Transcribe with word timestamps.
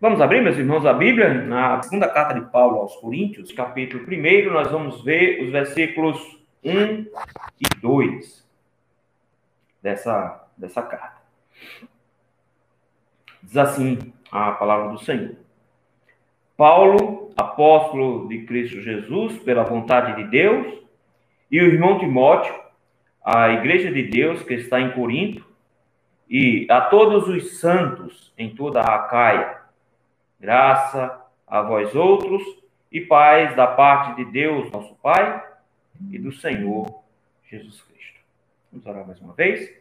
Vamos 0.00 0.20
abrir, 0.20 0.40
meus 0.40 0.56
irmãos, 0.56 0.86
a 0.86 0.92
Bíblia, 0.92 1.34
na 1.42 1.82
segunda 1.82 2.08
carta 2.08 2.32
de 2.32 2.48
Paulo 2.52 2.76
aos 2.76 2.94
Coríntios, 2.98 3.50
capítulo 3.50 4.04
1, 4.04 4.52
nós 4.52 4.70
vamos 4.70 5.02
ver 5.02 5.42
os 5.42 5.50
versículos 5.50 6.38
1 6.62 6.70
e 7.60 7.80
2 7.82 8.48
dessa, 9.82 10.46
dessa 10.56 10.82
carta. 10.82 11.20
Diz 13.42 13.56
assim 13.56 14.12
a 14.30 14.52
palavra 14.52 14.92
do 14.92 15.00
Senhor. 15.00 15.34
Paulo, 16.56 17.32
apóstolo 17.36 18.28
de 18.28 18.44
Cristo 18.44 18.80
Jesus, 18.80 19.36
pela 19.38 19.64
vontade 19.64 20.22
de 20.22 20.30
Deus, 20.30 20.78
e 21.50 21.60
o 21.60 21.66
irmão 21.66 21.98
Timóteo, 21.98 22.54
a 23.24 23.48
igreja 23.48 23.90
de 23.90 24.04
Deus 24.04 24.44
que 24.44 24.54
está 24.54 24.80
em 24.80 24.92
Corinto, 24.92 25.44
e 26.30 26.68
a 26.70 26.82
todos 26.82 27.26
os 27.26 27.58
santos 27.58 28.32
em 28.38 28.54
toda 28.54 28.80
a 28.80 28.94
Acaia, 28.94 29.57
graça 30.38 31.20
a 31.46 31.62
vós 31.62 31.94
outros 31.94 32.42
e 32.90 33.00
paz 33.00 33.54
da 33.56 33.66
parte 33.66 34.16
de 34.16 34.30
Deus, 34.30 34.70
nosso 34.70 34.94
Pai, 34.96 35.44
e 36.10 36.18
do 36.18 36.32
Senhor 36.32 37.02
Jesus 37.50 37.82
Cristo. 37.82 38.20
Vamos 38.70 38.86
orar 38.86 39.06
mais 39.06 39.20
uma 39.20 39.34
vez? 39.34 39.76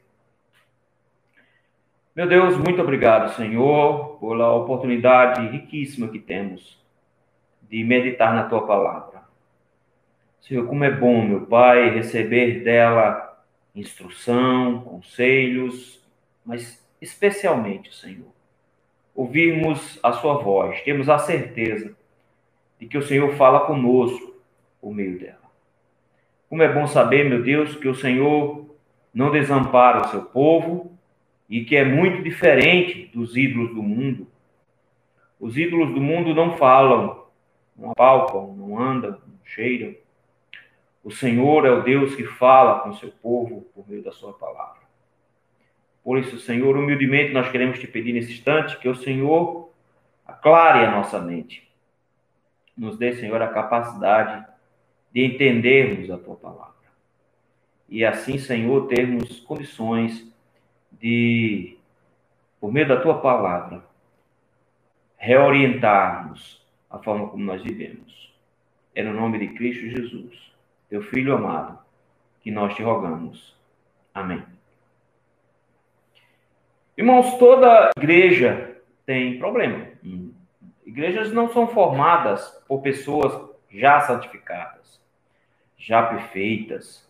Meu 2.15 2.27
Deus, 2.27 2.57
muito 2.57 2.81
obrigado, 2.81 3.35
Senhor, 3.35 4.17
pela 4.19 4.53
oportunidade 4.55 5.47
riquíssima 5.49 6.07
que 6.07 6.17
temos 6.17 6.83
de 7.69 7.83
meditar 7.83 8.33
na 8.33 8.49
tua 8.49 8.65
palavra. 8.65 9.21
Senhor, 10.41 10.65
como 10.65 10.83
é 10.83 10.89
bom, 10.89 11.21
meu 11.23 11.45
Pai, 11.45 11.89
receber 11.89 12.63
dela 12.63 13.27
instrução, 13.75 14.81
conselhos, 14.81 16.03
mas 16.43 16.83
especialmente, 16.99 17.93
Senhor, 17.93 18.31
ouvirmos 19.17 19.99
a 20.03 20.13
sua 20.13 20.35
voz, 20.35 20.79
temos 20.83 21.09
a 21.09 21.17
certeza 21.17 21.97
de 22.79 22.85
que 22.85 22.99
o 22.99 23.01
Senhor 23.01 23.33
fala 23.33 23.61
conosco 23.61 24.35
por 24.79 24.93
meio 24.93 25.17
dela. 25.17 25.41
Como 26.47 26.61
é 26.61 26.71
bom 26.71 26.85
saber, 26.85 27.27
meu 27.27 27.41
Deus, 27.41 27.75
que 27.75 27.87
o 27.87 27.95
Senhor 27.95 28.69
não 29.11 29.31
desampara 29.31 30.01
o 30.01 30.07
seu 30.09 30.21
povo 30.21 30.95
e 31.49 31.65
que 31.65 31.75
é 31.75 31.83
muito 31.83 32.21
diferente 32.21 33.09
dos 33.11 33.35
ídolos 33.35 33.73
do 33.73 33.81
mundo. 33.81 34.27
Os 35.39 35.57
ídolos 35.57 35.95
do 35.95 35.99
mundo 35.99 36.35
não 36.35 36.55
falam, 36.55 37.25
não 37.75 37.91
apalpam, 37.91 38.53
não 38.55 38.79
andam, 38.79 39.11
não 39.11 39.39
cheiram. 39.43 39.95
O 41.03 41.09
Senhor 41.09 41.65
é 41.65 41.71
o 41.71 41.81
Deus 41.81 42.15
que 42.15 42.23
fala 42.23 42.81
com 42.81 42.89
o 42.89 42.95
seu 42.95 43.09
povo 43.09 43.65
por 43.73 43.89
meio 43.89 44.03
da 44.03 44.11
sua 44.11 44.33
palavra. 44.33 44.86
Por 46.07 46.17
isso, 46.19 46.39
Senhor, 46.39 46.77
humildemente 46.77 47.33
nós 47.33 47.51
queremos 47.51 47.79
te 47.79 47.85
pedir 47.85 48.13
nesse 48.13 48.31
instante 48.31 48.79
que 48.79 48.87
o 48.87 48.95
Senhor 48.95 49.69
aclare 50.25 50.85
a 50.85 50.91
nossa 50.91 51.19
mente. 51.19 51.69
Nos 52.77 52.97
dê, 52.97 53.11
Senhor, 53.11 53.41
a 53.41 53.49
capacidade 53.49 54.47
de 55.11 55.25
entendermos 55.25 56.09
a 56.09 56.17
tua 56.17 56.37
palavra. 56.37 56.73
E 57.89 58.05
assim, 58.05 58.37
Senhor, 58.37 58.87
termos 58.87 59.41
condições 59.41 60.25
de, 60.93 61.77
por 62.61 62.71
meio 62.71 62.87
da 62.87 63.01
tua 63.01 63.19
palavra, 63.19 63.83
reorientarmos 65.17 66.65
a 66.89 66.99
forma 66.99 67.27
como 67.27 67.43
nós 67.43 67.61
vivemos. 67.61 68.33
É 68.95 69.03
no 69.03 69.11
nome 69.11 69.39
de 69.39 69.49
Cristo 69.49 69.89
Jesus, 69.89 70.53
teu 70.87 71.01
Filho 71.01 71.35
amado, 71.35 71.77
que 72.39 72.49
nós 72.49 72.73
te 72.77 72.81
rogamos. 72.81 73.53
Amém. 74.13 74.56
Irmãos, 76.97 77.37
toda 77.37 77.91
igreja 77.95 78.75
tem 79.05 79.37
problema. 79.37 79.85
Igrejas 80.83 81.31
não 81.31 81.47
são 81.53 81.67
formadas 81.67 82.49
por 82.67 82.81
pessoas 82.81 83.39
já 83.69 84.01
santificadas, 84.01 84.99
já 85.77 86.01
perfeitas. 86.01 87.07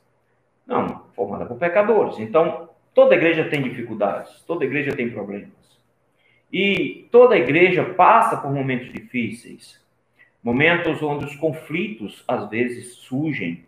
Não, 0.65 1.05
formada 1.15 1.45
por 1.45 1.57
pecadores. 1.57 2.19
Então, 2.19 2.69
toda 2.93 3.15
igreja 3.15 3.49
tem 3.49 3.61
dificuldades, 3.61 4.41
toda 4.41 4.65
igreja 4.65 4.93
tem 4.93 5.09
problemas. 5.09 5.53
E 6.51 7.07
toda 7.09 7.37
igreja 7.37 7.85
passa 7.85 8.35
por 8.35 8.51
momentos 8.51 8.91
difíceis, 8.91 9.81
momentos 10.43 11.01
onde 11.01 11.23
os 11.23 11.35
conflitos 11.37 12.25
às 12.27 12.49
vezes 12.49 12.95
surgem. 12.95 13.65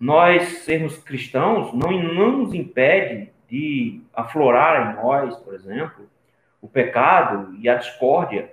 Nós 0.00 0.64
sermos 0.64 0.98
cristãos 0.98 1.72
não, 1.72 1.92
não 1.92 2.38
nos 2.38 2.54
impede 2.54 3.30
de 3.48 4.02
aflorar 4.14 4.92
em 4.92 5.02
nós, 5.02 5.36
por 5.36 5.54
exemplo, 5.54 6.08
o 6.60 6.68
pecado 6.68 7.54
e 7.58 7.68
a 7.68 7.76
discórdia. 7.76 8.52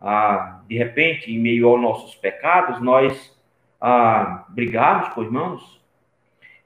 Ah, 0.00 0.60
de 0.66 0.76
repente, 0.76 1.32
em 1.32 1.38
meio 1.38 1.68
aos 1.68 1.80
nossos 1.80 2.14
pecados, 2.14 2.80
nós 2.80 3.36
ah, 3.80 4.44
brigarmos 4.48 5.10
com 5.10 5.22
irmãos. 5.22 5.80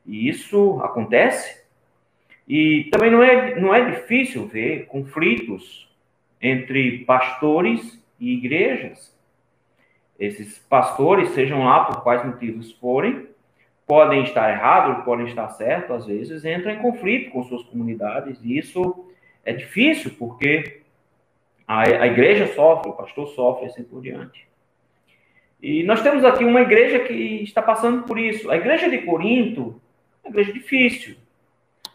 E 0.07 0.29
isso 0.29 0.81
acontece. 0.83 1.61
E 2.47 2.89
também 2.91 3.11
não 3.11 3.23
é, 3.23 3.59
não 3.61 3.75
é 3.75 3.91
difícil 3.91 4.47
ver 4.47 4.87
conflitos 4.87 5.89
entre 6.41 7.05
pastores 7.05 8.03
e 8.19 8.33
igrejas. 8.35 9.17
Esses 10.19 10.59
pastores, 10.59 11.31
sejam 11.31 11.65
lá 11.65 11.85
por 11.85 12.03
quais 12.03 12.25
motivos 12.25 12.73
forem, 12.73 13.30
podem 13.91 14.23
estar 14.23 14.49
errados, 14.49 15.05
podem 15.05 15.27
estar 15.27 15.49
certos, 15.49 15.97
às 15.97 16.07
vezes 16.07 16.45
entram 16.45 16.71
em 16.71 16.79
conflito 16.79 17.33
com 17.33 17.43
suas 17.43 17.65
comunidades. 17.65 18.39
E 18.41 18.57
isso 18.57 19.05
é 19.45 19.53
difícil, 19.53 20.13
porque 20.17 20.83
a, 21.67 21.81
a 21.81 22.07
igreja 22.07 22.47
sofre, 22.55 22.89
o 22.89 22.95
pastor 22.95 23.27
sofre, 23.31 23.67
assim 23.67 23.83
por 23.83 24.01
diante. 24.01 24.47
E 25.61 25.83
nós 25.83 26.05
temos 26.05 26.25
aqui 26.25 26.45
uma 26.45 26.61
igreja 26.61 27.01
que 27.01 27.43
está 27.43 27.61
passando 27.61 28.05
por 28.05 28.17
isso. 28.17 28.49
A 28.49 28.57
igreja 28.57 28.89
de 28.89 28.99
Corinto 28.99 29.83
é 30.23 30.29
uma 30.29 30.35
igreja 30.35 30.53
difícil, 30.53 31.17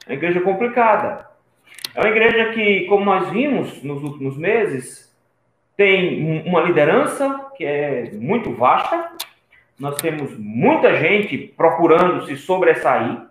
é 0.06 0.10
uma 0.10 0.16
igreja 0.16 0.42
complicada. 0.42 1.30
É 1.96 2.02
uma 2.02 2.10
igreja 2.10 2.52
que, 2.52 2.88
como 2.88 3.06
nós 3.06 3.30
vimos 3.30 3.82
nos 3.82 4.04
últimos 4.04 4.38
meses, 4.38 5.16
tem 5.78 6.44
uma 6.46 6.60
liderança 6.60 7.52
que 7.56 7.64
é 7.64 8.12
muito 8.16 8.52
vasta. 8.52 9.14
Nós 9.78 9.96
temos 9.98 10.38
muita 10.38 10.96
gente 10.96 11.38
procurando 11.38 12.26
se 12.26 12.38
sobressair. 12.38 13.22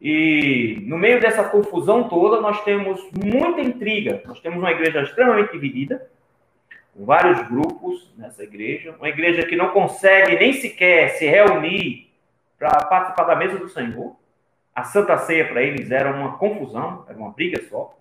E 0.00 0.78
no 0.82 0.98
meio 0.98 1.20
dessa 1.20 1.44
confusão 1.44 2.08
toda, 2.08 2.40
nós 2.40 2.62
temos 2.64 3.00
muita 3.12 3.60
intriga. 3.60 4.22
Nós 4.26 4.40
temos 4.40 4.58
uma 4.58 4.72
igreja 4.72 5.02
extremamente 5.02 5.52
dividida, 5.52 6.08
com 6.92 7.04
vários 7.04 7.46
grupos 7.48 8.12
nessa 8.16 8.42
igreja, 8.42 8.94
uma 8.98 9.08
igreja 9.08 9.46
que 9.46 9.54
não 9.54 9.68
consegue 9.68 10.36
nem 10.36 10.52
sequer 10.52 11.10
se 11.10 11.26
reunir 11.26 12.10
para 12.58 12.84
participar 12.86 13.24
da 13.24 13.36
mesa 13.36 13.58
do 13.58 13.68
Senhor. 13.68 14.16
A 14.74 14.82
Santa 14.82 15.16
Ceia 15.18 15.46
para 15.46 15.62
eles 15.62 15.90
era 15.90 16.10
uma 16.10 16.36
confusão, 16.36 17.04
era 17.08 17.16
uma 17.16 17.30
briga 17.30 17.62
só. 17.68 17.96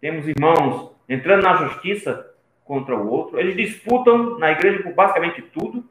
Temos 0.00 0.26
irmãos 0.28 0.94
entrando 1.08 1.42
na 1.42 1.56
justiça 1.56 2.30
contra 2.64 2.96
o 2.96 3.08
outro. 3.08 3.38
Eles 3.38 3.56
disputam 3.56 4.38
na 4.38 4.52
igreja 4.52 4.82
por 4.82 4.92
basicamente 4.92 5.40
tudo. 5.40 5.84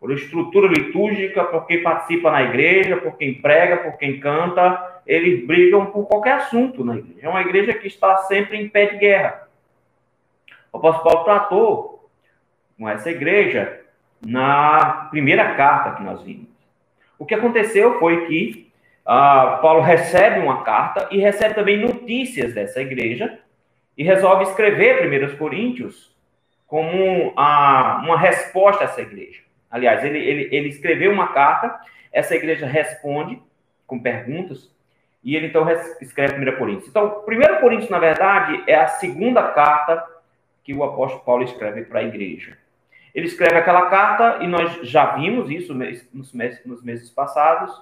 Por 0.00 0.12
estrutura 0.12 0.68
litúrgica, 0.68 1.44
por 1.44 1.66
quem 1.66 1.82
participa 1.82 2.30
na 2.30 2.42
igreja, 2.42 2.96
por 2.96 3.16
quem 3.16 3.34
prega, 3.34 3.78
por 3.78 3.98
quem 3.98 4.20
canta. 4.20 5.02
Eles 5.06 5.44
brigam 5.46 5.86
por 5.86 6.06
qualquer 6.06 6.34
assunto 6.34 6.84
na 6.84 6.96
igreja. 6.96 7.18
É 7.22 7.28
uma 7.28 7.40
igreja 7.40 7.74
que 7.74 7.86
está 7.86 8.16
sempre 8.18 8.60
em 8.60 8.68
pé 8.68 8.86
de 8.86 8.98
guerra. 8.98 9.48
O 10.72 10.76
apóstolo 10.76 11.04
Paulo 11.04 11.24
tratou 11.24 12.10
com 12.78 12.88
essa 12.88 13.10
igreja 13.10 13.80
na 14.24 15.08
primeira 15.10 15.54
carta 15.54 15.96
que 15.96 16.02
nós 16.02 16.22
vimos. 16.22 16.48
O 17.18 17.26
que 17.26 17.34
aconteceu 17.34 17.98
foi 17.98 18.26
que 18.26 18.70
ah, 19.04 19.58
Paulo 19.62 19.80
recebe 19.80 20.40
uma 20.40 20.62
carta 20.62 21.08
e 21.10 21.18
recebe 21.18 21.54
também 21.54 21.76
notícias 21.76 22.54
dessa 22.54 22.80
igreja 22.80 23.38
e 23.96 24.04
resolve 24.04 24.44
escrever 24.44 25.32
1 25.32 25.36
Coríntios 25.36 26.14
como 26.66 27.32
a, 27.34 28.02
uma 28.04 28.18
resposta 28.18 28.84
a 28.84 28.86
essa 28.86 29.00
igreja. 29.00 29.40
Aliás, 29.70 30.04
ele, 30.04 30.18
ele, 30.18 30.48
ele 30.50 30.68
escreveu 30.68 31.12
uma 31.12 31.28
carta, 31.28 31.78
essa 32.12 32.34
igreja 32.34 32.66
responde 32.66 33.40
com 33.86 33.98
perguntas, 33.98 34.70
e 35.22 35.36
ele 35.36 35.48
então 35.48 35.66
escreve 36.00 36.34
1 36.48 36.56
Coríntios. 36.56 36.88
Então, 36.88 37.24
1 37.26 37.60
Coríntios, 37.60 37.90
na 37.90 37.98
verdade, 37.98 38.62
é 38.66 38.76
a 38.76 38.86
segunda 38.86 39.42
carta 39.48 40.04
que 40.64 40.72
o 40.72 40.84
apóstolo 40.84 41.24
Paulo 41.24 41.42
escreve 41.44 41.82
para 41.82 42.00
a 42.00 42.04
igreja. 42.04 42.56
Ele 43.14 43.26
escreve 43.26 43.56
aquela 43.56 43.88
carta, 43.88 44.42
e 44.42 44.46
nós 44.46 44.80
já 44.82 45.16
vimos 45.16 45.50
isso 45.50 45.74
nos 46.12 46.32
meses, 46.32 46.64
nos 46.64 46.82
meses 46.82 47.10
passados, 47.10 47.72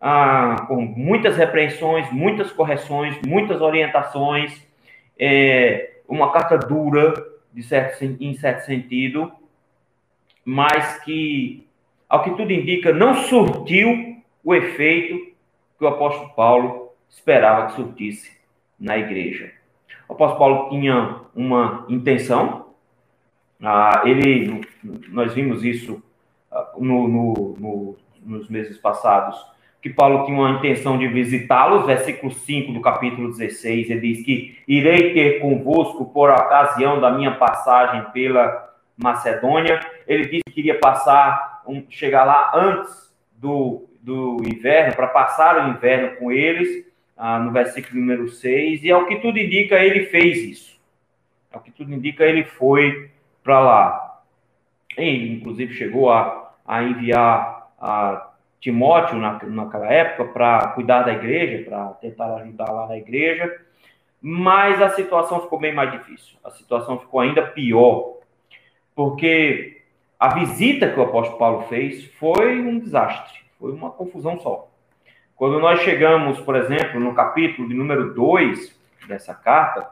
ah, 0.00 0.64
com 0.66 0.80
muitas 0.80 1.36
repreensões, 1.36 2.10
muitas 2.10 2.50
correções, 2.50 3.20
muitas 3.26 3.60
orientações, 3.60 4.66
é, 5.18 5.98
uma 6.08 6.32
carta 6.32 6.56
dura, 6.56 7.12
de 7.52 7.62
certo, 7.62 8.02
em 8.02 8.34
certo 8.34 8.64
sentido, 8.64 9.30
mas 10.44 10.98
que, 11.04 11.66
ao 12.08 12.22
que 12.22 12.30
tudo 12.30 12.52
indica, 12.52 12.92
não 12.92 13.14
surtiu 13.14 14.16
o 14.42 14.54
efeito 14.54 15.16
que 15.78 15.84
o 15.84 15.88
apóstolo 15.88 16.30
Paulo 16.30 16.90
esperava 17.08 17.66
que 17.66 17.72
surtisse 17.72 18.30
na 18.78 18.96
igreja. 18.96 19.52
O 20.08 20.14
apóstolo 20.14 20.38
Paulo 20.38 20.70
tinha 20.70 21.20
uma 21.34 21.86
intenção, 21.88 22.66
Ah, 23.62 24.02
ele, 24.06 24.62
nós 25.10 25.34
vimos 25.34 25.62
isso 25.62 26.02
ah, 26.50 26.72
no, 26.78 27.06
no, 27.06 27.56
no, 27.58 27.96
nos 28.24 28.48
meses 28.48 28.78
passados, 28.78 29.38
que 29.82 29.90
Paulo 29.90 30.24
tinha 30.26 30.38
uma 30.38 30.50
intenção 30.50 30.98
de 30.98 31.08
visitá-los, 31.08 31.86
versículo 31.86 32.32
5 32.32 32.72
do 32.72 32.80
capítulo 32.80 33.28
16, 33.28 33.90
ele 33.90 34.00
diz 34.00 34.24
que 34.24 34.58
irei 34.68 35.14
ter 35.14 35.40
convosco 35.40 36.06
por 36.06 36.30
ocasião 36.30 37.00
da 37.00 37.10
minha 37.10 37.36
passagem 37.36 38.04
pela 38.12 38.70
Macedônia. 38.96 39.80
Ele 40.10 40.26
disse 40.26 40.42
que 40.52 40.58
iria 40.58 40.76
passar, 40.76 41.62
um, 41.64 41.88
chegar 41.88 42.24
lá 42.24 42.50
antes 42.52 43.14
do, 43.32 43.88
do 44.00 44.38
inverno, 44.44 44.96
para 44.96 45.06
passar 45.06 45.64
o 45.64 45.70
inverno 45.70 46.16
com 46.16 46.32
eles, 46.32 46.84
ah, 47.16 47.38
no 47.38 47.52
versículo 47.52 48.00
número 48.00 48.28
6, 48.28 48.82
e 48.82 48.90
ao 48.90 49.06
que 49.06 49.20
tudo 49.20 49.38
indica, 49.38 49.78
ele 49.78 50.06
fez 50.06 50.38
isso. 50.38 50.80
Ao 51.52 51.60
que 51.60 51.70
tudo 51.70 51.94
indica, 51.94 52.24
ele 52.24 52.42
foi 52.42 53.08
para 53.44 53.60
lá. 53.60 54.20
Ele, 54.96 55.36
inclusive, 55.36 55.74
chegou 55.74 56.10
a, 56.10 56.54
a 56.66 56.82
enviar 56.82 57.70
a 57.80 58.30
Timóteo 58.58 59.16
na, 59.16 59.38
naquela 59.44 59.92
época 59.92 60.24
para 60.32 60.68
cuidar 60.70 61.04
da 61.04 61.12
igreja, 61.12 61.70
para 61.70 61.86
tentar 62.00 62.34
ajudar 62.34 62.68
lá 62.72 62.88
na 62.88 62.96
igreja, 62.96 63.60
mas 64.20 64.82
a 64.82 64.90
situação 64.90 65.40
ficou 65.40 65.60
bem 65.60 65.72
mais 65.72 65.92
difícil. 65.92 66.36
A 66.42 66.50
situação 66.50 66.98
ficou 66.98 67.20
ainda 67.20 67.46
pior, 67.46 68.16
porque 68.92 69.79
a 70.20 70.34
visita 70.34 70.90
que 70.90 71.00
o 71.00 71.02
apóstolo 71.02 71.38
Paulo 71.38 71.62
fez 71.62 72.04
foi 72.16 72.60
um 72.60 72.78
desastre, 72.78 73.40
foi 73.58 73.72
uma 73.72 73.90
confusão 73.90 74.38
só. 74.38 74.68
Quando 75.34 75.58
nós 75.58 75.80
chegamos, 75.80 76.38
por 76.40 76.54
exemplo, 76.54 77.00
no 77.00 77.14
capítulo 77.14 77.66
de 77.66 77.72
número 77.72 78.12
2 78.12 78.78
dessa 79.08 79.34
carta, 79.34 79.88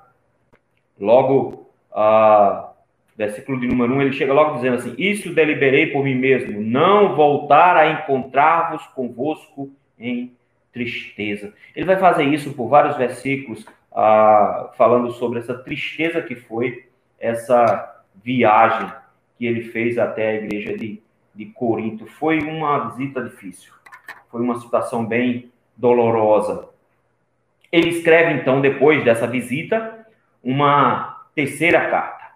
logo 1.01 1.71
ah, 1.91 2.73
versículo 3.17 3.59
de 3.59 3.67
número 3.67 3.95
1, 3.95 4.03
ele 4.03 4.13
chega 4.13 4.35
logo 4.35 4.57
dizendo 4.57 4.75
assim: 4.75 4.95
Isso 4.99 5.35
deliberei 5.35 5.87
por 5.87 6.05
mim 6.05 6.15
mesmo, 6.15 6.61
não 6.61 7.17
voltar 7.17 7.79
a 7.79 7.91
encontrar-vos 7.91 8.87
convosco 8.89 9.71
em 9.99 10.37
tristeza. 10.71 11.55
Ele 11.75 11.87
vai 11.87 11.97
fazer 11.97 12.25
isso 12.25 12.53
por 12.53 12.69
vários 12.69 12.99
versículos, 12.99 13.65
ah, 13.91 14.73
falando 14.77 15.11
sobre 15.13 15.39
essa 15.39 15.55
tristeza 15.55 16.21
que 16.21 16.35
foi 16.37 16.87
essa 17.19 18.05
viagem 18.23 18.93
que 19.39 19.47
ele 19.47 19.63
fez 19.63 19.97
até 19.99 20.31
a 20.31 20.35
igreja 20.35 20.77
de, 20.77 21.01
de 21.35 21.47
Corinto. 21.47 22.07
Foi 22.07 22.41
uma 22.41 22.91
visita 22.91 23.23
difícil, 23.23 23.73
foi 24.31 24.43
uma 24.43 24.59
situação 24.59 25.07
bem 25.07 25.53
dolorosa. 25.77 26.69
Ele 27.71 27.91
escreve, 27.91 28.41
então, 28.41 28.61
depois 28.61 29.05
dessa 29.05 29.27
visita, 29.27 30.07
uma 30.43 31.27
terceira 31.35 31.89
carta. 31.89 32.27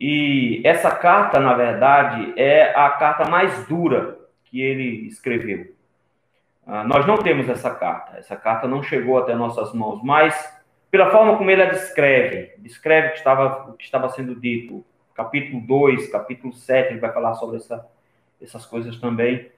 E 0.00 0.62
essa 0.64 0.90
carta, 0.90 1.40
na 1.40 1.54
verdade, 1.54 2.32
é 2.36 2.72
a 2.74 2.88
carta 2.90 3.28
mais 3.28 3.66
dura 3.66 4.18
que 4.44 4.60
ele 4.60 5.06
escreveu. 5.06 5.74
Ah, 6.66 6.84
nós 6.84 7.06
não 7.06 7.16
temos 7.16 7.48
essa 7.48 7.74
carta, 7.74 8.16
essa 8.16 8.36
carta 8.36 8.68
não 8.68 8.82
chegou 8.82 9.18
até 9.18 9.34
nossas 9.34 9.74
mãos, 9.74 10.00
mas 10.02 10.58
pela 10.90 11.10
forma 11.10 11.36
como 11.36 11.50
ele 11.50 11.62
a 11.62 11.70
descreve, 11.70 12.52
descreve 12.58 13.08
o 13.08 13.10
que 13.12 13.18
estava, 13.18 13.70
o 13.70 13.72
que 13.74 13.84
estava 13.84 14.08
sendo 14.08 14.34
dito, 14.34 14.84
capítulo 15.20 15.60
2, 15.60 16.08
capítulo 16.08 16.54
7, 16.54 16.92
ele 16.92 17.00
vai 17.00 17.12
falar 17.12 17.34
sobre 17.34 17.58
essa, 17.58 17.86
essas 18.40 18.64
coisas 18.64 18.96
também. 18.96 19.50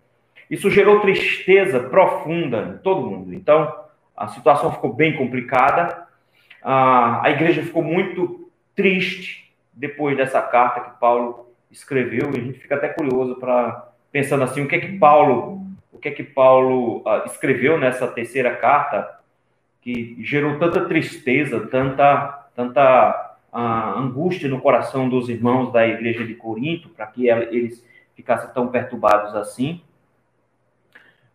Isso 0.51 0.69
gerou 0.69 0.99
tristeza 0.99 1.79
profunda 1.79 2.75
em 2.75 2.79
todo 2.79 3.09
mundo. 3.09 3.33
Então, 3.33 3.73
a 4.17 4.27
situação 4.27 4.73
ficou 4.73 4.93
bem 4.93 5.17
complicada, 5.17 6.07
a 6.63 7.31
igreja 7.31 7.63
ficou 7.63 7.83
muito 7.83 8.51
triste, 8.75 9.55
depois 9.73 10.17
dessa 10.17 10.43
carta 10.43 10.81
que 10.81 11.01
Paulo 11.01 11.47
escreveu, 11.71 12.33
e 12.35 12.39
a 12.39 12.43
gente 12.43 12.59
fica 12.59 12.75
até 12.75 12.89
curioso 12.89 13.37
para 13.37 13.89
pensando 14.11 14.43
assim, 14.43 14.63
o 14.63 14.69
que 14.69 14.77
é 14.77 14.81
que 14.81 14.99
Paulo, 14.99 15.65
o 15.93 15.99
que 15.99 16.09
é 16.09 16.11
que 16.11 16.23
Paulo 16.23 16.99
uh, 16.99 17.25
escreveu 17.25 17.79
nessa 17.79 18.07
terceira 18.07 18.55
carta 18.57 19.19
que 19.81 20.17
gerou 20.23 20.59
tanta 20.59 20.85
tristeza, 20.85 21.67
tanta 21.69 22.43
tanta 22.55 23.32
uh, 23.53 23.99
angústia 23.99 24.49
no 24.49 24.61
coração 24.61 25.09
dos 25.09 25.29
irmãos 25.29 25.73
da 25.73 25.87
igreja 25.87 26.25
de 26.25 26.35
Corinto, 26.35 26.89
para 26.89 27.07
que 27.07 27.29
eles 27.29 27.85
ficassem 28.15 28.53
tão 28.53 28.69
perturbados 28.69 29.35
assim. 29.35 29.81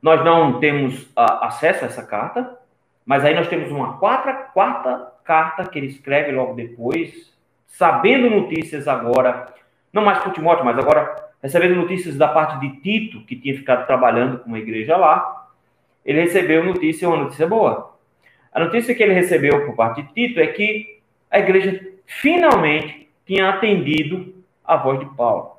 Nós 0.01 0.23
não 0.23 0.59
temos 0.59 1.09
acesso 1.15 1.83
a 1.83 1.87
essa 1.87 2.03
carta, 2.03 2.57
mas 3.05 3.25
aí 3.25 3.33
nós 3.33 3.47
temos 3.47 3.71
uma 3.71 3.97
quarta, 3.97 4.33
quarta 4.33 5.13
carta 5.23 5.65
que 5.65 5.77
ele 5.77 5.87
escreve 5.87 6.31
logo 6.31 6.53
depois, 6.53 7.33
sabendo 7.67 8.29
notícias 8.29 8.87
agora, 8.87 9.53
não 9.91 10.05
mais 10.05 10.19
por 10.19 10.31
Timóteo, 10.31 10.63
mas 10.63 10.77
agora 10.77 11.27
recebendo 11.43 11.75
notícias 11.75 12.17
da 12.17 12.29
parte 12.29 12.59
de 12.59 12.79
Tito, 12.81 13.21
que 13.25 13.35
tinha 13.35 13.55
ficado 13.55 13.85
trabalhando 13.85 14.39
com 14.39 14.47
uma 14.47 14.59
igreja 14.59 14.95
lá, 14.95 15.47
ele 16.05 16.21
recebeu 16.21 16.63
notícia, 16.63 17.07
uma 17.07 17.17
notícia 17.17 17.45
boa. 17.45 17.97
A 18.53 18.59
notícia 18.61 18.95
que 18.95 19.03
ele 19.03 19.13
recebeu 19.13 19.65
por 19.65 19.75
parte 19.75 20.01
de 20.01 20.13
Tito 20.13 20.39
é 20.39 20.47
que 20.47 21.01
a 21.29 21.39
igreja 21.39 21.96
finalmente 22.07 23.09
tinha 23.25 23.49
atendido 23.49 24.33
a 24.63 24.77
voz 24.77 24.99
de 24.99 25.05
Paulo. 25.15 25.57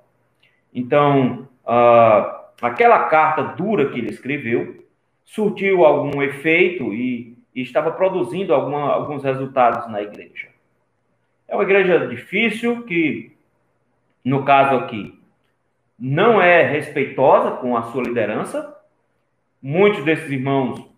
Então, 0.75 1.49
uh, 1.65 2.39
aquela 2.61 3.05
carta 3.05 3.43
dura 3.43 3.91
que 3.91 3.99
ele 3.99 4.11
escreveu 4.11 4.85
surtiu 5.25 5.85
algum 5.85 6.23
efeito 6.23 6.93
e, 6.95 7.37
e 7.55 7.61
estava 7.61 7.93
produzindo 7.93 8.55
alguma, 8.55 8.91
alguns 8.91 9.23
resultados 9.23 9.91
na 9.91 10.03
igreja. 10.03 10.49
É 11.47 11.55
uma 11.55 11.65
igreja 11.65 12.07
difícil 12.07 12.85
que, 12.85 13.37
no 14.25 14.45
caso 14.45 14.77
aqui, 14.77 15.19
não 15.99 16.41
é 16.41 16.63
respeitosa 16.63 17.57
com 17.57 17.77
a 17.77 17.83
sua 17.85 18.03
liderança. 18.03 18.77
Muitos 19.61 20.05
desses 20.05 20.31
irmãos 20.31 20.89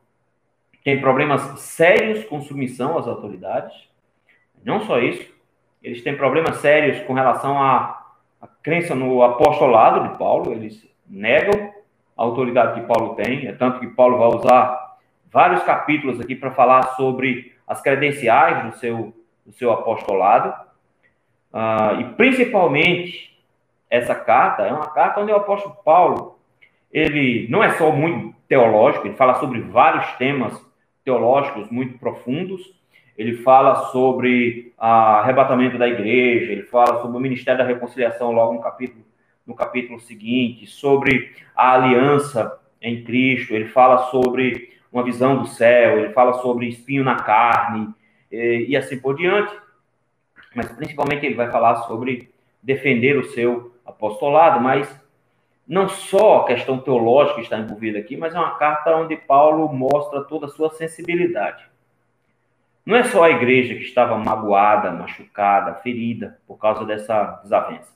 têm 0.84 1.00
problemas 1.00 1.40
sérios 1.60 2.24
com 2.24 2.40
submissão 2.40 2.98
às 2.98 3.06
autoridades. 3.06 3.74
Não 4.64 4.80
só 4.82 4.98
isso, 4.98 5.32
eles 5.82 6.02
têm 6.02 6.16
problemas 6.16 6.56
sérios 6.58 7.00
com 7.06 7.12
relação 7.12 7.60
à, 7.60 8.06
à 8.40 8.46
crença 8.62 8.94
no 8.94 9.22
apostolado 9.22 10.08
de 10.08 10.18
Paulo. 10.18 10.52
Eles 10.52 10.86
negam 11.08 11.72
a 12.16 12.22
autoridade 12.22 12.80
que 12.80 12.86
Paulo 12.86 13.14
tem. 13.14 13.46
É 13.46 13.52
tanto 13.52 13.80
que 13.80 13.86
Paulo 13.86 14.18
vai 14.18 14.28
usar 14.28 14.96
vários 15.32 15.62
capítulos 15.62 16.20
aqui 16.20 16.34
para 16.34 16.50
falar 16.50 16.82
sobre 16.96 17.54
as 17.66 17.80
credenciais 17.80 18.64
do 18.64 18.78
seu 18.78 19.14
do 19.44 19.52
seu 19.52 19.72
apostolado. 19.72 20.54
Uh, 21.52 22.00
e 22.00 22.04
principalmente 22.14 23.36
essa 23.88 24.14
carta 24.14 24.62
é 24.62 24.72
uma 24.72 24.88
carta 24.90 25.20
onde 25.20 25.32
o 25.32 25.36
apóstolo 25.36 25.76
Paulo 25.84 26.38
ele 26.92 27.48
não 27.48 27.62
é 27.62 27.70
só 27.70 27.90
muito 27.90 28.34
teológico, 28.48 29.06
ele 29.06 29.16
fala 29.16 29.34
sobre 29.34 29.60
vários 29.60 30.12
temas 30.12 30.60
teológicos 31.04 31.68
muito 31.70 31.98
profundos. 31.98 32.60
Ele 33.20 33.36
fala 33.36 33.74
sobre 33.90 34.72
o 34.78 34.82
arrebatamento 34.82 35.76
da 35.76 35.86
igreja, 35.86 36.52
ele 36.52 36.62
fala 36.62 37.02
sobre 37.02 37.18
o 37.18 37.20
ministério 37.20 37.58
da 37.58 37.66
reconciliação 37.66 38.32
logo 38.32 38.54
no 38.54 38.62
capítulo 38.62 39.04
no 39.46 39.54
capítulo 39.54 40.00
seguinte, 40.00 40.66
sobre 40.66 41.34
a 41.54 41.74
aliança 41.74 42.58
em 42.80 43.04
Cristo, 43.04 43.52
ele 43.52 43.66
fala 43.66 44.10
sobre 44.10 44.72
uma 44.90 45.02
visão 45.02 45.36
do 45.36 45.46
céu, 45.46 45.98
ele 45.98 46.14
fala 46.14 46.34
sobre 46.34 46.68
espinho 46.68 47.04
na 47.04 47.16
carne, 47.16 47.92
e 48.30 48.74
assim 48.74 48.98
por 48.98 49.16
diante. 49.16 49.52
Mas 50.54 50.70
principalmente 50.72 51.26
ele 51.26 51.34
vai 51.34 51.50
falar 51.50 51.76
sobre 51.82 52.32
defender 52.62 53.18
o 53.18 53.24
seu 53.24 53.74
apostolado, 53.84 54.60
mas 54.60 54.88
não 55.68 55.88
só 55.88 56.38
a 56.38 56.46
questão 56.46 56.78
teológica 56.78 57.40
está 57.40 57.58
envolvida 57.58 57.98
aqui, 57.98 58.16
mas 58.16 58.34
é 58.34 58.38
uma 58.38 58.56
carta 58.56 58.96
onde 58.96 59.16
Paulo 59.16 59.70
mostra 59.70 60.22
toda 60.22 60.46
a 60.46 60.48
sua 60.48 60.70
sensibilidade. 60.70 61.69
Não 62.90 62.96
é 62.96 63.04
só 63.04 63.22
a 63.22 63.30
igreja 63.30 63.76
que 63.76 63.84
estava 63.84 64.18
magoada, 64.18 64.90
machucada, 64.90 65.74
ferida 65.74 66.40
por 66.44 66.58
causa 66.58 66.84
dessa 66.84 67.38
desavença. 67.40 67.94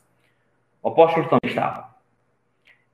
O 0.81 0.91
apóstolo 0.91 1.25
também 1.25 1.51
estava. 1.51 1.89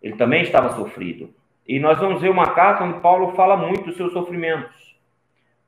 Ele 0.02 0.16
também 0.16 0.40
estava 0.40 0.75
sofrido. 0.75 1.28
E 1.69 1.78
nós 1.78 1.99
vamos 1.99 2.23
ver 2.23 2.30
uma 2.30 2.54
carta 2.54 2.85
onde 2.85 3.00
Paulo 3.00 3.35
fala 3.35 3.54
muito 3.54 3.85
dos 3.85 3.99
seus 3.99 4.14
sofrimentos. 4.14 4.97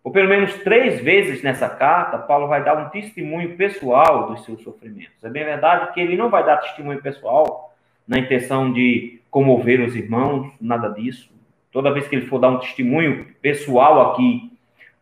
Ou 0.03 0.11
pelo 0.11 0.27
menos 0.27 0.55
três 0.61 1.03
vezes 1.03 1.43
nessa 1.43 1.69
carta, 1.69 2.17
Paulo 2.17 2.49
vai 2.49 2.65
dar 2.65 2.79
um 2.79 2.89
testemunho 2.89 3.55
pessoal 3.55 4.29
dos 4.29 4.43
seus 4.47 4.63
sofrimentos. 4.63 5.23
É 5.23 5.29
bem 5.29 5.45
verdade 5.45 5.93
que 5.93 6.01
ele 6.01 6.17
não 6.17 6.31
vai 6.31 6.47
dar 6.47 6.57
testemunho 6.57 7.03
pessoal 7.03 7.75
na 8.09 8.19
intenção 8.19 8.73
de 8.73 9.21
comover 9.31 9.83
os 9.83 9.95
irmãos, 9.95 10.51
nada 10.59 10.89
disso. 10.89 11.31
Toda 11.71 11.93
vez 11.93 12.09
que 12.09 12.17
ele 12.17 12.27
for 12.27 12.39
dar 12.39 12.49
um 12.49 12.59
testemunho 12.59 13.27
pessoal 13.43 14.13
aqui 14.13 14.51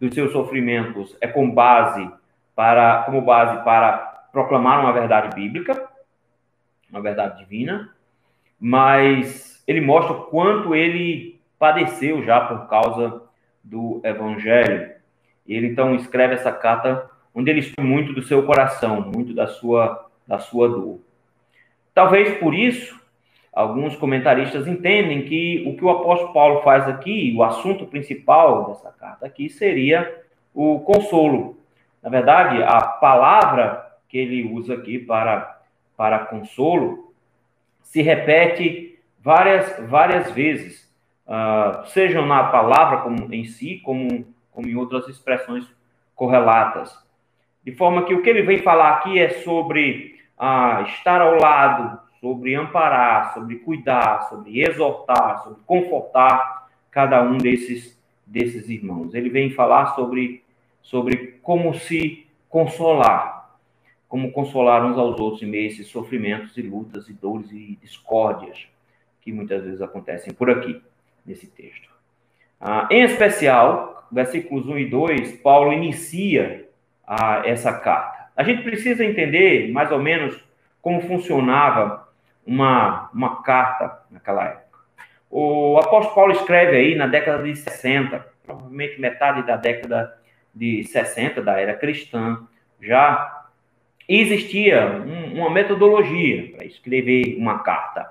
dos 0.01 0.15
seus 0.15 0.33
sofrimentos, 0.33 1.17
é 1.21 1.29
com 1.29 1.51
base 1.51 2.11
para, 2.57 3.03
como 3.03 3.21
base 3.21 3.63
para 3.63 4.29
proclamar 4.33 4.81
uma 4.81 4.93
verdade 4.93 5.35
bíblica, 5.35 5.89
uma 6.91 7.01
verdade 7.01 7.39
divina, 7.39 7.95
mas 8.59 9.63
ele 9.67 9.81
mostra 9.81 10.13
o 10.13 10.25
quanto 10.25 10.75
ele 10.75 11.41
padeceu 11.59 12.23
já 12.25 12.41
por 12.41 12.69
causa 12.69 13.23
do 13.63 14.01
Evangelho. 14.03 14.93
Ele 15.47 15.67
então 15.69 15.95
escreve 15.95 16.35
essa 16.35 16.53
carta 16.53 17.11
onde 17.35 17.51
ele 17.51 17.61
expõe 17.61 17.85
muito 17.85 18.13
do 18.13 18.23
seu 18.23 18.45
coração, 18.45 19.01
muito 19.01 19.33
da 19.35 19.47
sua, 19.47 20.09
da 20.27 20.39
sua 20.39 20.69
dor. 20.69 21.01
Talvez 21.95 22.39
por 22.39 22.55
isso, 22.55 23.00
alguns 23.53 23.97
comentaristas 23.97 24.67
entendem 24.67 25.23
que 25.23 25.65
o 25.67 25.77
que 25.77 25.85
o 25.85 25.91
apóstolo 25.91 26.33
Paulo 26.33 26.63
faz 26.63 26.89
aqui, 26.89 27.35
o 27.37 27.43
assunto 27.43 27.87
principal 27.87 28.69
dessa 28.69 28.91
carta 28.93 29.27
aqui, 29.27 29.49
seria 29.49 30.23
o 30.55 30.81
consolo. 30.81 31.59
Na 32.03 32.09
verdade, 32.09 32.63
a 32.63 32.81
palavra 32.81 33.87
que 34.09 34.19
ele 34.19 34.53
usa 34.53 34.75
aqui 34.75 34.99
para, 34.99 35.61
para 35.97 36.21
consolo 36.21 37.13
se 37.83 38.03
repete 38.03 38.99
várias, 39.21 39.79
várias 39.89 40.31
vezes, 40.31 40.91
uh, 41.27 41.87
sejam 41.89 42.27
na 42.27 42.45
palavra 42.45 42.99
como, 42.99 43.33
em 43.35 43.45
si, 43.45 43.81
como, 43.85 44.27
como 44.53 44.69
em 44.69 44.77
outras 44.77 45.09
expressões 45.09 45.67
correlatas. 46.15 46.97
De 47.65 47.73
forma 47.73 48.05
que 48.05 48.15
o 48.15 48.23
que 48.23 48.31
ele 48.31 48.43
vem 48.43 48.59
falar 48.59 48.91
aqui 48.95 49.19
é 49.19 49.29
sobre 49.29 50.19
uh, 50.39 50.83
estar 50.85 51.21
ao 51.21 51.39
lado, 51.39 52.01
sobre 52.21 52.55
amparar, 52.55 53.33
sobre 53.33 53.57
cuidar, 53.57 54.29
sobre 54.29 54.61
exortar, 54.61 55.43
sobre 55.43 55.61
confortar 55.67 56.69
cada 56.91 57.23
um 57.23 57.39
desses, 57.39 57.99
desses 58.27 58.69
irmãos. 58.69 59.15
Ele 59.15 59.31
vem 59.31 59.51
falar 59.51 59.95
sobre, 59.95 60.45
sobre 60.83 61.39
como 61.43 61.73
se 61.75 62.27
consolar, 62.49 63.57
como 64.09 64.33
consolar 64.33 64.85
uns 64.85 64.99
aos 64.99 65.19
outros 65.19 65.43
em 65.43 65.47
meio 65.47 65.65
a 65.65 65.73
esses 65.73 65.87
sofrimentos 65.87 66.57
e 66.59 66.63
lutas 66.63 67.09
e 67.09 67.13
dores 67.13 67.51
e 67.53 67.79
discórdias 67.81 68.69
que 69.21 69.33
muitas 69.33 69.65
vezes 69.65 69.81
acontecem 69.81 70.33
por 70.33 70.51
aqui, 70.51 70.81
nesse 71.25 71.47
texto. 71.47 71.89
Ah, 72.61 72.89
em 72.91 73.03
especial, 73.03 74.07
versículos 74.11 74.67
1 74.67 74.79
e 74.79 74.87
2, 74.87 75.33
Paulo 75.41 75.73
inicia 75.73 76.69
ah, 77.07 77.43
essa 77.45 77.73
carta. 77.73 78.31
A 78.37 78.43
gente 78.43 78.63
precisa 78.63 79.05
entender 79.05 79.71
mais 79.73 79.91
ou 79.93 79.99
menos 79.99 80.43
como 80.83 81.01
funcionava 81.03 82.00
uma, 82.51 83.09
uma 83.15 83.43
carta 83.43 84.01
naquela 84.11 84.45
época. 84.45 84.81
O 85.31 85.79
apóstolo 85.79 86.17
Paulo 86.17 86.33
escreve 86.33 86.77
aí 86.77 86.97
na 86.97 87.07
década 87.07 87.45
de 87.45 87.55
60, 87.55 88.27
provavelmente 88.45 89.01
metade 89.01 89.47
da 89.47 89.57
década 89.57 90.19
de 90.53 90.83
60 90.83 91.41
da 91.41 91.61
era 91.61 91.75
cristã, 91.75 92.41
já 92.83 93.45
existia 94.09 94.85
um, 94.85 95.39
uma 95.39 95.49
metodologia 95.49 96.51
para 96.57 96.67
escrever 96.67 97.37
uma 97.39 97.61
carta. 97.61 98.11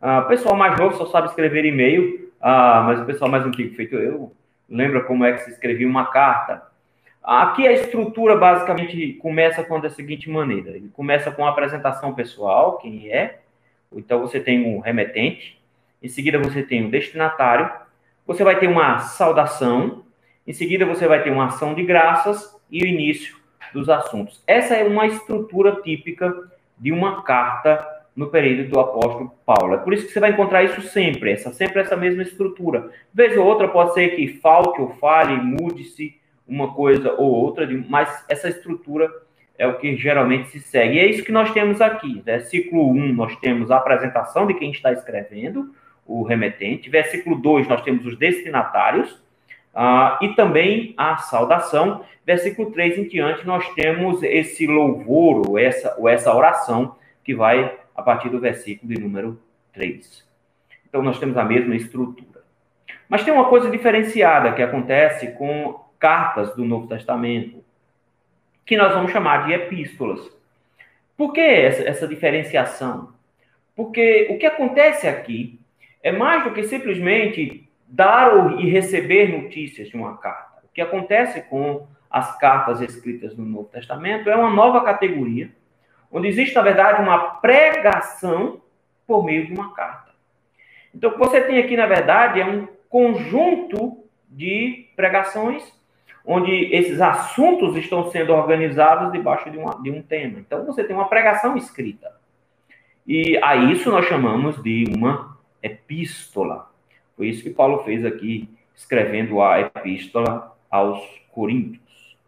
Ah, 0.00 0.20
o 0.20 0.26
pessoal 0.26 0.56
mais 0.56 0.76
novo 0.76 0.96
só 0.96 1.06
sabe 1.06 1.28
escrever 1.28 1.64
e-mail, 1.64 2.32
ah, 2.40 2.82
mas 2.84 3.00
o 3.00 3.04
pessoal 3.04 3.30
mais 3.30 3.46
antigo, 3.46 3.76
feito 3.76 3.94
eu, 3.94 4.32
lembra 4.68 5.02
como 5.04 5.24
é 5.24 5.34
que 5.34 5.44
se 5.44 5.52
escrevia 5.52 5.86
uma 5.86 6.06
carta. 6.06 6.66
Aqui 7.22 7.64
a 7.68 7.72
estrutura 7.72 8.36
basicamente 8.36 9.12
começa 9.14 9.62
com 9.62 9.78
da 9.78 9.90
seguinte 9.90 10.28
maneira: 10.28 10.70
ele 10.70 10.88
começa 10.88 11.30
com 11.30 11.46
a 11.46 11.50
apresentação 11.50 12.12
pessoal, 12.12 12.78
quem 12.78 13.08
é, 13.12 13.38
então 13.92 14.20
você 14.20 14.40
tem 14.40 14.64
um 14.66 14.80
remetente, 14.80 15.60
em 16.02 16.08
seguida 16.08 16.38
você 16.38 16.62
tem 16.62 16.86
o 16.86 16.90
destinatário, 16.90 17.70
você 18.26 18.44
vai 18.44 18.58
ter 18.58 18.68
uma 18.68 18.98
saudação, 18.98 20.04
em 20.46 20.52
seguida 20.52 20.84
você 20.86 21.06
vai 21.06 21.22
ter 21.22 21.30
uma 21.30 21.46
ação 21.46 21.74
de 21.74 21.82
graças 21.82 22.56
e 22.70 22.82
o 22.82 22.86
início 22.86 23.36
dos 23.72 23.88
assuntos. 23.88 24.42
Essa 24.46 24.74
é 24.74 24.84
uma 24.84 25.06
estrutura 25.06 25.80
típica 25.82 26.34
de 26.78 26.92
uma 26.92 27.22
carta 27.22 27.86
no 28.14 28.28
período 28.28 28.70
do 28.70 28.80
apóstolo 28.80 29.32
Paulo. 29.46 29.74
É 29.74 29.78
por 29.78 29.92
isso 29.92 30.06
que 30.06 30.12
você 30.12 30.20
vai 30.20 30.30
encontrar 30.30 30.64
isso 30.64 30.82
sempre, 30.82 31.32
essa 31.32 31.52
sempre 31.52 31.80
essa 31.80 31.96
mesma 31.96 32.22
estrutura. 32.22 32.90
Vez 33.14 33.36
ou 33.36 33.46
outra 33.46 33.68
pode 33.68 33.94
ser 33.94 34.16
que 34.16 34.38
falte 34.38 34.80
ou 34.80 34.90
fale, 34.94 35.36
mude-se 35.36 36.18
uma 36.46 36.74
coisa 36.74 37.12
ou 37.12 37.30
outra, 37.30 37.68
mas 37.88 38.24
essa 38.28 38.48
estrutura 38.48 39.08
é 39.58 39.66
o 39.66 39.76
que 39.76 39.96
geralmente 39.96 40.48
se 40.48 40.60
segue. 40.60 40.94
E 40.94 41.00
é 41.00 41.06
isso 41.06 41.24
que 41.24 41.32
nós 41.32 41.50
temos 41.52 41.80
aqui. 41.80 42.22
Versículo 42.24 42.90
1, 42.92 43.12
nós 43.12 43.36
temos 43.36 43.70
a 43.72 43.76
apresentação 43.76 44.46
de 44.46 44.54
quem 44.54 44.70
está 44.70 44.92
escrevendo, 44.92 45.74
o 46.06 46.22
remetente. 46.22 46.88
Versículo 46.88 47.36
2, 47.36 47.66
nós 47.66 47.82
temos 47.82 48.06
os 48.06 48.16
destinatários. 48.16 49.10
Uh, 49.74 50.24
e 50.24 50.28
também 50.34 50.94
a 50.96 51.16
saudação. 51.18 52.04
Versículo 52.24 52.70
3 52.70 52.98
em 52.98 53.08
diante, 53.08 53.46
nós 53.46 53.68
temos 53.74 54.22
esse 54.22 54.66
louvor, 54.66 55.48
ou 55.48 55.58
essa, 55.58 55.94
ou 55.98 56.08
essa 56.08 56.32
oração, 56.32 56.96
que 57.24 57.34
vai 57.34 57.76
a 57.96 58.02
partir 58.02 58.28
do 58.28 58.38
versículo 58.38 58.94
de 58.94 59.00
número 59.00 59.40
3. 59.72 60.24
Então, 60.88 61.02
nós 61.02 61.18
temos 61.18 61.36
a 61.36 61.44
mesma 61.44 61.74
estrutura. 61.74 62.42
Mas 63.08 63.24
tem 63.24 63.32
uma 63.32 63.48
coisa 63.48 63.70
diferenciada 63.70 64.52
que 64.52 64.62
acontece 64.62 65.32
com 65.32 65.80
cartas 65.98 66.54
do 66.54 66.64
Novo 66.64 66.86
Testamento 66.86 67.64
que 68.68 68.76
nós 68.76 68.92
vamos 68.92 69.10
chamar 69.10 69.46
de 69.46 69.54
epístolas. 69.54 70.30
Por 71.16 71.32
que 71.32 71.40
essa, 71.40 71.82
essa 71.88 72.06
diferenciação? 72.06 73.14
Porque 73.74 74.28
o 74.30 74.36
que 74.36 74.44
acontece 74.44 75.08
aqui 75.08 75.58
é 76.02 76.12
mais 76.12 76.44
do 76.44 76.52
que 76.52 76.62
simplesmente 76.64 77.66
dar 77.86 78.60
e 78.60 78.68
receber 78.68 79.42
notícias 79.42 79.88
de 79.88 79.96
uma 79.96 80.18
carta. 80.18 80.62
O 80.64 80.68
que 80.68 80.82
acontece 80.82 81.40
com 81.48 81.86
as 82.10 82.38
cartas 82.38 82.82
escritas 82.82 83.34
no 83.34 83.46
Novo 83.46 83.70
Testamento 83.70 84.28
é 84.28 84.36
uma 84.36 84.50
nova 84.50 84.84
categoria, 84.84 85.50
onde 86.12 86.28
existe, 86.28 86.54
na 86.54 86.62
verdade, 86.62 87.00
uma 87.00 87.36
pregação 87.40 88.60
por 89.06 89.24
meio 89.24 89.46
de 89.46 89.54
uma 89.54 89.72
carta. 89.72 90.12
Então, 90.94 91.08
o 91.08 91.12
que 91.14 91.18
você 91.18 91.40
tem 91.40 91.58
aqui, 91.58 91.74
na 91.74 91.86
verdade, 91.86 92.38
é 92.38 92.44
um 92.44 92.68
conjunto 92.90 94.04
de 94.28 94.90
pregações 94.94 95.77
onde 96.30 96.52
esses 96.74 97.00
assuntos 97.00 97.74
estão 97.74 98.10
sendo 98.10 98.34
organizados 98.34 99.10
debaixo 99.10 99.50
de, 99.50 99.56
uma, 99.56 99.80
de 99.82 99.90
um 99.90 100.02
tema. 100.02 100.38
Então, 100.38 100.66
você 100.66 100.84
tem 100.84 100.94
uma 100.94 101.08
pregação 101.08 101.56
escrita. 101.56 102.12
E 103.06 103.40
a 103.42 103.56
isso 103.56 103.90
nós 103.90 104.04
chamamos 104.04 104.62
de 104.62 104.84
uma 104.94 105.38
epístola. 105.62 106.70
Foi 107.16 107.28
isso 107.28 107.42
que 107.42 107.48
Paulo 107.48 107.82
fez 107.82 108.04
aqui, 108.04 108.46
escrevendo 108.76 109.40
a 109.40 109.58
epístola 109.58 110.54
aos 110.70 111.00
Coríntios. 111.32 112.18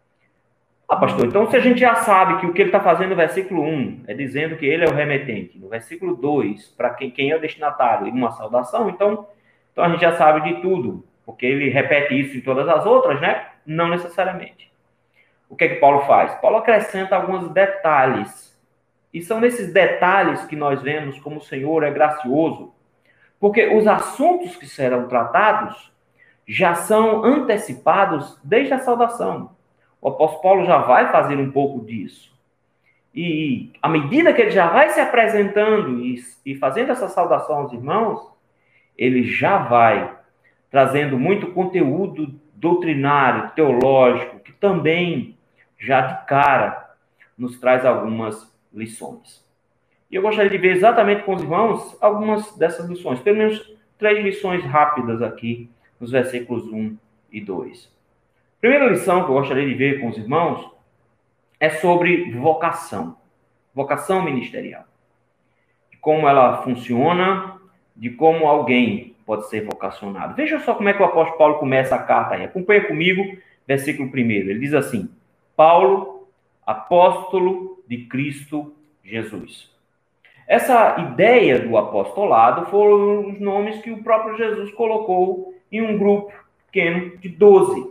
Ah, 0.89 0.95
pastor, 0.95 1.27
então 1.27 1.47
se 1.51 1.55
a 1.55 1.59
gente 1.59 1.79
já 1.79 1.93
sabe 1.93 2.39
que 2.39 2.47
o 2.47 2.53
que 2.53 2.61
ele 2.63 2.69
está 2.69 2.79
fazendo 2.79 3.11
no 3.11 3.15
versículo 3.15 3.61
1 3.63 4.05
é 4.07 4.15
dizendo 4.15 4.57
que 4.57 4.65
ele 4.65 4.83
é 4.83 4.89
o 4.89 4.95
remetente, 4.95 5.59
no 5.59 5.69
versículo 5.69 6.15
2, 6.15 6.69
para 6.69 6.89
quem, 6.89 7.11
quem 7.11 7.29
é 7.29 7.37
o 7.37 7.39
destinatário, 7.39 8.07
e 8.07 8.11
uma 8.11 8.31
saudação, 8.31 8.89
então, 8.89 9.27
então 9.71 9.83
a 9.83 9.89
gente 9.89 10.01
já 10.01 10.13
sabe 10.13 10.41
de 10.41 10.61
tudo, 10.61 11.05
porque 11.23 11.45
ele 11.45 11.69
repete 11.69 12.19
isso 12.19 12.35
em 12.35 12.41
todas 12.41 12.67
as 12.67 12.85
outras, 12.85 13.21
né? 13.21 13.50
Não 13.65 13.87
necessariamente. 13.87 14.71
O 15.49 15.55
que 15.55 15.65
é 15.65 15.67
que 15.69 15.75
Paulo 15.75 16.01
faz? 16.01 16.33
Paulo 16.35 16.57
acrescenta 16.57 17.15
alguns 17.15 17.49
detalhes. 17.49 18.57
E 19.13 19.21
são 19.21 19.39
nesses 19.39 19.73
detalhes 19.73 20.45
que 20.45 20.55
nós 20.55 20.81
vemos 20.81 21.19
como 21.19 21.37
o 21.37 21.43
Senhor 21.43 21.83
é 21.83 21.91
gracioso. 21.91 22.73
Porque 23.39 23.67
os 23.67 23.87
assuntos 23.87 24.55
que 24.55 24.67
serão 24.67 25.07
tratados 25.07 25.91
já 26.47 26.75
são 26.75 27.23
antecipados 27.23 28.39
desde 28.43 28.73
a 28.73 28.79
saudação. 28.79 29.55
O 30.01 30.09
apóstolo 30.09 30.41
Paulo 30.41 30.65
já 30.65 30.77
vai 30.79 31.11
fazer 31.11 31.35
um 31.37 31.51
pouco 31.51 31.85
disso. 31.85 32.31
E 33.13 33.73
à 33.81 33.89
medida 33.89 34.33
que 34.33 34.41
ele 34.41 34.51
já 34.51 34.67
vai 34.67 34.89
se 34.89 34.99
apresentando 34.99 35.99
e, 36.45 36.55
fazendo 36.55 36.91
essa 36.91 37.09
saudação 37.09 37.57
aos 37.57 37.73
irmãos, 37.73 38.31
ele 38.97 39.23
já 39.23 39.57
vai 39.57 40.17
trazendo 40.69 41.19
muito 41.19 41.51
conteúdo 41.51 42.39
doutrinário, 42.61 43.49
teológico, 43.55 44.39
que 44.39 44.51
também, 44.53 45.35
já 45.79 46.01
de 46.01 46.25
cara, 46.27 46.95
nos 47.35 47.59
traz 47.59 47.83
algumas 47.83 48.55
lições. 48.71 49.43
E 50.11 50.15
eu 50.15 50.21
gostaria 50.21 50.51
de 50.51 50.57
ver 50.59 50.75
exatamente 50.75 51.23
com 51.23 51.33
os 51.33 51.41
irmãos 51.41 51.97
algumas 51.99 52.55
dessas 52.55 52.87
lições, 52.87 53.19
pelo 53.19 53.37
menos 53.37 53.75
três 53.97 54.23
lições 54.23 54.63
rápidas 54.63 55.23
aqui, 55.23 55.71
nos 55.99 56.11
versículos 56.11 56.67
1 56.67 56.95
e 57.31 57.41
2. 57.41 57.91
Primeira 58.59 58.89
lição 58.89 59.23
que 59.23 59.31
eu 59.31 59.35
gostaria 59.35 59.67
de 59.67 59.73
ver 59.73 59.99
com 59.99 60.09
os 60.09 60.17
irmãos 60.17 60.69
é 61.59 61.69
sobre 61.69 62.31
vocação, 62.33 63.17
vocação 63.73 64.23
ministerial. 64.23 64.85
De 65.89 65.97
como 65.97 66.27
ela 66.27 66.61
funciona, 66.61 67.59
de 67.95 68.11
como 68.11 68.45
alguém 68.45 69.15
pode 69.31 69.47
ser 69.47 69.63
vocacionado. 69.63 70.35
Veja 70.35 70.59
só 70.59 70.73
como 70.73 70.89
é 70.89 70.93
que 70.93 71.01
o 71.01 71.05
apóstolo 71.05 71.37
Paulo 71.37 71.55
começa 71.55 71.95
a 71.95 72.03
carta 72.03 72.35
aí. 72.35 72.43
Acompanha 72.43 72.85
comigo, 72.85 73.37
versículo 73.65 74.09
1. 74.13 74.17
Ele 74.17 74.59
diz 74.59 74.73
assim: 74.73 75.09
Paulo, 75.55 76.27
apóstolo 76.67 77.81
de 77.87 77.99
Cristo 78.07 78.73
Jesus. 79.01 79.71
Essa 80.45 80.97
ideia 80.99 81.59
do 81.59 81.77
apostolado 81.77 82.65
foram 82.65 83.29
os 83.29 83.39
nomes 83.39 83.81
que 83.81 83.89
o 83.89 84.03
próprio 84.03 84.35
Jesus 84.35 84.69
colocou 84.73 85.55
em 85.71 85.81
um 85.81 85.97
grupo 85.97 86.33
pequeno 86.65 87.17
de 87.17 87.29
doze. 87.29 87.89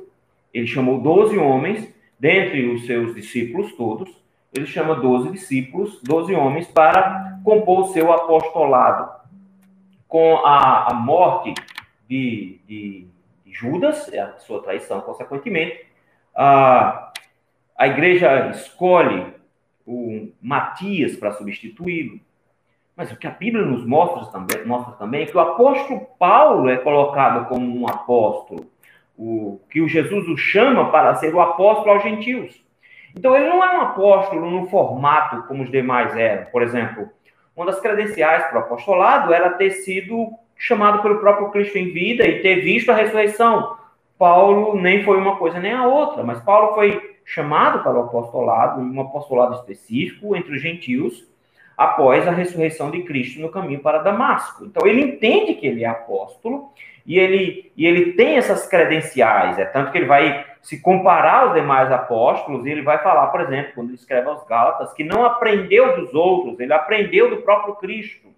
Ele 0.52 0.66
chamou 0.66 1.00
doze 1.00 1.38
homens, 1.38 1.90
dentre 2.18 2.66
os 2.66 2.84
seus 2.84 3.14
discípulos 3.14 3.72
todos, 3.76 4.10
ele 4.54 4.66
chama 4.66 4.94
doze 4.94 5.30
discípulos, 5.30 6.02
doze 6.02 6.34
homens, 6.34 6.66
para 6.66 7.40
compor 7.42 7.80
o 7.80 7.92
seu 7.94 8.12
apostolado 8.12 9.19
com 10.10 10.44
a, 10.44 10.90
a 10.90 10.94
morte 10.94 11.54
de, 12.08 12.60
de, 12.66 13.06
Judas, 13.46 14.12
a 14.12 14.38
sua 14.38 14.62
traição, 14.62 15.00
consequentemente, 15.00 15.86
a, 16.34 17.12
a 17.76 17.88
igreja 17.88 18.50
escolhe 18.50 19.34
o 19.86 20.30
Matias 20.40 21.16
para 21.16 21.32
substituí-lo. 21.32 22.20
Mas 22.96 23.12
o 23.12 23.16
que 23.16 23.26
a 23.26 23.30
Bíblia 23.30 23.64
nos 23.64 23.86
mostra 23.86 24.26
também, 24.32 24.66
mostra 24.66 24.92
também 24.94 25.22
é 25.22 25.26
que 25.26 25.36
o 25.36 25.40
apóstolo 25.40 26.06
Paulo 26.18 26.68
é 26.68 26.76
colocado 26.76 27.48
como 27.48 27.80
um 27.80 27.88
apóstolo, 27.88 28.66
o, 29.16 29.60
que 29.70 29.80
o 29.80 29.88
Jesus 29.88 30.28
o 30.28 30.36
chama 30.36 30.90
para 30.90 31.14
ser 31.16 31.34
o 31.34 31.40
apóstolo 31.40 31.92
aos 31.92 32.02
gentios. 32.02 32.64
Então 33.16 33.36
ele 33.36 33.48
não 33.48 33.62
é 33.62 33.78
um 33.78 33.80
apóstolo 33.82 34.50
no 34.50 34.66
formato 34.68 35.42
como 35.46 35.62
os 35.62 35.70
demais 35.70 36.16
eram. 36.16 36.50
Por 36.50 36.62
exemplo, 36.62 37.08
uma 37.56 37.66
das 37.66 37.80
credenciais 37.80 38.44
para 38.46 38.58
o 38.58 38.62
apostolado 38.62 39.32
era 39.32 39.50
ter 39.50 39.70
sido 39.70 40.32
chamado 40.56 41.02
pelo 41.02 41.18
próprio 41.18 41.50
Cristo 41.50 41.78
em 41.78 41.92
vida 41.92 42.26
e 42.26 42.40
ter 42.40 42.56
visto 42.56 42.90
a 42.90 42.94
ressurreição. 42.94 43.76
Paulo 44.18 44.78
nem 44.78 45.02
foi 45.02 45.16
uma 45.16 45.36
coisa 45.36 45.58
nem 45.58 45.72
a 45.72 45.86
outra, 45.86 46.22
mas 46.22 46.40
Paulo 46.40 46.74
foi 46.74 47.16
chamado 47.24 47.82
para 47.82 47.96
o 47.98 48.02
apostolado, 48.02 48.80
um 48.80 49.00
apostolado 49.00 49.54
específico 49.54 50.36
entre 50.36 50.54
os 50.54 50.60
gentios, 50.60 51.26
após 51.76 52.28
a 52.28 52.30
ressurreição 52.30 52.90
de 52.90 53.02
Cristo 53.04 53.40
no 53.40 53.48
caminho 53.48 53.80
para 53.80 54.02
Damasco. 54.02 54.66
Então 54.66 54.86
ele 54.86 55.00
entende 55.00 55.54
que 55.54 55.66
ele 55.66 55.82
é 55.82 55.86
apóstolo 55.86 56.70
e 57.06 57.18
ele, 57.18 57.72
e 57.74 57.86
ele 57.86 58.12
tem 58.12 58.36
essas 58.36 58.66
credenciais, 58.66 59.58
é 59.58 59.64
tanto 59.64 59.90
que 59.90 59.96
ele 59.96 60.06
vai 60.06 60.44
se 60.62 60.80
comparar 60.80 61.44
aos 61.44 61.54
demais 61.54 61.90
apóstolos 61.90 62.66
ele 62.66 62.82
vai 62.82 62.98
falar, 62.98 63.28
por 63.28 63.40
exemplo, 63.40 63.72
quando 63.74 63.88
ele 63.88 63.96
escreve 63.96 64.28
aos 64.28 64.44
Gálatas, 64.46 64.92
que 64.92 65.02
não 65.02 65.24
aprendeu 65.24 65.96
dos 65.96 66.14
outros, 66.14 66.60
ele 66.60 66.72
aprendeu 66.72 67.30
do 67.30 67.42
próprio 67.42 67.74
Cristo. 67.76 68.28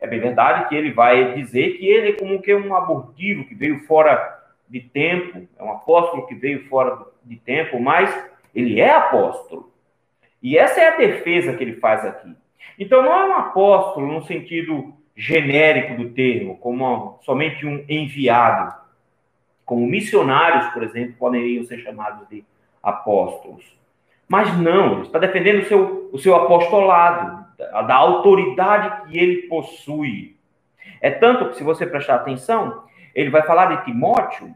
É 0.00 0.06
bem 0.06 0.20
verdade 0.20 0.68
que 0.68 0.74
ele 0.74 0.92
vai 0.92 1.32
dizer 1.34 1.78
que 1.78 1.86
ele 1.86 2.10
é 2.10 2.12
como 2.12 2.42
que 2.42 2.54
um 2.54 2.74
abortivo 2.74 3.44
que 3.44 3.54
veio 3.54 3.84
fora 3.86 4.42
de 4.68 4.80
tempo, 4.80 5.46
é 5.58 5.62
um 5.62 5.70
apóstolo 5.70 6.26
que 6.26 6.34
veio 6.34 6.68
fora 6.68 6.98
de 7.22 7.36
tempo, 7.36 7.80
mas 7.80 8.12
ele 8.54 8.80
é 8.80 8.90
apóstolo. 8.90 9.72
E 10.42 10.58
essa 10.58 10.80
é 10.80 10.88
a 10.88 10.96
defesa 10.96 11.54
que 11.54 11.62
ele 11.62 11.76
faz 11.76 12.04
aqui. 12.04 12.36
Então, 12.78 13.02
não 13.02 13.12
é 13.12 13.24
um 13.26 13.34
apóstolo 13.34 14.06
no 14.06 14.22
sentido 14.24 14.94
genérico 15.16 16.02
do 16.02 16.10
termo, 16.10 16.58
como 16.58 17.18
somente 17.22 17.64
um 17.64 17.84
enviado, 17.88 18.74
como 19.64 19.86
missionários, 19.86 20.66
por 20.72 20.82
exemplo, 20.82 21.14
poderiam 21.18 21.64
ser 21.64 21.78
chamados 21.78 22.28
de 22.28 22.44
apóstolos. 22.82 23.64
Mas 24.28 24.56
não, 24.58 24.94
ele 24.94 25.02
está 25.02 25.18
defendendo 25.18 25.62
o 25.62 25.66
seu, 25.66 26.10
o 26.12 26.18
seu 26.18 26.34
apostolado, 26.36 27.44
da, 27.58 27.82
da 27.82 27.94
autoridade 27.94 29.10
que 29.10 29.18
ele 29.18 29.42
possui. 29.48 30.36
É 31.00 31.10
tanto 31.10 31.50
que, 31.50 31.56
se 31.56 31.64
você 31.64 31.86
prestar 31.86 32.16
atenção, 32.16 32.84
ele 33.14 33.30
vai 33.30 33.42
falar 33.42 33.76
de 33.76 33.84
Timóteo, 33.84 34.54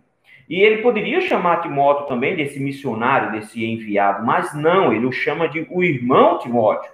e 0.49 0.63
ele 0.63 0.83
poderia 0.83 1.21
chamar 1.21 1.61
Timóteo 1.61 2.07
também 2.07 2.35
desse 2.35 2.59
missionário, 2.59 3.33
desse 3.33 3.65
enviado, 3.65 4.25
mas 4.25 4.55
não, 4.55 4.93
ele 4.93 5.05
o 5.05 5.13
chama 5.13 5.47
de 5.49 5.67
o 5.71 5.85
irmão 5.85 6.39
Timóteo 6.39 6.91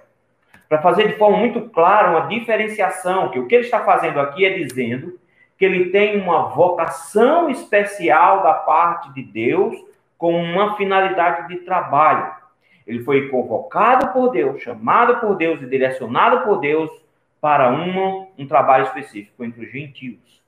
para 0.67 0.81
fazer 0.81 1.07
de 1.07 1.17
forma 1.17 1.37
muito 1.37 1.61
clara 1.69 2.11
uma 2.11 2.27
diferenciação, 2.27 3.29
que 3.29 3.39
o 3.39 3.47
que 3.47 3.55
ele 3.55 3.65
está 3.65 3.85
fazendo 3.85 4.19
aqui 4.19 4.45
é 4.45 4.57
dizendo 4.57 5.17
que 5.57 5.65
ele 5.65 5.89
tem 5.89 6.19
uma 6.19 6.49
vocação 6.49 7.49
especial 7.49 8.43
da 8.43 8.53
parte 8.53 9.13
de 9.13 9.23
Deus 9.23 9.75
com 10.17 10.41
uma 10.41 10.75
finalidade 10.75 11.47
de 11.47 11.57
trabalho. 11.61 12.33
Ele 12.85 13.03
foi 13.03 13.29
convocado 13.29 14.11
por 14.13 14.29
Deus, 14.29 14.61
chamado 14.61 15.19
por 15.19 15.35
Deus 15.35 15.61
e 15.61 15.65
direcionado 15.65 16.45
por 16.45 16.59
Deus 16.59 16.89
para 17.41 17.69
uma, 17.69 18.27
um 18.37 18.47
trabalho 18.47 18.85
específico 18.85 19.43
entre 19.43 19.65
os 19.65 19.71
gentios. 19.71 20.43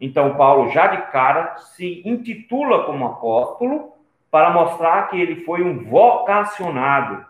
Então, 0.00 0.36
Paulo, 0.36 0.70
já 0.70 0.88
de 0.88 1.10
cara, 1.12 1.56
se 1.56 2.02
intitula 2.04 2.84
como 2.84 3.06
apóstolo 3.06 3.92
para 4.30 4.50
mostrar 4.50 5.08
que 5.08 5.20
ele 5.20 5.44
foi 5.44 5.62
um 5.62 5.84
vocacionado 5.84 7.24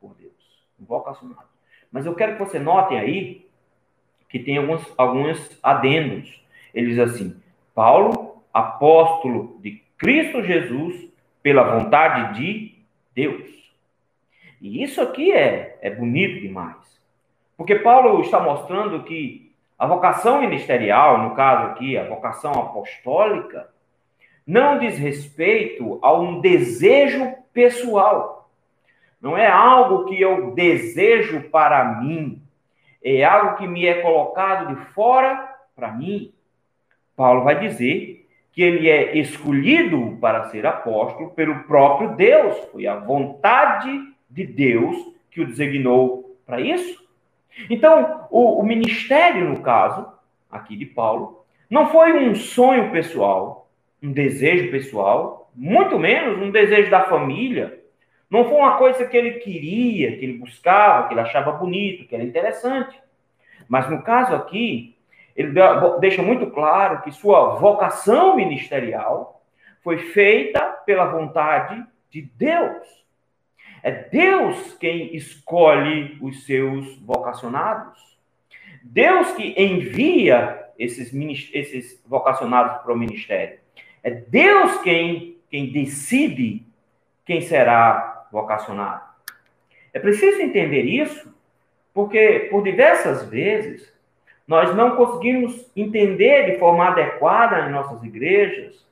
por 0.00 0.14
Deus. 0.14 0.32
Um 0.80 0.84
vocacionado. 0.84 1.48
Mas 1.92 2.06
eu 2.06 2.14
quero 2.14 2.34
que 2.34 2.38
você 2.38 2.58
notem 2.58 2.98
aí 2.98 3.50
que 4.30 4.38
tem 4.38 4.56
alguns, 4.56 4.94
alguns 4.96 5.58
adendos. 5.62 6.40
Ele 6.74 6.88
diz 6.88 6.98
assim: 6.98 7.40
Paulo, 7.74 8.42
apóstolo 8.52 9.58
de 9.60 9.82
Cristo 9.98 10.42
Jesus, 10.42 11.08
pela 11.42 11.62
vontade 11.62 12.40
de 12.40 12.74
Deus. 13.14 13.48
E 14.60 14.82
isso 14.82 15.00
aqui 15.00 15.32
é, 15.32 15.78
é 15.80 15.90
bonito 15.90 16.40
demais. 16.40 17.00
Porque 17.56 17.76
Paulo 17.76 18.20
está 18.20 18.40
mostrando 18.40 19.02
que 19.04 19.52
a 19.78 19.86
vocação 19.86 20.40
ministerial, 20.40 21.18
no 21.18 21.34
caso 21.34 21.72
aqui, 21.72 21.96
a 21.96 22.08
vocação 22.08 22.52
apostólica, 22.52 23.68
não 24.46 24.78
diz 24.78 24.98
respeito 24.98 25.98
a 26.02 26.12
um 26.12 26.40
desejo 26.40 27.34
pessoal 27.52 28.40
não 29.20 29.36
é 29.36 29.46
algo 29.46 30.06
que 30.06 30.20
eu 30.20 30.52
desejo 30.52 31.42
para 31.50 31.84
mim, 32.00 32.42
é 33.04 33.22
algo 33.22 33.56
que 33.56 33.66
me 33.66 33.84
é 33.84 34.00
colocado 34.00 34.74
de 34.74 34.84
fora 34.92 35.56
para 35.76 35.92
mim. 35.92 36.32
Paulo 37.20 37.44
vai 37.44 37.60
dizer 37.60 38.26
que 38.50 38.62
ele 38.62 38.88
é 38.88 39.18
escolhido 39.18 40.16
para 40.22 40.48
ser 40.48 40.64
apóstolo 40.64 41.28
pelo 41.32 41.64
próprio 41.64 42.16
Deus, 42.16 42.56
foi 42.72 42.86
a 42.86 42.96
vontade 42.96 43.90
de 44.30 44.46
Deus 44.46 44.96
que 45.30 45.42
o 45.42 45.46
designou 45.46 46.34
para 46.46 46.62
isso. 46.62 46.98
Então, 47.68 48.26
o, 48.30 48.58
o 48.60 48.62
ministério, 48.64 49.46
no 49.46 49.60
caso, 49.60 50.10
aqui 50.50 50.74
de 50.74 50.86
Paulo, 50.86 51.44
não 51.68 51.90
foi 51.90 52.26
um 52.26 52.34
sonho 52.34 52.90
pessoal, 52.90 53.68
um 54.02 54.12
desejo 54.12 54.70
pessoal, 54.70 55.50
muito 55.54 55.98
menos 55.98 56.40
um 56.40 56.50
desejo 56.50 56.90
da 56.90 57.02
família, 57.02 57.82
não 58.30 58.46
foi 58.46 58.56
uma 58.56 58.78
coisa 58.78 59.04
que 59.04 59.14
ele 59.14 59.32
queria, 59.40 60.16
que 60.16 60.24
ele 60.24 60.38
buscava, 60.38 61.06
que 61.06 61.12
ele 61.12 61.20
achava 61.20 61.52
bonito, 61.52 62.06
que 62.06 62.14
era 62.14 62.24
interessante. 62.24 62.98
Mas 63.68 63.90
no 63.90 64.00
caso 64.02 64.34
aqui, 64.34 64.96
ele 65.36 65.52
deixa 66.00 66.22
muito 66.22 66.50
claro 66.50 67.02
que 67.02 67.10
sua 67.10 67.56
vocação 67.56 68.36
ministerial 68.36 69.42
foi 69.82 69.98
feita 69.98 70.60
pela 70.84 71.06
vontade 71.06 71.84
de 72.10 72.22
Deus. 72.36 73.00
É 73.82 73.90
Deus 73.90 74.74
quem 74.74 75.14
escolhe 75.16 76.18
os 76.20 76.44
seus 76.44 76.96
vocacionados. 76.98 78.18
Deus 78.82 79.32
que 79.32 79.54
envia 79.56 80.68
esses, 80.78 81.12
esses 81.52 82.02
vocacionados 82.06 82.82
para 82.82 82.92
o 82.92 82.98
ministério. 82.98 83.58
É 84.02 84.10
Deus 84.10 84.80
quem, 84.82 85.38
quem 85.50 85.70
decide 85.70 86.66
quem 87.24 87.40
será 87.40 88.26
vocacionado. 88.32 89.04
É 89.92 89.98
preciso 89.98 90.40
entender 90.40 90.82
isso, 90.82 91.34
porque 91.92 92.48
por 92.50 92.62
diversas 92.62 93.28
vezes 93.28 93.92
nós 94.50 94.74
não 94.74 94.96
conseguimos 94.96 95.70
entender 95.76 96.50
de 96.50 96.58
forma 96.58 96.84
adequada 96.84 97.68
em 97.68 97.70
nossas 97.70 98.02
igrejas 98.02 98.84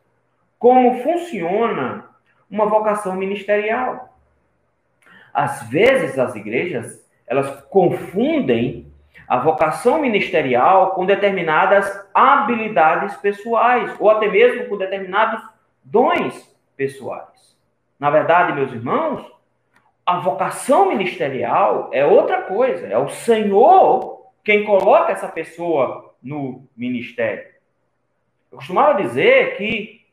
como 0.56 1.02
funciona 1.02 2.04
uma 2.48 2.66
vocação 2.66 3.16
ministerial. 3.16 4.16
Às 5.34 5.68
vezes 5.68 6.16
as 6.16 6.36
igrejas, 6.36 7.04
elas 7.26 7.60
confundem 7.62 8.86
a 9.26 9.38
vocação 9.40 10.00
ministerial 10.00 10.92
com 10.92 11.04
determinadas 11.04 12.08
habilidades 12.14 13.16
pessoais 13.16 13.96
ou 13.98 14.10
até 14.10 14.28
mesmo 14.28 14.68
com 14.68 14.78
determinados 14.78 15.42
dons 15.82 16.56
pessoais. 16.76 17.58
Na 17.98 18.10
verdade, 18.10 18.52
meus 18.52 18.72
irmãos, 18.72 19.26
a 20.06 20.20
vocação 20.20 20.86
ministerial 20.86 21.90
é 21.92 22.06
outra 22.06 22.42
coisa. 22.42 22.86
É 22.86 22.96
o 22.96 23.08
Senhor 23.08 24.17
quem 24.48 24.64
coloca 24.64 25.12
essa 25.12 25.28
pessoa 25.28 26.14
no 26.22 26.66
ministério. 26.74 27.44
Eu 28.50 28.56
costumava 28.56 29.02
dizer 29.02 29.58
que 29.58 30.06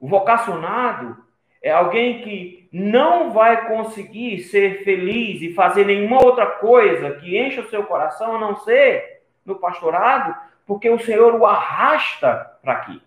o 0.00 0.08
vocacionado 0.08 1.22
é 1.62 1.70
alguém 1.70 2.22
que 2.22 2.66
não 2.72 3.32
vai 3.32 3.68
conseguir 3.68 4.38
ser 4.44 4.82
feliz 4.82 5.42
e 5.42 5.52
fazer 5.52 5.84
nenhuma 5.84 6.24
outra 6.24 6.46
coisa 6.46 7.10
que 7.16 7.38
encha 7.38 7.60
o 7.60 7.68
seu 7.68 7.84
coração 7.84 8.36
a 8.36 8.38
não 8.38 8.56
ser 8.56 9.20
no 9.44 9.56
pastorado, 9.56 10.34
porque 10.66 10.88
o 10.88 10.98
Senhor 10.98 11.34
o 11.34 11.44
arrasta 11.44 12.50
para 12.62 12.72
aqui. 12.72 12.98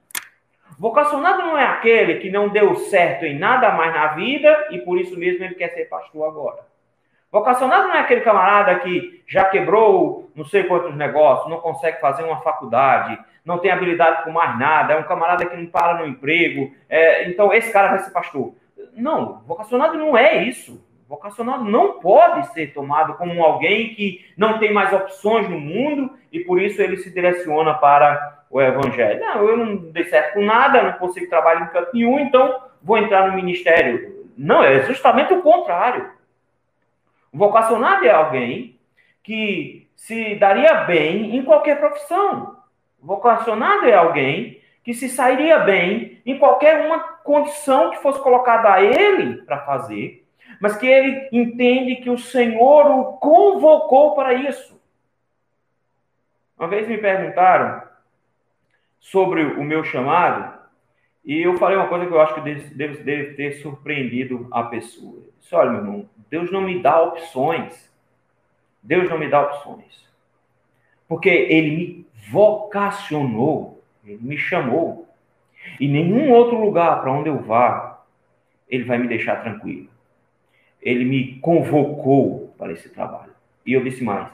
Vocacionado 0.77 1.41
não 1.41 1.57
é 1.57 1.65
aquele 1.65 2.19
que 2.19 2.29
não 2.29 2.47
deu 2.47 2.75
certo 2.75 3.25
em 3.25 3.39
nada 3.39 3.71
mais 3.71 3.91
na 3.91 4.09
vida 4.09 4.67
e 4.69 4.77
por 4.77 4.99
isso 4.99 5.17
mesmo 5.17 5.43
ele 5.45 5.55
quer 5.55 5.69
ser 5.69 5.85
pastor 5.85 6.29
agora. 6.29 6.74
Vocacionado 7.35 7.89
não 7.89 7.95
é 7.95 7.99
aquele 7.99 8.21
camarada 8.21 8.79
que 8.79 9.21
já 9.27 9.43
quebrou 9.43 10.31
não 10.33 10.45
sei 10.45 10.63
quantos 10.63 10.95
negócios, 10.95 11.49
não 11.49 11.57
consegue 11.57 11.99
fazer 11.99 12.23
uma 12.23 12.39
faculdade, 12.39 13.19
não 13.43 13.57
tem 13.57 13.71
habilidade 13.71 14.23
com 14.23 14.31
mais 14.31 14.57
nada, 14.57 14.93
é 14.93 14.97
um 14.97 15.03
camarada 15.03 15.45
que 15.45 15.57
não 15.57 15.65
para 15.65 15.95
no 15.95 16.07
emprego, 16.07 16.73
é, 16.87 17.27
então 17.27 17.51
esse 17.51 17.73
cara 17.73 17.89
vai 17.89 17.99
ser 17.99 18.11
pastor. 18.11 18.53
Não, 18.95 19.41
vocacionado 19.45 19.97
não 19.97 20.17
é 20.17 20.45
isso. 20.45 20.81
Vocacionado 21.09 21.65
não 21.65 21.99
pode 21.99 22.53
ser 22.53 22.73
tomado 22.73 23.15
como 23.15 23.43
alguém 23.43 23.93
que 23.93 24.25
não 24.37 24.57
tem 24.57 24.71
mais 24.71 24.93
opções 24.93 25.49
no 25.49 25.59
mundo 25.59 26.11
e 26.31 26.39
por 26.39 26.61
isso 26.61 26.81
ele 26.81 26.95
se 26.95 27.13
direciona 27.13 27.73
para 27.73 28.45
o 28.49 28.61
evangelho. 28.61 29.19
Não, 29.19 29.43
eu 29.43 29.57
não 29.57 29.75
dei 29.75 30.05
certo 30.05 30.35
com 30.35 30.41
nada, 30.41 30.81
não 30.81 30.93
consigo 30.93 31.29
trabalhar 31.29 31.63
em 31.63 31.67
canto 31.67 31.93
nenhum, 31.93 32.17
então 32.17 32.61
vou 32.81 32.97
entrar 32.97 33.27
no 33.27 33.35
ministério. 33.35 34.23
Não, 34.37 34.63
é 34.63 34.83
justamente 34.83 35.33
o 35.33 35.41
contrário. 35.41 36.14
Vocacionado 37.35 38.05
é 38.05 38.11
alguém 38.11 38.79
que 39.21 39.89
se 39.93 40.35
daria 40.35 40.85
bem 40.85 41.35
em 41.35 41.43
qualquer 41.43 41.77
profissão. 41.79 42.55
Vocacionado 42.97 43.85
é 43.87 43.93
alguém 43.93 44.61
que 44.85 44.93
se 44.93 45.09
sairia 45.09 45.59
bem 45.59 46.21
em 46.25 46.39
qualquer 46.39 46.85
uma 46.85 46.99
condição 46.99 47.91
que 47.91 47.97
fosse 47.97 48.21
colocada 48.21 48.71
a 48.71 48.81
ele 48.81 49.41
para 49.41 49.65
fazer, 49.65 50.25
mas 50.61 50.77
que 50.77 50.87
ele 50.87 51.27
entende 51.29 51.97
que 51.97 52.09
o 52.09 52.17
Senhor 52.17 52.85
o 52.85 53.13
convocou 53.17 54.15
para 54.15 54.33
isso. 54.33 54.81
Uma 56.57 56.69
vez 56.69 56.87
me 56.87 56.97
perguntaram 56.97 57.83
sobre 58.97 59.43
o 59.43 59.63
meu 59.63 59.83
chamado, 59.83 60.57
e 61.25 61.41
eu 61.41 61.57
falei 61.57 61.75
uma 61.75 61.89
coisa 61.89 62.05
que 62.05 62.13
eu 62.13 62.21
acho 62.21 62.35
que 62.35 62.41
deve, 62.41 63.03
deve 63.03 63.33
ter 63.33 63.53
surpreendido 63.53 64.47
a 64.51 64.63
pessoa. 64.63 65.17
Eu 65.17 65.33
disse, 65.39 65.53
olha, 65.53 65.71
meu 65.71 65.81
irmão, 65.81 66.09
Deus 66.35 66.51
não 66.51 66.59
me 66.59 66.81
dá 66.81 67.01
opções. 67.01 67.89
Deus 68.83 69.09
não 69.09 69.17
me 69.17 69.29
dá 69.29 69.41
opções. 69.41 70.05
Porque 71.07 71.29
Ele 71.29 71.71
me 71.71 72.07
vocacionou, 72.29 73.81
Ele 74.05 74.19
me 74.21 74.37
chamou. 74.37 75.07
E 75.79 75.87
nenhum 75.87 76.29
outro 76.33 76.59
lugar 76.59 76.99
para 76.99 77.09
onde 77.09 77.29
eu 77.29 77.39
vá, 77.39 78.03
Ele 78.67 78.83
vai 78.83 78.97
me 78.97 79.07
deixar 79.07 79.41
tranquilo. 79.43 79.87
Ele 80.81 81.05
me 81.05 81.39
convocou 81.39 82.53
para 82.57 82.73
esse 82.73 82.89
trabalho. 82.89 83.31
E 83.65 83.71
eu 83.71 83.81
disse 83.81 84.03
mais. 84.03 84.27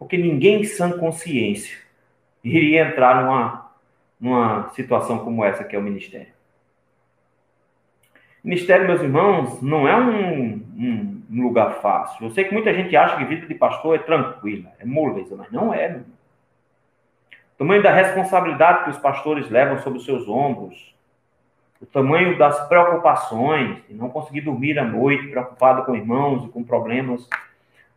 Porque 0.00 0.18
ninguém 0.18 0.64
sem 0.64 0.98
consciência 0.98 1.78
iria 2.42 2.88
entrar 2.88 3.22
numa, 3.22 3.70
numa 4.20 4.70
situação 4.70 5.20
como 5.20 5.44
essa 5.44 5.62
que 5.62 5.76
é 5.76 5.78
o 5.78 5.82
ministério. 5.82 6.35
Ministério, 8.46 8.86
meus 8.86 9.02
irmãos, 9.02 9.60
não 9.60 9.88
é 9.88 9.96
um, 9.96 10.62
um, 10.78 11.22
um, 11.28 11.42
lugar 11.42 11.80
fácil. 11.80 12.26
Eu 12.26 12.30
sei 12.30 12.44
que 12.44 12.52
muita 12.52 12.72
gente 12.72 12.96
acha 12.96 13.16
que 13.16 13.24
vida 13.24 13.44
de 13.44 13.54
pastor 13.56 13.96
é 13.96 13.98
tranquila, 13.98 14.70
é 14.78 14.84
moleza, 14.84 15.34
mas 15.34 15.50
não 15.50 15.74
é. 15.74 15.88
Meu. 15.88 16.02
O 16.02 17.58
tamanho 17.58 17.82
da 17.82 17.92
responsabilidade 17.92 18.84
que 18.84 18.90
os 18.90 18.98
pastores 18.98 19.50
levam 19.50 19.80
sobre 19.80 19.98
os 19.98 20.04
seus 20.04 20.28
ombros, 20.28 20.94
o 21.82 21.86
tamanho 21.86 22.38
das 22.38 22.68
preocupações, 22.68 23.78
de 23.88 23.94
não 23.94 24.08
conseguir 24.10 24.42
dormir 24.42 24.78
à 24.78 24.84
noite, 24.84 25.26
preocupado 25.26 25.84
com 25.84 25.96
irmãos 25.96 26.44
e 26.44 26.48
com 26.48 26.62
problemas 26.62 27.28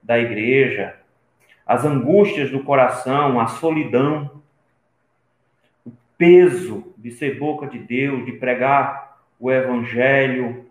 da 0.01 0.17
igreja, 0.17 0.95
as 1.63 1.85
angústias 1.85 2.49
do 2.49 2.63
coração, 2.63 3.39
a 3.39 3.45
solidão, 3.45 4.31
o 5.85 5.91
peso 6.17 6.91
de 6.97 7.11
ser 7.11 7.37
boca 7.37 7.67
de 7.67 7.77
Deus, 7.77 8.25
de 8.25 8.31
pregar 8.31 9.08
o 9.39 9.51
evangelho, 9.51 10.65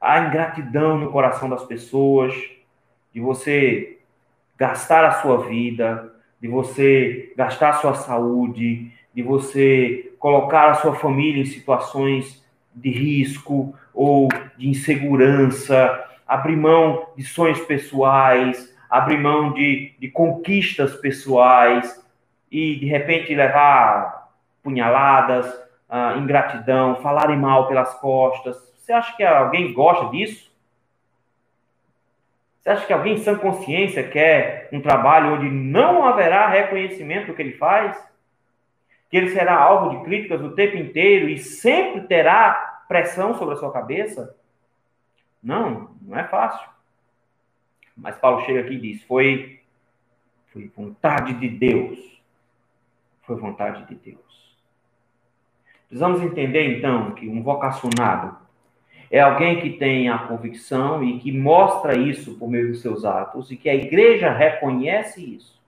a 0.00 0.20
ingratidão 0.20 0.96
no 0.96 1.10
coração 1.10 1.48
das 1.48 1.64
pessoas, 1.64 2.34
de 3.12 3.20
você 3.20 3.98
gastar 4.56 5.04
a 5.04 5.20
sua 5.20 5.48
vida, 5.48 6.12
de 6.40 6.48
você 6.48 7.32
gastar 7.36 7.70
a 7.70 7.74
sua 7.74 7.94
saúde, 7.94 8.92
de 9.12 9.22
você 9.22 10.12
colocar 10.18 10.70
a 10.70 10.74
sua 10.74 10.94
família 10.94 11.42
em 11.42 11.46
situações 11.46 12.44
de 12.74 12.90
risco 12.90 13.74
ou 13.92 14.28
de 14.56 14.68
insegurança, 14.68 16.04
abrir 16.26 16.56
mão 16.56 17.08
de 17.16 17.24
sonhos 17.24 17.60
pessoais, 17.60 18.74
abrir 18.88 19.18
mão 19.18 19.52
de, 19.52 19.92
de 19.98 20.08
conquistas 20.08 20.94
pessoais 20.96 22.04
e 22.50 22.76
de 22.76 22.86
repente 22.86 23.34
levar 23.34 24.30
punhaladas, 24.62 25.46
ah, 25.90 26.16
ingratidão, 26.16 27.02
falarem 27.02 27.36
mal 27.36 27.66
pelas 27.66 27.92
costas. 27.94 28.56
Você 28.76 28.92
acha 28.92 29.16
que 29.16 29.24
alguém 29.24 29.72
gosta 29.72 30.08
disso? 30.10 30.48
Você 32.60 32.70
acha 32.70 32.86
que 32.86 32.92
alguém 32.92 33.16
sem 33.16 33.36
consciência 33.36 34.08
quer 34.08 34.68
um 34.72 34.80
trabalho 34.80 35.34
onde 35.34 35.50
não 35.50 36.04
haverá 36.04 36.46
reconhecimento 36.46 37.26
do 37.26 37.34
que 37.34 37.42
ele 37.42 37.56
faz? 37.56 37.98
Que 39.10 39.16
ele 39.16 39.30
será 39.30 39.58
alvo 39.58 39.98
de 39.98 40.04
críticas 40.04 40.40
o 40.40 40.54
tempo 40.54 40.76
inteiro 40.76 41.28
e 41.28 41.38
sempre 41.38 42.02
terá 42.02 42.84
pressão 42.86 43.34
sobre 43.34 43.54
a 43.54 43.56
sua 43.56 43.72
cabeça? 43.72 44.36
Não, 45.42 45.90
não 46.02 46.16
é 46.16 46.24
fácil. 46.24 46.68
Mas 47.96 48.16
Paulo 48.16 48.44
chega 48.44 48.60
aqui 48.60 48.74
e 48.74 48.80
diz: 48.80 49.02
foi, 49.04 49.60
foi 50.52 50.68
vontade 50.68 51.34
de 51.34 51.48
Deus. 51.48 52.22
Foi 53.22 53.36
vontade 53.36 53.86
de 53.86 53.94
Deus. 53.94 54.49
Precisamos 55.90 56.22
entender, 56.22 56.78
então, 56.78 57.10
que 57.10 57.28
um 57.28 57.42
vocacionado 57.42 58.38
é 59.10 59.20
alguém 59.20 59.60
que 59.60 59.70
tem 59.70 60.08
a 60.08 60.18
convicção 60.18 61.02
e 61.02 61.18
que 61.18 61.32
mostra 61.32 61.98
isso 61.98 62.38
por 62.38 62.48
meio 62.48 62.68
dos 62.68 62.80
seus 62.80 63.04
atos 63.04 63.50
e 63.50 63.56
que 63.56 63.68
a 63.68 63.74
igreja 63.74 64.32
reconhece 64.32 65.34
isso, 65.34 65.60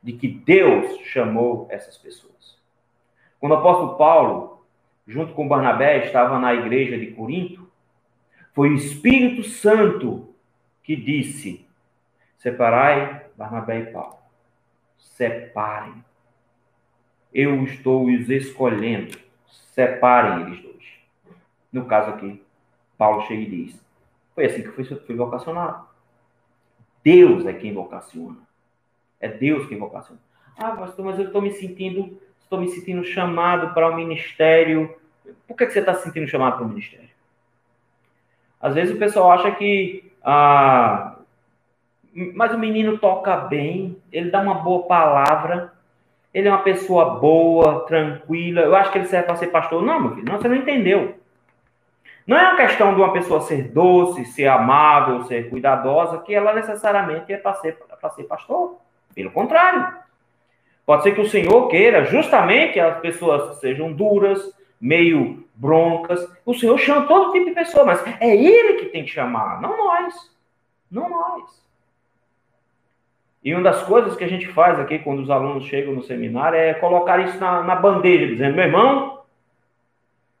de 0.00 0.12
que 0.12 0.28
Deus 0.28 1.00
chamou 1.06 1.66
essas 1.70 1.98
pessoas. 1.98 2.56
Quando 3.40 3.50
o 3.50 3.56
apóstolo 3.56 3.96
Paulo, 3.96 4.64
junto 5.04 5.34
com 5.34 5.48
Barnabé, 5.48 6.06
estava 6.06 6.38
na 6.38 6.54
igreja 6.54 6.96
de 6.96 7.08
Corinto, 7.08 7.68
foi 8.52 8.70
o 8.70 8.74
Espírito 8.74 9.42
Santo 9.42 10.32
que 10.84 10.94
disse: 10.94 11.66
Separai 12.36 13.26
Barnabé 13.36 13.80
e 13.80 13.86
Paulo. 13.86 14.18
Separem. 14.96 16.04
Eu 17.34 17.64
estou 17.64 18.06
os 18.06 18.30
escolhendo 18.30 19.27
separem 19.74 20.46
eles 20.46 20.62
dois. 20.62 20.84
No 21.72 21.84
caso 21.86 22.10
aqui, 22.10 22.42
Paulo 22.96 23.22
chega 23.22 23.42
e 23.42 23.50
diz: 23.50 23.86
Foi 24.34 24.46
assim 24.46 24.62
que 24.62 24.68
fui, 24.68 24.84
fui 24.84 25.14
vocacionado. 25.14 25.86
Deus 27.02 27.46
é 27.46 27.52
quem 27.52 27.72
vocaciona. 27.72 28.38
É 29.20 29.28
Deus 29.28 29.66
quem 29.66 29.78
vocaciona. 29.78 30.20
Ah, 30.56 30.72
pastor, 30.72 31.04
mas 31.04 31.18
eu 31.18 31.26
estou 31.26 31.40
me 31.40 31.52
sentindo, 31.52 32.20
estou 32.40 32.60
me 32.60 32.68
sentindo 32.68 33.04
chamado 33.04 33.72
para 33.74 33.90
o 33.90 33.96
ministério. 33.96 34.96
Por 35.46 35.56
que, 35.56 35.66
que 35.66 35.72
você 35.72 35.80
está 35.80 35.94
se 35.94 36.04
sentindo 36.04 36.26
chamado 36.26 36.56
para 36.56 36.66
o 36.66 36.68
ministério? 36.68 37.08
Às 38.60 38.74
vezes 38.74 38.94
o 38.94 38.98
pessoal 38.98 39.30
acha 39.32 39.52
que 39.52 40.10
ah, 40.22 41.18
mas 42.34 42.52
o 42.52 42.58
menino 42.58 42.98
toca 42.98 43.36
bem, 43.36 43.96
ele 44.10 44.30
dá 44.30 44.40
uma 44.40 44.54
boa 44.54 44.86
palavra, 44.86 45.72
ele 46.38 46.46
é 46.46 46.52
uma 46.52 46.62
pessoa 46.62 47.18
boa, 47.18 47.80
tranquila. 47.80 48.60
Eu 48.60 48.76
acho 48.76 48.92
que 48.92 48.98
ele 48.98 49.08
serve 49.08 49.26
para 49.26 49.34
ser 49.34 49.48
pastor. 49.48 49.82
Não, 49.82 50.00
meu 50.00 50.14
filho, 50.14 50.24
não, 50.24 50.38
você 50.38 50.46
não 50.46 50.54
entendeu. 50.54 51.16
Não 52.24 52.36
é 52.36 52.42
uma 52.42 52.56
questão 52.56 52.94
de 52.94 53.00
uma 53.00 53.12
pessoa 53.12 53.40
ser 53.40 53.64
doce, 53.72 54.24
ser 54.24 54.46
amável, 54.46 55.24
ser 55.24 55.50
cuidadosa, 55.50 56.18
que 56.18 56.32
ela 56.32 56.52
necessariamente 56.52 57.32
é 57.32 57.38
para 57.38 57.54
ser, 57.54 57.76
ser 58.14 58.22
pastor. 58.24 58.78
Pelo 59.16 59.32
contrário. 59.32 59.96
Pode 60.86 61.02
ser 61.02 61.12
que 61.12 61.20
o 61.20 61.28
Senhor 61.28 61.66
queira 61.66 62.04
justamente 62.04 62.78
as 62.78 63.00
pessoas 63.00 63.58
sejam 63.58 63.92
duras, 63.92 64.40
meio 64.80 65.44
broncas. 65.56 66.24
O 66.46 66.54
Senhor 66.54 66.78
chama 66.78 67.08
todo 67.08 67.32
tipo 67.32 67.46
de 67.46 67.52
pessoa, 67.52 67.84
mas 67.84 68.00
é 68.20 68.36
Ele 68.36 68.74
que 68.74 68.86
tem 68.86 69.02
que 69.04 69.10
chamar, 69.10 69.60
não 69.60 69.76
nós. 69.76 70.14
Não 70.88 71.10
nós. 71.10 71.67
E 73.42 73.54
uma 73.54 73.62
das 73.62 73.82
coisas 73.84 74.16
que 74.16 74.24
a 74.24 74.28
gente 74.28 74.46
faz 74.48 74.78
aqui 74.80 74.98
quando 74.98 75.20
os 75.20 75.30
alunos 75.30 75.64
chegam 75.64 75.94
no 75.94 76.02
seminário 76.02 76.58
é 76.58 76.74
colocar 76.74 77.18
isso 77.20 77.38
na, 77.38 77.62
na 77.62 77.76
bandeja, 77.76 78.26
dizendo: 78.26 78.56
meu 78.56 78.64
irmão, 78.64 79.22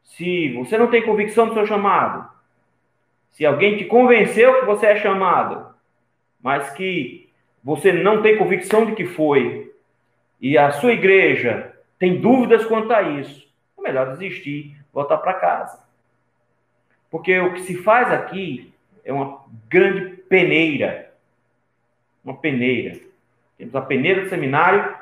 se 0.02 0.52
você 0.54 0.76
não 0.76 0.88
tem 0.88 1.02
convicção 1.02 1.46
do 1.46 1.54
seu 1.54 1.66
chamado, 1.66 2.28
se 3.30 3.46
alguém 3.46 3.76
te 3.76 3.84
convenceu 3.84 4.60
que 4.60 4.66
você 4.66 4.86
é 4.86 4.96
chamado, 4.96 5.74
mas 6.42 6.70
que 6.70 7.30
você 7.62 7.92
não 7.92 8.20
tem 8.22 8.36
convicção 8.36 8.84
de 8.86 8.92
que 8.92 9.04
foi, 9.04 9.72
e 10.40 10.56
a 10.56 10.72
sua 10.72 10.92
igreja 10.92 11.74
tem 11.98 12.20
dúvidas 12.20 12.64
quanto 12.64 12.92
a 12.92 13.02
isso, 13.02 13.48
é 13.78 13.82
melhor 13.82 14.10
desistir, 14.10 14.76
voltar 14.92 15.18
para 15.18 15.34
casa. 15.34 15.80
Porque 17.10 17.38
o 17.38 17.54
que 17.54 17.60
se 17.60 17.76
faz 17.76 18.10
aqui 18.12 18.72
é 19.04 19.12
uma 19.12 19.44
grande 19.68 20.16
peneira 20.28 21.07
uma 22.24 22.34
peneira. 22.36 22.98
Temos 23.56 23.74
a 23.74 23.80
peneira 23.80 24.22
do 24.22 24.28
seminário 24.28 24.94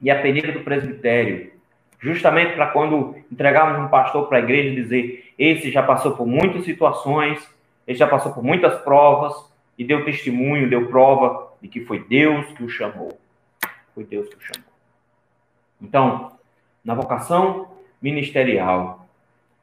e 0.00 0.10
a 0.10 0.20
peneira 0.20 0.52
do 0.52 0.60
presbitério. 0.60 1.52
Justamente 2.00 2.54
para 2.54 2.68
quando 2.68 3.16
entregarmos 3.30 3.84
um 3.84 3.88
pastor 3.88 4.28
para 4.28 4.38
a 4.38 4.40
igreja 4.40 4.74
dizer: 4.74 5.32
esse 5.38 5.70
já 5.70 5.82
passou 5.82 6.16
por 6.16 6.26
muitas 6.26 6.64
situações, 6.64 7.48
ele 7.86 7.98
já 7.98 8.06
passou 8.06 8.32
por 8.32 8.42
muitas 8.42 8.80
provas 8.82 9.34
e 9.76 9.84
deu 9.84 10.04
testemunho, 10.04 10.68
deu 10.68 10.88
prova 10.88 11.52
de 11.60 11.68
que 11.68 11.84
foi 11.84 12.04
Deus 12.04 12.46
que 12.52 12.62
o 12.62 12.68
chamou. 12.68 13.18
Foi 13.94 14.04
Deus 14.04 14.28
que 14.28 14.36
o 14.36 14.40
chamou. 14.40 14.68
Então, 15.80 16.32
na 16.84 16.94
vocação 16.94 17.68
ministerial, 18.00 19.08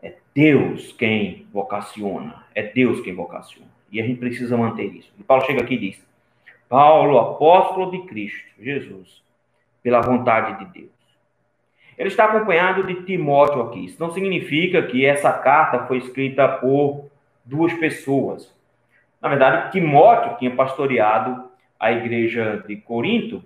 é 0.02 0.14
Deus 0.34 0.92
quem 0.94 1.48
vocaciona. 1.54 2.44
É 2.54 2.64
Deus 2.64 3.00
quem 3.02 3.14
vocaciona. 3.14 3.70
E 3.92 4.02
a 4.02 4.06
gente 4.06 4.20
precisa 4.20 4.58
manter 4.58 4.94
isso. 4.94 5.12
E 5.18 5.24
Paulo 5.24 5.46
chega 5.46 5.62
aqui 5.62 5.76
e 5.76 5.80
diz: 5.80 6.08
Paulo, 6.70 7.18
apóstolo 7.20 7.92
de 7.92 8.00
Cristo 8.08 8.44
Jesus, 8.60 9.24
pela 9.84 10.02
vontade 10.02 10.66
de 10.66 10.80
Deus. 10.80 10.96
Ele 11.98 12.10
está 12.10 12.26
acompanhado 12.26 12.84
de 12.84 13.04
Timóteo 13.04 13.62
aqui. 13.62 13.86
Isso 13.86 13.98
não 14.00 14.12
significa 14.12 14.84
que 14.84 15.06
essa 15.06 15.32
carta 15.32 15.86
foi 15.86 15.98
escrita 15.98 16.48
por 16.48 17.06
duas 17.44 17.74
pessoas. 17.74 18.54
Na 19.22 19.30
verdade, 19.30 19.72
Timóteo 19.72 20.38
tinha 20.38 20.52
pastoreado 20.52 21.50
a 21.80 21.92
igreja 21.92 22.64
de 22.68 22.76
Corinto 22.76 23.44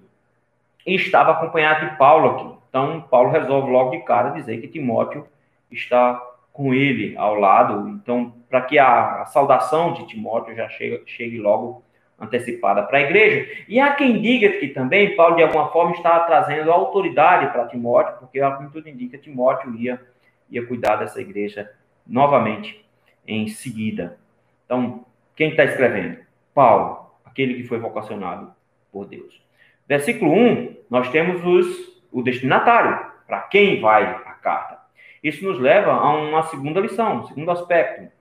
e 0.86 0.96
estava 0.96 1.32
acompanhado 1.32 1.90
de 1.90 1.98
Paulo 1.98 2.30
aqui. 2.30 2.60
Então, 2.70 3.02
Paulo 3.02 3.30
resolve 3.30 3.72
logo 3.72 3.92
de 3.92 4.00
cara 4.00 4.30
dizer 4.30 4.60
que 4.62 4.68
Timóteo 4.68 5.28
está 5.72 6.22
com 6.52 6.74
ele 6.74 7.16
ao 7.18 7.36
lado. 7.36 7.88
Então, 7.90 8.34
para 8.50 8.62
que 8.62 8.78
a, 8.78 9.22
a, 9.22 9.26
saudação 9.26 9.94
de 9.94 10.08
Timóteo 10.08 10.56
já 10.56 10.68
chegue, 10.70 11.04
chegue 11.06 11.38
logo 11.38 11.84
antecipada 12.20 12.84
para 12.84 12.98
a 12.98 13.02
igreja. 13.02 13.64
E 13.68 13.80
há 13.80 13.94
quem 13.94 14.22
diga 14.22 14.50
que 14.60 14.68
também 14.70 15.16
Paulo, 15.16 15.36
de 15.36 15.44
alguma 15.44 15.70
forma, 15.72 15.92
está 15.92 16.20
trazendo 16.22 16.72
autoridade 16.72 17.52
para 17.52 17.68
Timóteo, 17.68 18.18
porque, 18.20 18.40
como 18.40 18.70
tudo 18.70 18.90
indica, 18.90 19.18
Timóteo 19.18 19.74
ia, 19.76 20.02
ia 20.50 20.66
cuidar 20.66 20.98
dessa 20.98 21.22
igreja 21.22 21.72
novamente 22.06 22.86
em 23.26 23.48
seguida. 23.48 24.18
Então, 24.66 25.06
quem 25.36 25.52
está 25.52 25.64
escrevendo? 25.64 26.18
Paulo, 26.54 27.12
aquele 27.24 27.54
que 27.54 27.64
foi 27.64 27.80
vocacionado 27.80 28.52
por 28.92 29.06
Deus. 29.06 29.42
Versículo 29.88 30.34
1, 30.34 30.76
nós 30.90 31.10
temos 31.10 31.44
os, 31.44 32.02
o 32.12 32.22
destinatário, 32.22 33.08
para 33.28 33.42
quem 33.42 33.80
vai 33.80 34.04
a 34.04 34.34
carta. 34.34 34.80
Isso 35.24 35.44
nos 35.44 35.60
leva 35.60 35.92
a 35.92 36.10
uma 36.14 36.44
segunda 36.44 36.80
lição, 36.80 37.18
um 37.18 37.28
segundo 37.28 37.52
aspecto, 37.52 38.12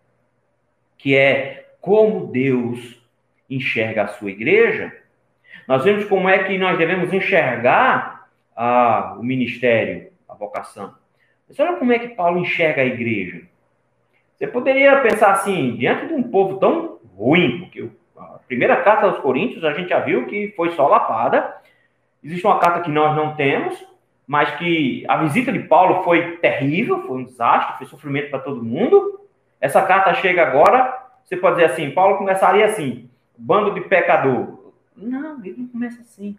que 0.97 1.17
é 1.17 1.69
como 1.81 2.27
Deus 2.27 2.99
enxerga 3.49 4.05
a 4.05 4.09
sua 4.09 4.31
igreja. 4.31 4.95
Nós 5.67 5.85
vemos 5.85 6.05
como 6.05 6.29
é 6.29 6.45
que 6.45 6.57
nós 6.59 6.79
devemos 6.79 7.13
enxergar 7.13 8.29
a, 8.57 9.17
o 9.19 9.23
ministério, 9.23 10.11
a 10.29 10.35
vocação. 10.35 10.95
Mas 11.49 11.59
olha 11.61 11.77
como 11.77 11.93
é 11.93 11.99
que 11.99 12.09
Paulo 12.09 12.39
enxerga 12.39 12.83
a 12.83 12.87
igreja. 12.87 13.43
Você 14.37 14.47
poderia 14.47 15.01
pensar 15.01 15.33
assim, 15.33 15.77
diante 15.77 16.07
de 16.07 16.15
um 16.15 16.23
povo 16.23 16.59
tão 16.59 16.99
ruim, 17.17 17.61
porque 17.61 17.89
a 18.17 18.39
primeira 18.47 18.77
carta 18.77 19.07
aos 19.07 19.19
Coríntios 19.19 19.65
a 19.65 19.73
gente 19.73 19.89
já 19.89 20.01
viu 20.01 20.27
que 20.27 20.53
foi 20.57 20.71
só 20.71 20.87
lapada. 20.87 21.57
Existe 22.23 22.47
uma 22.47 22.59
carta 22.59 22.81
que 22.81 22.91
nós 22.91 23.17
não 23.17 23.35
temos, 23.35 23.85
mas 24.27 24.51
que 24.57 25.05
a 25.09 25.17
visita 25.17 25.51
de 25.51 25.61
Paulo 25.61 26.03
foi 26.05 26.37
terrível, 26.37 27.03
foi 27.07 27.19
um 27.19 27.25
desastre, 27.25 27.79
foi 27.79 27.87
sofrimento 27.87 28.31
para 28.31 28.41
todo 28.41 28.63
mundo. 28.63 29.21
Essa 29.61 29.83
carta 29.83 30.15
chega 30.15 30.47
agora, 30.47 30.95
você 31.25 31.37
pode 31.37 31.57
dizer 31.57 31.73
assim, 31.73 31.91
Paulo 31.91 32.19
começaria 32.19 32.67
assim, 32.67 33.08
bando 33.39 33.75
de 33.75 33.81
pecador. 33.83 34.73
Não, 34.97 35.43
ele 35.45 35.57
não 35.59 35.69
começa 35.69 36.03
assim. 36.03 36.37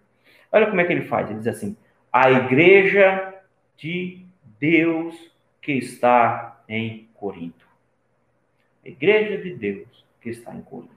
Olha 0.52 0.68
como 0.68 0.82
é 0.82 0.84
que 0.84 0.94
ele 0.94 1.06
faz, 1.06 1.30
ele 1.30 1.40
diz 1.40 1.48
assim, 1.48 1.78
a 2.12 2.30
igreja 2.30 3.36
de 3.78 4.26
Deus 4.60 5.16
que 5.62 5.74
está 5.74 6.62
em 6.68 7.08
Corinto. 7.14 7.68
A 8.86 8.90
igreja 8.90 9.38
de 9.38 9.54
Deus 9.54 10.06
que 10.22 10.30
está 10.30 10.54
em 10.54 10.62
Corinto. 10.62 10.94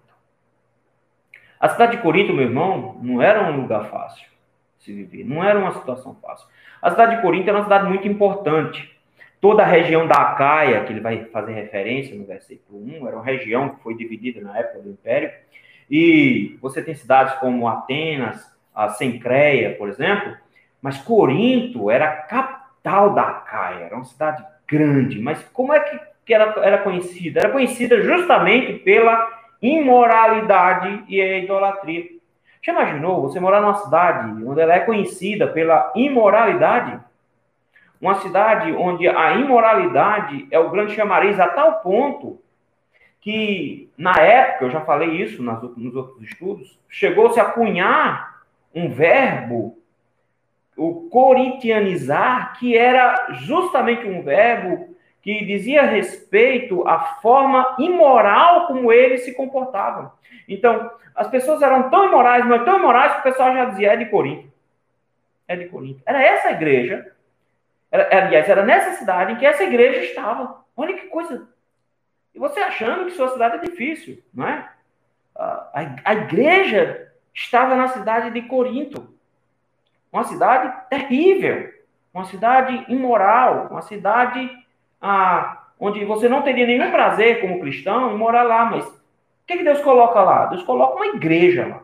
A 1.61 1.69
cidade 1.69 1.97
de 1.97 2.03
Corinto, 2.03 2.33
meu 2.33 2.45
irmão, 2.45 2.99
não 3.03 3.23
era 3.23 3.49
um 3.51 3.61
lugar 3.61 3.89
fácil 3.89 4.33
se 4.83 4.93
viver, 4.93 5.25
não 5.25 5.43
era 5.43 5.59
uma 5.59 5.73
situação 5.73 6.15
fácil. 6.17 6.47
A 6.81 6.91
cidade 6.91 7.17
de 7.17 7.23
Corinto 7.23 7.49
era 7.49 7.59
uma 7.59 7.65
cidade 7.65 7.89
muito 7.89 8.07
importante. 8.09 8.91
Toda 9.41 9.63
a 9.63 9.67
região 9.67 10.07
da 10.07 10.17
Acaia, 10.17 10.85
que 10.85 10.93
ele 10.93 11.01
vai 11.01 11.25
fazer 11.27 11.53
referência 11.53 12.17
no 12.17 12.25
versículo 12.25 12.85
1, 12.85 13.07
era 13.07 13.17
uma 13.17 13.25
região 13.25 13.71
que 13.71 13.83
foi 13.83 13.97
dividida 13.97 14.41
na 14.41 14.59
época 14.59 14.81
do 14.81 14.91
Império. 14.91 15.33
E 15.91 16.57
você 16.61 16.83
tem 16.83 16.95
cidades 16.95 17.35
como 17.35 17.69
Atenas, 17.69 18.51
a 18.75 18.89
Sencreia, 18.91 19.77
por 19.77 19.89
exemplo, 19.89 20.35
mas 20.81 20.99
Corinto 20.99 21.91
era 21.91 22.07
a 22.07 22.17
capital 22.17 23.15
da 23.15 23.23
Acaia, 23.23 23.85
era 23.85 23.95
uma 23.95 24.05
cidade 24.05 24.45
grande. 24.67 25.21
Mas 25.21 25.43
como 25.53 25.73
é 25.73 25.81
que, 25.81 26.01
que 26.27 26.35
era, 26.35 26.55
era 26.65 26.79
conhecida? 26.79 27.41
Era 27.41 27.51
conhecida 27.51 28.03
justamente 28.03 28.75
pela 28.81 29.29
imoralidade 29.61 31.05
e 31.09 31.21
a 31.21 31.39
idolatria. 31.39 32.07
Já 32.61 32.73
imaginou 32.73 33.23
você 33.23 33.39
morar 33.39 33.61
numa 33.61 33.75
cidade 33.75 34.45
onde 34.45 34.61
ela 34.61 34.75
é 34.75 34.81
conhecida 34.81 35.47
pela 35.47 35.93
imoralidade? 35.95 36.99
Uma 38.01 38.15
cidade 38.17 38.73
onde 38.73 39.07
a 39.07 39.35
imoralidade 39.35 40.49
é 40.51 40.59
o 40.59 40.71
grande 40.71 40.95
chamariz 40.95 41.39
a 41.39 41.47
tal 41.47 41.81
ponto 41.81 42.42
que, 43.23 43.89
na 43.97 44.17
época, 44.17 44.65
eu 44.65 44.71
já 44.71 44.81
falei 44.81 45.11
isso 45.11 45.43
nas, 45.43 45.63
nos 45.77 45.95
outros 45.95 46.21
estudos, 46.23 46.79
chegou-se 46.89 47.39
a 47.39 47.45
cunhar 47.45 48.43
um 48.75 48.91
verbo, 48.91 49.79
o 50.77 51.09
corintianizar, 51.09 52.59
que 52.59 52.77
era 52.77 53.29
justamente 53.33 54.05
um 54.07 54.23
verbo 54.23 54.97
que 55.23 55.45
dizia 55.45 55.83
respeito 55.83 56.87
à 56.87 56.99
forma 56.99 57.77
imoral 57.79 58.67
como 58.67 58.93
eles 58.93 59.25
se 59.25 59.33
comportavam. 59.35 60.11
Então, 60.49 60.91
as 61.15 61.29
pessoas 61.29 61.63
eram 61.63 61.91
tão 61.91 62.07
imorais, 62.07 62.45
mas 62.45 62.65
tão 62.65 62.81
imorais 62.81 63.13
que 63.13 63.21
o 63.21 63.23
pessoal 63.23 63.55
já 63.55 63.67
dizia, 63.67 63.93
é 63.93 63.97
de 63.97 64.07
Corinto. 64.07 64.53
É 65.47 65.55
de 65.55 65.67
Corinto. 65.67 66.03
Era 66.05 66.21
essa 66.21 66.51
igreja, 66.51 67.13
era, 67.89 68.27
aliás, 68.27 68.49
era 68.49 68.65
nessa 68.65 68.97
cidade 68.99 69.33
em 69.33 69.37
que 69.37 69.47
essa 69.47 69.63
igreja 69.63 70.01
estava. 70.01 70.61
Olha 70.77 70.95
que 70.95 71.07
coisa. 71.07 71.47
E 72.35 72.39
você 72.39 72.61
achando 72.61 73.05
que 73.05 73.13
sua 73.13 73.29
cidade 73.31 73.57
é 73.57 73.69
difícil, 73.69 74.23
não 74.33 74.47
é? 74.47 74.69
A, 75.35 76.13
igreja 76.15 77.13
estava 77.35 77.75
na 77.75 77.89
cidade 77.89 78.31
de 78.31 78.43
Corinto. 78.43 79.13
Uma 80.13 80.25
cidade 80.25 80.89
terrível. 80.89 81.73
Uma 82.13 82.25
cidade 82.25 82.85
imoral. 82.89 83.69
Uma 83.71 83.83
cidade 83.83 84.51
ah, 85.01 85.63
onde 85.79 86.05
você 86.05 86.29
não 86.29 86.43
teria 86.43 86.67
nenhum 86.67 86.91
prazer 86.91 87.41
como 87.41 87.61
cristão 87.61 88.13
em 88.13 88.17
morar 88.17 88.45
lá, 88.45 88.67
mas 88.67 88.87
o 88.87 89.01
que, 89.47 89.57
que 89.57 89.65
Deus 89.65 89.81
coloca 89.81 90.23
lá? 90.23 90.47
Deus 90.47 90.63
coloca 90.63 90.95
uma 90.95 91.07
igreja 91.07 91.67
lá. 91.67 91.83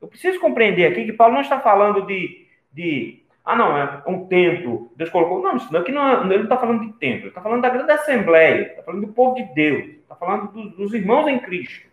Eu 0.00 0.08
preciso 0.08 0.38
compreender 0.38 0.86
aqui 0.86 1.04
que 1.04 1.12
Paulo 1.12 1.34
não 1.34 1.40
está 1.40 1.58
falando 1.58 2.06
de, 2.06 2.46
de 2.72 3.19
ah, 3.52 3.56
não, 3.56 3.76
é 3.76 4.02
um 4.06 4.26
templo. 4.26 4.92
Deus 4.96 5.10
colocou. 5.10 5.42
Não, 5.42 5.56
isso 5.56 5.76
aqui 5.76 5.92
não, 5.92 6.08
é, 6.08 6.24
ele 6.26 6.36
não 6.38 6.44
está 6.44 6.56
falando 6.56 6.86
de 6.86 6.92
templo, 6.94 7.22
ele 7.22 7.28
está 7.28 7.40
falando 7.40 7.62
da 7.62 7.70
grande 7.70 7.92
assembleia, 7.92 8.62
está 8.62 8.82
falando 8.82 9.06
do 9.06 9.12
povo 9.12 9.34
de 9.34 9.42
Deus, 9.54 9.84
está 10.02 10.14
falando 10.14 10.52
dos, 10.52 10.76
dos 10.76 10.94
irmãos 10.94 11.26
em 11.28 11.38
Cristo, 11.38 11.88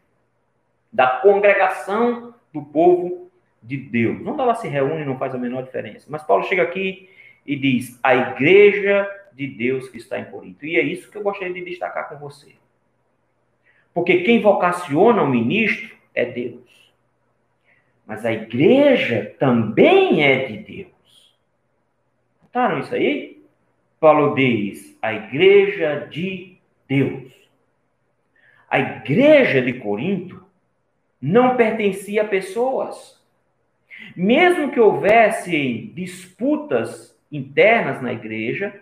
da 0.92 1.08
congregação 1.08 2.34
do 2.54 2.62
povo 2.62 3.30
de 3.62 3.78
Deus. 3.78 4.26
Onde 4.26 4.42
ela 4.42 4.56
se 4.56 4.68
reúne 4.68 5.06
não 5.06 5.18
faz 5.18 5.34
a 5.34 5.38
menor 5.38 5.64
diferença. 5.64 6.08
Mas 6.10 6.24
Paulo 6.24 6.44
chega 6.44 6.64
aqui 6.64 7.10
e 7.46 7.56
diz: 7.56 8.00
a 8.04 8.16
igreja 8.16 9.10
de 9.34 9.48
Deus 9.48 9.88
que 9.88 9.98
está 9.98 10.20
em 10.20 10.26
Corinto. 10.26 10.66
E 10.66 10.76
é 10.78 10.82
isso 10.82 11.12
que 11.12 11.18
eu 11.18 11.22
gostaria 11.22 11.54
de 11.54 11.64
destacar 11.64 12.10
com 12.10 12.18
você. 12.18 12.56
Porque 13.94 14.24
quem 14.24 14.42
vocaciona 14.42 15.22
o 15.22 15.30
ministro 15.30 15.96
é 16.14 16.26
Deus. 16.26 16.92
Mas 18.06 18.26
a 18.26 18.32
igreja 18.32 19.36
também 19.38 20.24
é 20.24 20.46
de 20.46 20.58
Deus. 20.58 20.97
Notaram 22.58 22.80
isso 22.80 22.96
aí? 22.96 23.40
Paulo 24.00 24.34
diz: 24.34 24.98
a 25.00 25.14
igreja 25.14 26.08
de 26.10 26.58
Deus. 26.88 27.32
A 28.68 28.80
igreja 28.80 29.62
de 29.62 29.74
Corinto 29.74 30.44
não 31.22 31.56
pertencia 31.56 32.24
a 32.24 32.28
pessoas. 32.28 33.22
Mesmo 34.16 34.72
que 34.72 34.80
houvesse 34.80 35.92
disputas 35.94 37.16
internas 37.32 38.02
na 38.02 38.12
igreja, 38.12 38.82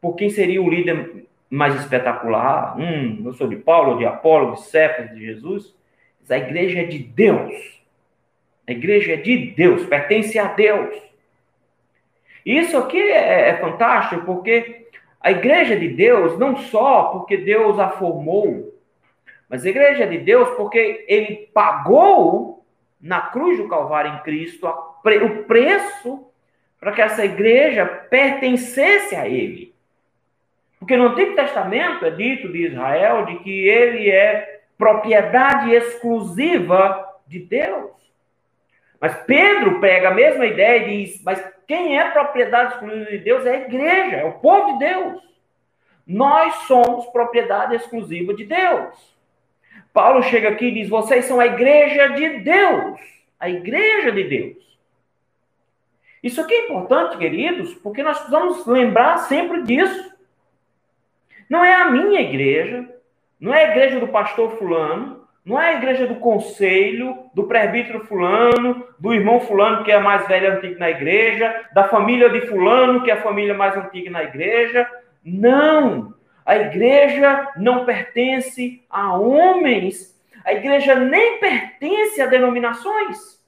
por 0.00 0.14
quem 0.14 0.30
seria 0.30 0.62
o 0.62 0.70
líder 0.70 1.26
mais 1.50 1.74
espetacular? 1.74 2.78
Hum, 2.78 3.22
eu 3.24 3.32
sou 3.32 3.48
de 3.48 3.56
Paulo, 3.56 3.98
de 3.98 4.06
Apolo, 4.06 4.54
de 4.54 4.62
Cefas, 4.62 5.12
de 5.12 5.26
Jesus. 5.26 5.74
A 6.30 6.38
igreja 6.38 6.82
é 6.82 6.84
de 6.84 7.00
Deus. 7.00 7.82
A 8.64 8.70
igreja 8.70 9.14
é 9.14 9.16
de 9.16 9.50
Deus, 9.56 9.84
pertence 9.86 10.38
a 10.38 10.52
Deus. 10.52 11.07
Isso 12.44 12.76
aqui 12.76 13.00
é, 13.00 13.50
é 13.50 13.56
fantástico 13.56 14.24
porque 14.24 14.86
a 15.20 15.30
igreja 15.30 15.76
de 15.76 15.88
Deus, 15.88 16.38
não 16.38 16.56
só 16.56 17.04
porque 17.04 17.36
Deus 17.36 17.78
a 17.78 17.90
formou, 17.90 18.74
mas 19.48 19.64
a 19.64 19.68
igreja 19.68 20.06
de 20.06 20.18
Deus 20.18 20.48
porque 20.50 21.04
ele 21.08 21.48
pagou 21.52 22.64
na 23.00 23.20
cruz 23.20 23.58
do 23.58 23.68
Calvário 23.68 24.14
em 24.14 24.18
Cristo 24.22 24.66
o 24.66 25.44
preço 25.44 26.26
para 26.78 26.92
que 26.92 27.00
essa 27.00 27.24
igreja 27.24 27.86
pertencesse 27.86 29.16
a 29.16 29.28
ele. 29.28 29.74
Porque 30.78 30.96
no 30.96 31.08
Antigo 31.08 31.34
Testamento 31.34 32.04
é 32.04 32.10
dito 32.10 32.52
de 32.52 32.66
Israel 32.66 33.26
de 33.26 33.38
que 33.40 33.68
ele 33.68 34.10
é 34.10 34.60
propriedade 34.76 35.72
exclusiva 35.72 37.04
de 37.26 37.40
Deus. 37.40 37.90
Mas 39.00 39.14
Pedro 39.26 39.80
pega 39.80 40.08
a 40.08 40.14
mesma 40.14 40.46
ideia 40.46 40.86
e 40.86 41.04
diz: 41.04 41.22
mas 41.24 41.42
quem 41.68 41.98
é 41.98 42.10
propriedade 42.10 42.72
exclusiva 42.72 43.10
de 43.10 43.18
Deus 43.18 43.44
é 43.44 43.56
a 43.56 43.60
igreja, 43.60 44.16
é 44.16 44.24
o 44.24 44.38
povo 44.38 44.72
de 44.72 44.78
Deus. 44.78 45.22
Nós 46.06 46.54
somos 46.62 47.04
propriedade 47.10 47.76
exclusiva 47.76 48.32
de 48.32 48.46
Deus. 48.46 49.14
Paulo 49.92 50.22
chega 50.22 50.48
aqui 50.48 50.64
e 50.64 50.72
diz: 50.72 50.88
vocês 50.88 51.26
são 51.26 51.38
a 51.38 51.46
igreja 51.46 52.08
de 52.14 52.38
Deus. 52.38 52.98
A 53.38 53.50
igreja 53.50 54.10
de 54.10 54.24
Deus. 54.24 54.78
Isso 56.22 56.40
aqui 56.40 56.54
é 56.54 56.64
importante, 56.64 57.18
queridos, 57.18 57.74
porque 57.74 58.02
nós 58.02 58.16
precisamos 58.16 58.66
lembrar 58.66 59.18
sempre 59.18 59.62
disso. 59.62 60.16
Não 61.50 61.62
é 61.62 61.74
a 61.74 61.90
minha 61.90 62.22
igreja, 62.22 62.88
não 63.38 63.52
é 63.52 63.64
a 63.64 63.70
igreja 63.70 64.00
do 64.00 64.08
pastor 64.08 64.56
fulano, 64.56 65.27
Não 65.48 65.58
é 65.58 65.70
a 65.70 65.78
igreja 65.78 66.06
do 66.06 66.16
conselho, 66.16 67.30
do 67.32 67.44
presbítero 67.44 68.04
fulano, 68.04 68.86
do 68.98 69.14
irmão 69.14 69.40
fulano 69.40 69.82
que 69.82 69.90
é 69.90 69.94
a 69.94 70.00
mais 70.00 70.28
velha 70.28 70.52
antiga 70.52 70.78
na 70.78 70.90
igreja, 70.90 71.64
da 71.72 71.88
família 71.88 72.28
de 72.28 72.42
fulano 72.42 73.02
que 73.02 73.10
é 73.10 73.14
a 73.14 73.22
família 73.22 73.54
mais 73.54 73.74
antiga 73.74 74.10
na 74.10 74.24
igreja. 74.24 74.86
Não! 75.24 76.12
A 76.44 76.54
igreja 76.54 77.50
não 77.56 77.86
pertence 77.86 78.84
a 78.90 79.16
homens. 79.16 80.14
A 80.44 80.52
igreja 80.52 80.94
nem 80.94 81.40
pertence 81.40 82.20
a 82.20 82.26
denominações. 82.26 83.42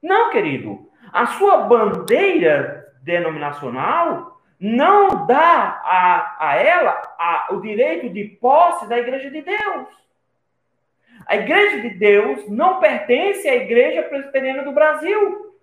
Não, 0.00 0.30
querido. 0.30 0.88
A 1.12 1.26
sua 1.26 1.56
bandeira 1.62 2.86
denominacional 3.02 4.40
não 4.60 5.26
dá 5.26 5.82
a, 5.84 6.36
a 6.38 6.54
ela 6.54 6.90
a, 7.18 7.48
o 7.50 7.60
direito 7.60 8.08
de 8.10 8.24
posse 8.40 8.88
da 8.88 8.96
igreja 8.96 9.28
de 9.28 9.42
Deus. 9.42 10.07
A 11.28 11.36
igreja 11.36 11.82
de 11.82 11.90
Deus 11.90 12.48
não 12.48 12.80
pertence 12.80 13.46
à 13.46 13.54
igreja 13.54 14.02
presbiteriana 14.02 14.62
do 14.62 14.72
Brasil. 14.72 15.54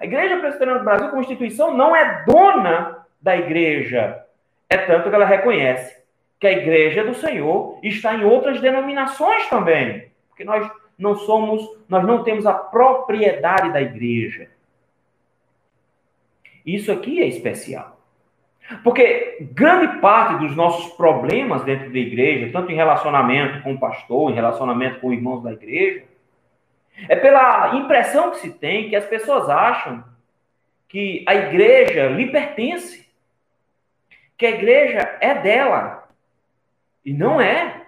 A 0.00 0.04
igreja 0.04 0.38
presbiteriana 0.38 0.78
do 0.78 0.84
Brasil, 0.84 1.08
como 1.10 1.20
instituição, 1.20 1.76
não 1.76 1.94
é 1.94 2.24
dona 2.24 3.06
da 3.20 3.36
igreja. 3.36 4.24
É 4.68 4.78
tanto 4.78 5.10
que 5.10 5.14
ela 5.14 5.26
reconhece 5.26 6.02
que 6.40 6.46
a 6.46 6.52
igreja 6.52 7.04
do 7.04 7.14
Senhor 7.14 7.78
está 7.82 8.14
em 8.14 8.24
outras 8.24 8.62
denominações 8.62 9.46
também. 9.50 10.10
Porque 10.30 10.42
nós 10.42 10.70
não 10.98 11.14
somos, 11.14 11.62
nós 11.86 12.02
não 12.06 12.24
temos 12.24 12.46
a 12.46 12.54
propriedade 12.54 13.74
da 13.74 13.82
igreja. 13.82 14.48
Isso 16.64 16.90
aqui 16.90 17.22
é 17.22 17.26
especial. 17.26 17.93
Porque 18.82 19.46
grande 19.52 20.00
parte 20.00 20.38
dos 20.38 20.56
nossos 20.56 20.94
problemas 20.94 21.64
dentro 21.64 21.92
da 21.92 21.98
igreja, 21.98 22.50
tanto 22.52 22.72
em 22.72 22.76
relacionamento 22.76 23.62
com 23.62 23.74
o 23.74 23.78
pastor, 23.78 24.30
em 24.30 24.34
relacionamento 24.34 25.00
com 25.00 25.12
irmãos 25.12 25.42
da 25.42 25.52
igreja, 25.52 26.04
é 27.08 27.16
pela 27.16 27.74
impressão 27.76 28.30
que 28.30 28.38
se 28.38 28.50
tem 28.50 28.88
que 28.88 28.96
as 28.96 29.04
pessoas 29.04 29.48
acham 29.48 30.02
que 30.88 31.24
a 31.26 31.34
igreja 31.34 32.08
lhe 32.08 32.26
pertence, 32.30 33.06
que 34.38 34.46
a 34.46 34.50
igreja 34.50 35.18
é 35.20 35.34
dela. 35.34 36.08
E 37.04 37.12
não 37.12 37.40
é. 37.40 37.82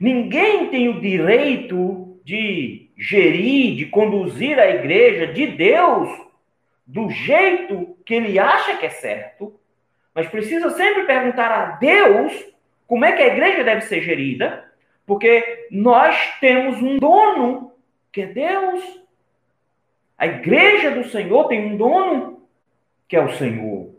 Ninguém 0.00 0.68
tem 0.68 0.88
o 0.88 1.00
direito 1.00 2.18
de 2.24 2.88
gerir, 2.96 3.76
de 3.76 3.86
conduzir 3.86 4.58
a 4.58 4.68
igreja 4.68 5.26
de 5.26 5.46
Deus 5.48 6.08
do 6.86 7.10
jeito 7.10 7.97
que 8.08 8.14
ele 8.14 8.38
acha 8.38 8.78
que 8.78 8.86
é 8.86 8.88
certo, 8.88 9.60
mas 10.14 10.26
precisa 10.28 10.70
sempre 10.70 11.02
perguntar 11.02 11.52
a 11.52 11.64
Deus 11.72 12.32
como 12.86 13.04
é 13.04 13.12
que 13.12 13.22
a 13.22 13.26
igreja 13.26 13.62
deve 13.62 13.82
ser 13.82 14.00
gerida, 14.00 14.64
porque 15.04 15.68
nós 15.70 16.16
temos 16.40 16.80
um 16.80 16.96
dono, 16.96 17.70
que 18.10 18.22
é 18.22 18.26
Deus. 18.26 19.02
A 20.16 20.26
igreja 20.26 20.90
do 20.90 21.04
Senhor 21.04 21.48
tem 21.48 21.66
um 21.66 21.76
dono, 21.76 22.48
que 23.06 23.14
é 23.14 23.22
o 23.22 23.30
Senhor. 23.32 23.94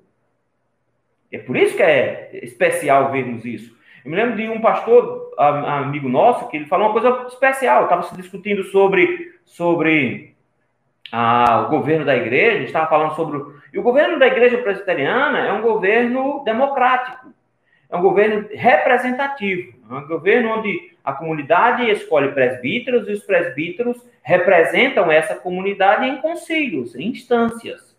É 1.31 1.37
por 1.37 1.55
isso 1.55 1.77
que 1.77 1.83
é 1.83 2.31
especial 2.41 3.11
vermos 3.11 3.45
isso. 3.45 3.77
Eu 4.03 4.09
me 4.09 4.17
lembro 4.17 4.37
de 4.37 4.49
um 4.49 4.59
pastor, 4.59 5.35
amigo 5.37 6.09
nosso, 6.09 6.49
que 6.49 6.57
ele 6.57 6.65
falou 6.65 6.87
uma 6.87 6.99
coisa 6.99 7.27
especial. 7.27 7.83
Estava 7.83 8.01
se 8.01 8.15
discutindo 8.15 8.63
sobre, 8.63 9.35
sobre 9.45 10.35
ah, 11.11 11.67
o 11.67 11.69
governo 11.69 12.05
da 12.05 12.17
igreja, 12.17 12.63
estava 12.63 12.89
falando 12.89 13.13
sobre. 13.15 13.58
E 13.71 13.77
o 13.77 13.83
governo 13.83 14.17
da 14.17 14.27
igreja 14.27 14.57
presbiteriana 14.57 15.39
é 15.39 15.53
um 15.53 15.61
governo 15.61 16.43
democrático, 16.43 17.31
é 17.89 17.95
um 17.95 18.01
governo 18.01 18.47
representativo, 18.51 19.73
é 19.89 19.93
um 19.93 20.07
governo 20.07 20.57
onde 20.57 20.95
a 21.03 21.13
comunidade 21.13 21.89
escolhe 21.89 22.31
presbíteros 22.31 23.07
e 23.07 23.13
os 23.13 23.23
presbíteros 23.23 24.03
representam 24.21 25.11
essa 25.11 25.35
comunidade 25.35 26.05
em 26.05 26.17
concílios, 26.17 26.95
em 26.95 27.07
instâncias. 27.07 27.97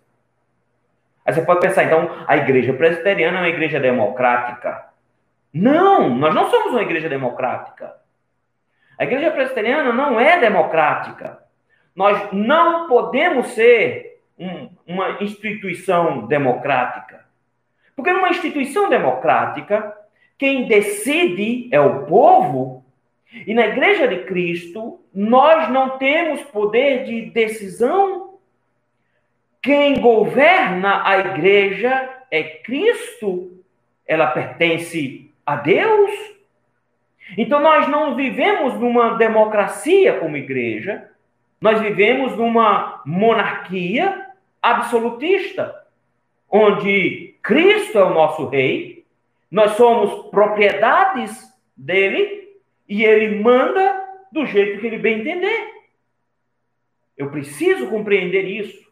Aí 1.25 1.35
você 1.35 1.43
pode 1.43 1.61
pensar, 1.61 1.85
então, 1.85 2.11
a 2.27 2.37
igreja 2.37 2.73
presbiteriana 2.73 3.39
é 3.39 3.41
uma 3.41 3.49
igreja 3.49 3.79
democrática. 3.79 4.87
Não, 5.53 6.09
nós 6.09 6.35
não 6.35 6.49
somos 6.51 6.73
uma 6.73 6.83
igreja 6.83 7.09
democrática. 7.09 7.95
A 8.99 9.05
igreja 9.05 9.31
presbiteriana 9.31 9.93
não 9.93 10.21
é 10.21 10.39
democrática. 10.39 11.39
Nós 11.95 12.33
não 12.33 12.89
podemos 12.89 13.49
ser 13.49 14.10
um, 14.41 14.71
uma 14.87 15.23
instituição 15.23 16.27
democrática. 16.27 17.27
Porque 17.95 18.13
numa 18.13 18.31
instituição 18.31 18.89
democrática, 18.89 19.95
quem 20.39 20.67
decide 20.67 21.69
é 21.71 21.79
o 21.79 22.07
povo, 22.07 22.83
e 23.47 23.53
na 23.53 23.67
Igreja 23.67 24.09
de 24.09 24.25
Cristo, 24.25 24.99
nós 25.15 25.69
não 25.69 25.99
temos 25.99 26.41
poder 26.45 27.05
de 27.05 27.27
decisão. 27.31 28.39
Quem 29.63 30.01
governa 30.01 31.07
a 31.07 31.19
igreja 31.19 32.09
é 32.31 32.43
Cristo, 32.43 33.63
ela 34.07 34.29
pertence 34.29 35.31
a 35.45 35.57
Deus. 35.57 36.11
Então 37.37 37.61
nós 37.61 37.87
não 37.87 38.17
vivemos 38.17 38.75
numa 38.75 39.19
democracia 39.19 40.19
como 40.19 40.37
igreja, 40.37 41.11
nós 41.61 41.79
vivemos 41.81 42.35
numa 42.37 43.03
monarquia 43.05 44.30
absolutista, 44.63 45.87
onde 46.49 47.37
Cristo 47.43 47.99
é 47.99 48.05
o 48.05 48.15
nosso 48.15 48.49
rei, 48.49 49.05
nós 49.51 49.73
somos 49.73 50.31
propriedades 50.31 51.49
dele 51.77 52.49
e 52.89 53.05
ele 53.05 53.41
manda 53.43 54.05
do 54.31 54.47
jeito 54.47 54.81
que 54.81 54.87
ele 54.87 54.99
bem 54.99 55.21
entender. 55.21 55.81
Eu 57.17 57.31
preciso 57.31 57.89
compreender 57.89 58.45
isso, 58.45 58.91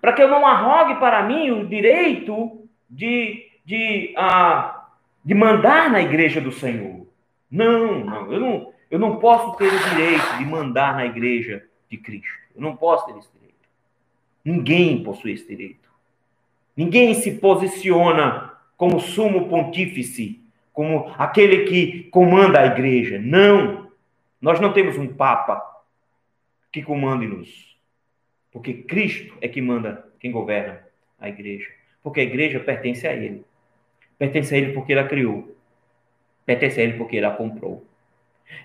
para 0.00 0.12
que 0.12 0.22
eu 0.22 0.28
não 0.28 0.46
arrogue 0.46 0.96
para 0.96 1.22
mim 1.22 1.50
o 1.50 1.66
direito 1.66 2.68
de, 2.88 3.50
de, 3.64 4.14
uh, 4.16 4.80
de 5.24 5.34
mandar 5.34 5.90
na 5.90 6.00
igreja 6.00 6.40
do 6.40 6.52
Senhor. 6.52 7.06
Não, 7.50 8.04
não, 8.04 8.32
eu 8.32 8.40
não, 8.40 8.72
eu 8.90 8.98
não 8.98 9.16
posso 9.18 9.56
ter 9.56 9.66
o 9.66 9.88
direito 9.90 10.38
de 10.38 10.44
mandar 10.44 10.94
na 10.94 11.06
igreja 11.06 11.66
de 11.88 11.96
Cristo. 11.96 12.38
Eu 12.54 12.62
não 12.62 12.76
posso 12.76 13.06
ter 13.06 13.18
esse 13.18 13.28
direito. 13.32 13.43
Ninguém 14.44 15.02
possui 15.02 15.32
esse 15.32 15.46
direito. 15.46 15.88
Ninguém 16.76 17.14
se 17.14 17.32
posiciona 17.38 18.52
como 18.76 19.00
sumo 19.00 19.48
pontífice, 19.48 20.40
como 20.72 21.12
aquele 21.16 21.64
que 21.64 22.04
comanda 22.10 22.60
a 22.60 22.66
igreja. 22.66 23.18
Não! 23.18 23.90
Nós 24.40 24.60
não 24.60 24.72
temos 24.72 24.98
um 24.98 25.08
papa 25.08 25.62
que 26.72 26.82
comande-nos. 26.82 27.78
Porque 28.52 28.74
Cristo 28.74 29.34
é 29.40 29.48
que 29.48 29.60
manda, 29.60 30.06
quem 30.20 30.30
governa 30.30 30.80
a 31.18 31.28
igreja. 31.28 31.68
Porque 32.02 32.20
a 32.20 32.24
igreja 32.24 32.60
pertence 32.60 33.06
a 33.06 33.12
Ele. 33.12 33.44
Pertence 34.18 34.54
a 34.54 34.58
Ele 34.58 34.72
porque 34.72 34.92
Ele 34.92 35.00
a 35.00 35.08
criou. 35.08 35.56
Pertence 36.44 36.80
a 36.80 36.84
Ele 36.84 36.98
porque 36.98 37.16
Ele 37.16 37.26
a 37.26 37.30
comprou. 37.30 37.86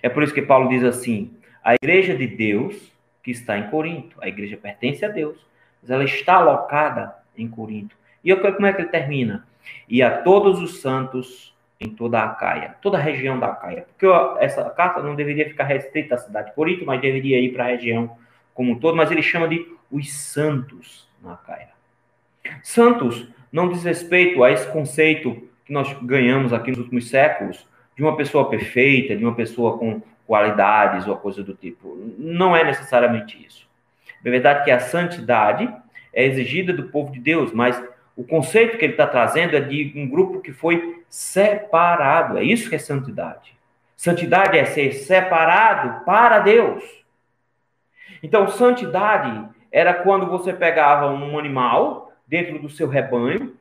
É 0.02 0.10
por 0.10 0.24
isso 0.24 0.34
que 0.34 0.42
Paulo 0.42 0.68
diz 0.70 0.84
assim: 0.84 1.34
a 1.64 1.74
igreja 1.76 2.16
de 2.16 2.28
Deus 2.28 2.92
que 3.24 3.32
está 3.32 3.58
em 3.58 3.70
Corinto. 3.70 4.18
A 4.22 4.28
igreja 4.28 4.58
pertence 4.58 5.06
a 5.06 5.10
Deus, 5.10 5.38
mas 5.82 5.92
ela 5.92 6.04
está 6.04 6.36
alocada 6.36 7.16
em 7.38 7.48
Corinto. 7.48 7.96
E 8.24 8.36
como 8.36 8.66
é 8.66 8.74
que 8.74 8.82
ele 8.82 8.90
termina? 8.90 9.46
E 9.88 10.02
a 10.02 10.22
todos 10.22 10.60
os 10.62 10.82
santos 10.82 11.56
em 11.80 11.90
toda 11.90 12.20
a 12.20 12.26
Acaia, 12.26 12.76
toda 12.82 12.98
a 12.98 13.02
região 13.02 13.40
da 13.40 13.48
Acaia. 13.48 13.86
Porque 13.88 14.06
essa 14.44 14.70
carta 14.70 15.02
não 15.02 15.16
deveria 15.16 15.48
ficar 15.48 15.64
restrita 15.64 16.16
à 16.16 16.18
cidade 16.18 16.50
de 16.50 16.56
Corinto, 16.56 16.86
mas 16.86 17.00
deveria 17.00 17.40
ir 17.40 17.54
para 17.54 17.66
a 17.66 17.68
região 17.68 18.18
como 18.54 18.74
um 18.74 18.80
todo, 18.80 18.98
mas 18.98 19.10
ele 19.10 19.22
chama 19.22 19.48
de 19.48 19.66
os 19.90 20.12
santos 20.12 21.08
na 21.24 21.34
Acaia. 21.34 21.70
Santos 22.62 23.30
não 23.52 23.70
diz 23.70 23.84
respeito 23.84 24.44
a 24.44 24.52
esse 24.52 24.70
conceito 24.72 25.48
que 25.66 25.72
nós 25.72 25.94
ganhamos 26.02 26.52
aqui 26.52 26.72
nos 26.72 26.80
últimos 26.80 27.10
séculos, 27.10 27.66
de 27.96 28.04
uma 28.04 28.18
pessoa 28.18 28.50
perfeita, 28.50 29.16
de 29.16 29.24
uma 29.24 29.36
pessoa 29.36 29.78
com 29.78 30.02
qualidades 30.26 31.08
ou 31.08 31.16
coisa 31.16 31.44
do 31.44 31.54
tipo. 31.54 31.98
Não 32.18 32.56
é 32.56 32.64
necessariamente 32.64 33.46
isso. 33.46 33.69
É 34.24 34.30
verdade 34.30 34.66
que 34.66 34.72
a 34.72 34.80
santidade 34.80 35.74
é 36.14 36.26
exigida 36.26 36.74
do 36.74 36.84
povo 36.84 37.12
de 37.12 37.20
Deus, 37.20 37.54
mas 37.54 37.82
o 38.16 38.24
conceito 38.24 38.78
que 38.78 38.84
ele 38.84 38.94
está 38.94 39.08
trazendo 39.08 39.56
é 39.56 39.62
de 39.62 39.94
um 39.96 40.10
grupo 40.10 40.42
que 40.42 40.52
foi 40.52 41.04
separado. 41.08 42.38
É 42.38 42.44
isso 42.44 42.70
que 42.70 42.76
é 42.76 42.80
santidade. 42.80 43.58
Santidade 43.96 44.58
é 44.58 44.66
ser 44.66 44.94
separado 44.94 46.06
para 46.06 46.40
Deus. 46.40 46.84
Então, 48.22 48.48
santidade 48.48 49.48
era 49.72 49.94
quando 49.94 50.26
você 50.26 50.52
pegava 50.52 51.08
um 51.08 51.38
animal 51.38 52.12
dentro 52.28 52.60
do 52.60 52.70
seu 52.70 52.88
rebanho, 52.88 53.56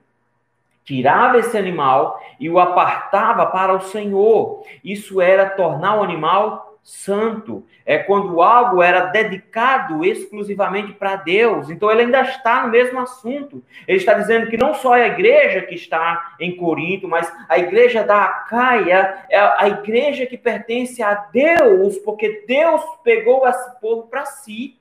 tirava 0.85 1.39
esse 1.39 1.57
animal 1.57 2.21
e 2.41 2.49
o 2.49 2.59
apartava 2.59 3.47
para 3.47 3.75
o 3.75 3.81
Senhor. 3.81 4.65
Isso 4.83 5.21
era 5.21 5.51
tornar 5.51 5.97
o 5.97 6.03
animal 6.03 6.68
santo, 6.89 7.66
é 7.84 7.99
quando 7.99 8.41
algo 8.41 8.82
era 8.82 9.05
dedicado 9.09 10.03
exclusivamente 10.07 10.95
para 10.95 11.16
Deus. 11.16 11.68
Então 11.68 11.91
ele 11.91 12.01
ainda 12.01 12.22
está 12.22 12.62
no 12.62 12.70
mesmo 12.70 12.99
assunto. 12.99 13.62
Ele 13.86 13.99
está 13.99 14.14
dizendo 14.14 14.49
que 14.49 14.57
não 14.57 14.72
só 14.72 14.95
a 14.95 15.07
igreja 15.07 15.61
que 15.61 15.74
está 15.74 16.34
em 16.41 16.57
Corinto, 16.57 17.07
mas 17.07 17.30
a 17.47 17.59
igreja 17.59 18.03
da 18.03 18.24
Acaia 18.24 19.26
é 19.28 19.39
a 19.39 19.68
igreja 19.68 20.24
que 20.24 20.39
pertence 20.39 21.03
a 21.03 21.12
Deus, 21.12 21.99
porque 21.99 22.47
Deus 22.49 22.80
pegou 23.05 23.47
esse 23.47 23.78
povo 23.82 24.05
para 24.05 24.24
si. 24.24 24.74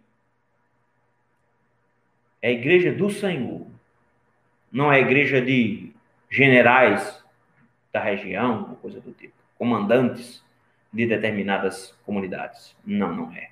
É 2.42 2.48
a 2.48 2.52
igreja 2.52 2.94
do 2.94 3.10
Senhor. 3.10 3.68
Não 4.72 4.94
é 4.94 4.96
a 4.96 5.02
igreja 5.02 5.42
de 5.42 5.92
generais 6.30 7.22
da 7.92 8.00
região, 8.00 8.78
coisa 8.82 9.02
do 9.02 9.12
tipo, 9.12 9.34
comandantes 9.58 10.47
de 10.98 11.06
determinadas 11.06 11.96
comunidades. 12.04 12.76
Não, 12.84 13.16
não 13.16 13.32
é. 13.32 13.52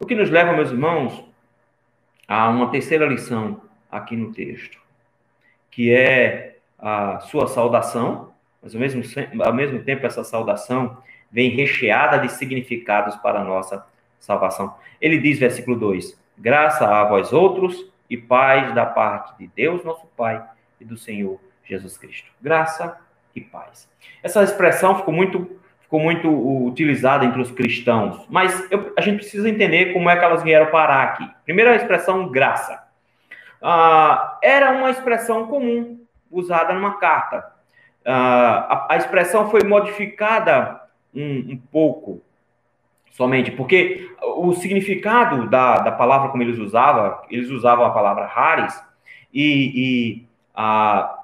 O 0.00 0.06
que 0.06 0.14
nos 0.14 0.30
leva, 0.30 0.54
meus 0.54 0.70
irmãos, 0.70 1.22
a 2.26 2.48
uma 2.48 2.70
terceira 2.70 3.04
lição 3.04 3.60
aqui 3.90 4.16
no 4.16 4.32
texto, 4.32 4.80
que 5.70 5.92
é 5.94 6.56
a 6.78 7.20
sua 7.20 7.46
saudação, 7.46 8.32
mas 8.62 8.74
ao 8.74 8.80
mesmo, 8.80 9.02
ao 9.44 9.52
mesmo 9.52 9.82
tempo 9.82 10.06
essa 10.06 10.24
saudação 10.24 10.96
vem 11.30 11.50
recheada 11.50 12.18
de 12.18 12.32
significados 12.32 13.16
para 13.16 13.40
a 13.40 13.44
nossa 13.44 13.86
salvação. 14.18 14.74
Ele 14.98 15.18
diz, 15.18 15.38
versículo 15.38 15.78
2: 15.78 16.18
Graça 16.38 16.88
a 16.88 17.04
vós 17.04 17.34
outros 17.34 17.92
e 18.08 18.16
paz 18.16 18.74
da 18.74 18.86
parte 18.86 19.36
de 19.36 19.46
Deus, 19.48 19.84
nosso 19.84 20.06
Pai, 20.16 20.42
e 20.80 20.86
do 20.86 20.96
Senhor 20.96 21.38
Jesus 21.64 21.98
Cristo. 21.98 22.32
Graça 22.40 22.98
e 23.36 23.42
paz. 23.42 23.86
Essa 24.22 24.42
expressão 24.42 24.96
ficou 24.96 25.12
muito 25.12 25.60
ficou 25.94 26.00
muito 26.00 26.28
utilizada 26.66 27.24
entre 27.24 27.40
os 27.40 27.52
cristãos, 27.52 28.26
mas 28.28 28.66
eu, 28.68 28.92
a 28.98 29.00
gente 29.00 29.18
precisa 29.18 29.48
entender 29.48 29.92
como 29.92 30.10
é 30.10 30.16
que 30.16 30.24
elas 30.24 30.42
vieram 30.42 30.66
parar 30.66 31.04
aqui. 31.04 31.30
Primeiro, 31.44 31.70
a 31.70 31.76
expressão 31.76 32.28
graça. 32.28 32.82
Ah, 33.62 34.36
era 34.42 34.72
uma 34.72 34.90
expressão 34.90 35.46
comum 35.46 36.00
usada 36.28 36.72
numa 36.72 36.98
carta. 36.98 37.44
Ah, 38.04 38.86
a, 38.88 38.94
a, 38.94 38.96
expressão 38.96 39.48
foi 39.50 39.62
modificada 39.62 40.80
um, 41.14 41.52
um, 41.52 41.56
pouco, 41.70 42.20
somente, 43.12 43.52
porque 43.52 44.10
o 44.36 44.52
significado 44.52 45.48
da, 45.48 45.78
da 45.78 45.92
palavra 45.92 46.28
como 46.30 46.42
eles 46.42 46.58
usavam, 46.58 47.20
eles 47.30 47.50
usavam 47.50 47.84
a 47.84 47.90
palavra 47.90 48.26
rares, 48.26 48.74
e, 49.32 49.72
e 49.76 50.26
a, 50.56 51.23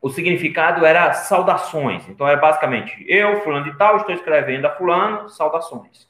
o 0.00 0.08
significado 0.08 0.86
era 0.86 1.12
saudações. 1.12 2.08
Então, 2.08 2.26
era 2.26 2.40
basicamente, 2.40 3.04
eu, 3.08 3.40
fulano 3.42 3.64
de 3.64 3.76
tal, 3.76 3.96
estou 3.96 4.14
escrevendo 4.14 4.66
a 4.66 4.70
fulano, 4.70 5.28
saudações. 5.28 6.08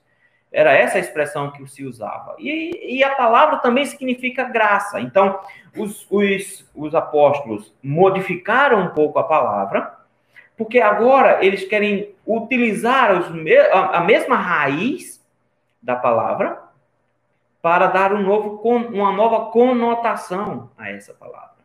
Era 0.50 0.72
essa 0.72 0.96
a 0.96 1.00
expressão 1.00 1.50
que 1.50 1.66
se 1.66 1.84
usava. 1.84 2.34
E, 2.38 2.96
e 2.96 3.04
a 3.04 3.14
palavra 3.14 3.58
também 3.58 3.84
significa 3.84 4.44
graça. 4.44 5.00
Então, 5.00 5.40
os, 5.76 6.06
os, 6.10 6.70
os 6.74 6.94
apóstolos 6.94 7.74
modificaram 7.82 8.80
um 8.80 8.88
pouco 8.88 9.18
a 9.18 9.24
palavra, 9.24 9.96
porque 10.56 10.80
agora 10.80 11.44
eles 11.44 11.64
querem 11.64 12.14
utilizar 12.26 13.18
os, 13.18 13.26
a, 13.72 13.98
a 13.98 14.00
mesma 14.00 14.36
raiz 14.36 15.24
da 15.82 15.96
palavra 15.96 16.62
para 17.60 17.86
dar 17.86 18.12
um 18.12 18.22
novo, 18.22 18.60
uma 18.64 19.12
nova 19.12 19.50
conotação 19.50 20.70
a 20.76 20.90
essa 20.90 21.12
palavra. 21.12 21.57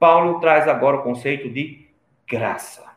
Paulo 0.00 0.40
traz 0.40 0.66
agora 0.66 0.96
o 0.96 1.02
conceito 1.02 1.50
de 1.50 1.86
graça. 2.26 2.90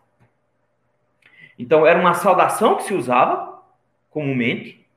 Então, 1.59 1.85
era 1.85 1.99
uma 1.99 2.13
saudação 2.13 2.77
que 2.77 2.83
se 2.83 2.93
usava 2.93 3.61
comumente, 4.09 4.87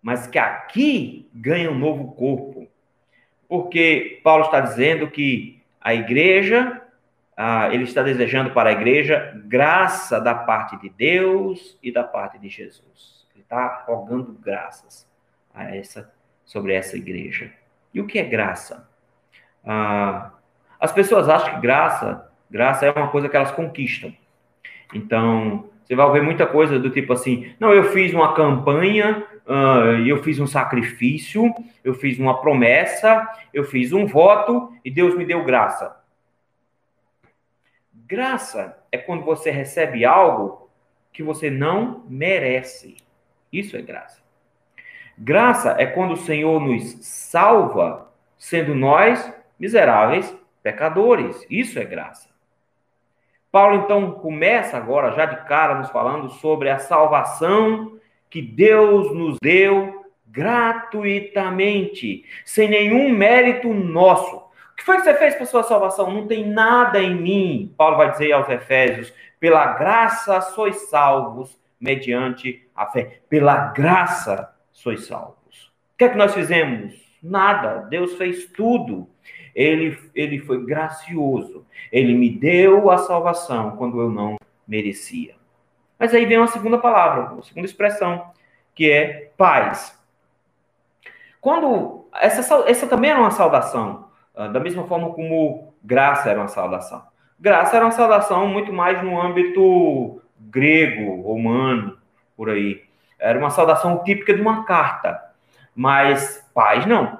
mas 0.00 0.28
que 0.28 0.38
aqui 0.38 1.28
ganha 1.34 1.68
um 1.68 1.78
novo 1.78 2.12
corpo. 2.12 2.68
Porque 3.48 4.20
Paulo 4.22 4.44
está 4.44 4.60
dizendo 4.60 5.10
que 5.10 5.60
a 5.80 5.92
igreja, 5.92 6.82
ah, 7.36 7.68
ele 7.74 7.82
está 7.82 8.02
desejando 8.02 8.52
para 8.52 8.70
a 8.70 8.72
igreja 8.72 9.36
graça 9.44 10.20
da 10.20 10.34
parte 10.34 10.76
de 10.76 10.88
Deus 10.88 11.76
e 11.82 11.90
da 11.90 12.04
parte 12.04 12.38
de 12.38 12.48
Jesus. 12.48 13.26
Ele 13.34 13.42
está 13.42 13.82
rogando 13.88 14.32
graças 14.40 15.10
a 15.52 15.74
essa, 15.74 16.14
sobre 16.44 16.74
essa 16.74 16.96
igreja. 16.96 17.52
E 17.92 18.00
o 18.00 18.06
que 18.06 18.20
é 18.20 18.24
graça? 18.24 18.88
Ah, 19.64 20.30
as 20.80 20.92
pessoas 20.92 21.28
acham 21.28 21.54
que 21.54 21.60
graça, 21.60 22.26
graça 22.50 22.86
é 22.86 22.90
uma 22.90 23.08
coisa 23.08 23.28
que 23.28 23.36
elas 23.36 23.50
conquistam. 23.50 24.12
Então, 24.94 25.68
você 25.84 25.94
vai 25.94 26.10
ver 26.12 26.22
muita 26.22 26.46
coisa 26.46 26.78
do 26.78 26.88
tipo 26.88 27.12
assim, 27.12 27.52
não, 27.60 27.72
eu 27.72 27.84
fiz 27.84 28.14
uma 28.14 28.32
campanha, 28.34 29.26
uh, 29.46 30.06
eu 30.06 30.22
fiz 30.22 30.40
um 30.40 30.46
sacrifício, 30.46 31.52
eu 31.84 31.94
fiz 31.94 32.18
uma 32.18 32.40
promessa, 32.40 33.28
eu 33.52 33.64
fiz 33.64 33.92
um 33.92 34.06
voto 34.06 34.72
e 34.84 34.90
Deus 34.90 35.14
me 35.14 35.26
deu 35.26 35.44
graça. 35.44 35.96
Graça 37.92 38.78
é 38.90 38.96
quando 38.96 39.24
você 39.24 39.50
recebe 39.50 40.04
algo 40.04 40.70
que 41.12 41.22
você 41.22 41.50
não 41.50 42.04
merece. 42.08 42.96
Isso 43.52 43.76
é 43.76 43.82
graça. 43.82 44.20
Graça 45.18 45.76
é 45.78 45.84
quando 45.84 46.12
o 46.12 46.16
Senhor 46.16 46.58
nos 46.60 47.04
salva, 47.04 48.10
sendo 48.38 48.74
nós 48.74 49.32
miseráveis 49.58 50.39
pecadores. 50.62 51.46
Isso 51.50 51.78
é 51.78 51.84
graça. 51.84 52.28
Paulo 53.50 53.84
então 53.84 54.12
começa 54.12 54.76
agora, 54.76 55.12
já 55.12 55.24
de 55.26 55.44
cara, 55.48 55.74
nos 55.74 55.90
falando 55.90 56.28
sobre 56.28 56.70
a 56.70 56.78
salvação 56.78 57.98
que 58.28 58.40
Deus 58.40 59.12
nos 59.12 59.38
deu 59.42 60.04
gratuitamente, 60.26 62.24
sem 62.44 62.68
nenhum 62.68 63.10
mérito 63.10 63.74
nosso. 63.74 64.36
O 64.36 64.76
que 64.76 64.84
foi 64.84 64.98
que 64.98 65.02
você 65.02 65.14
fez 65.14 65.34
para 65.34 65.46
sua 65.46 65.64
salvação? 65.64 66.12
Não 66.12 66.28
tem 66.28 66.46
nada 66.46 67.02
em 67.02 67.14
mim. 67.14 67.74
Paulo 67.76 67.96
vai 67.96 68.12
dizer 68.12 68.30
aos 68.32 68.48
Efésios: 68.48 69.12
pela 69.40 69.72
graça 69.74 70.40
sois 70.40 70.88
salvos, 70.88 71.60
mediante 71.80 72.66
a 72.74 72.86
fé. 72.86 73.20
Pela 73.28 73.72
graça 73.72 74.54
sois 74.70 75.06
salvos. 75.06 75.72
O 75.94 75.98
que 75.98 76.04
é 76.04 76.08
que 76.08 76.16
nós 76.16 76.32
fizemos? 76.32 76.94
Nada. 77.22 77.86
Deus 77.90 78.14
fez 78.14 78.46
tudo 78.46 79.09
ele, 79.54 79.98
ele 80.14 80.38
foi 80.40 80.64
gracioso. 80.64 81.66
Ele 81.90 82.14
me 82.14 82.30
deu 82.30 82.90
a 82.90 82.98
salvação 82.98 83.76
quando 83.76 84.00
eu 84.00 84.10
não 84.10 84.36
merecia. 84.66 85.34
Mas 85.98 86.14
aí 86.14 86.24
vem 86.24 86.38
uma 86.38 86.46
segunda 86.46 86.78
palavra, 86.78 87.32
uma 87.34 87.42
segunda 87.42 87.66
expressão, 87.66 88.30
que 88.74 88.90
é 88.90 89.30
paz. 89.36 89.98
Quando 91.40 92.06
essa, 92.14 92.64
essa 92.68 92.86
também 92.86 93.10
era 93.10 93.20
uma 93.20 93.30
saudação, 93.30 94.08
ah, 94.34 94.48
da 94.48 94.60
mesma 94.60 94.86
forma 94.86 95.12
como 95.12 95.74
graça 95.82 96.30
era 96.30 96.40
uma 96.40 96.48
saudação. 96.48 97.02
Graça 97.38 97.76
era 97.76 97.84
uma 97.84 97.90
saudação 97.90 98.46
muito 98.46 98.72
mais 98.72 99.02
no 99.02 99.20
âmbito 99.20 100.22
grego, 100.38 101.22
romano, 101.22 101.98
por 102.36 102.50
aí. 102.50 102.82
Era 103.18 103.38
uma 103.38 103.50
saudação 103.50 104.02
típica 104.04 104.34
de 104.34 104.40
uma 104.40 104.64
carta. 104.64 105.20
Mas 105.74 106.48
paz 106.54 106.86
não 106.86 107.19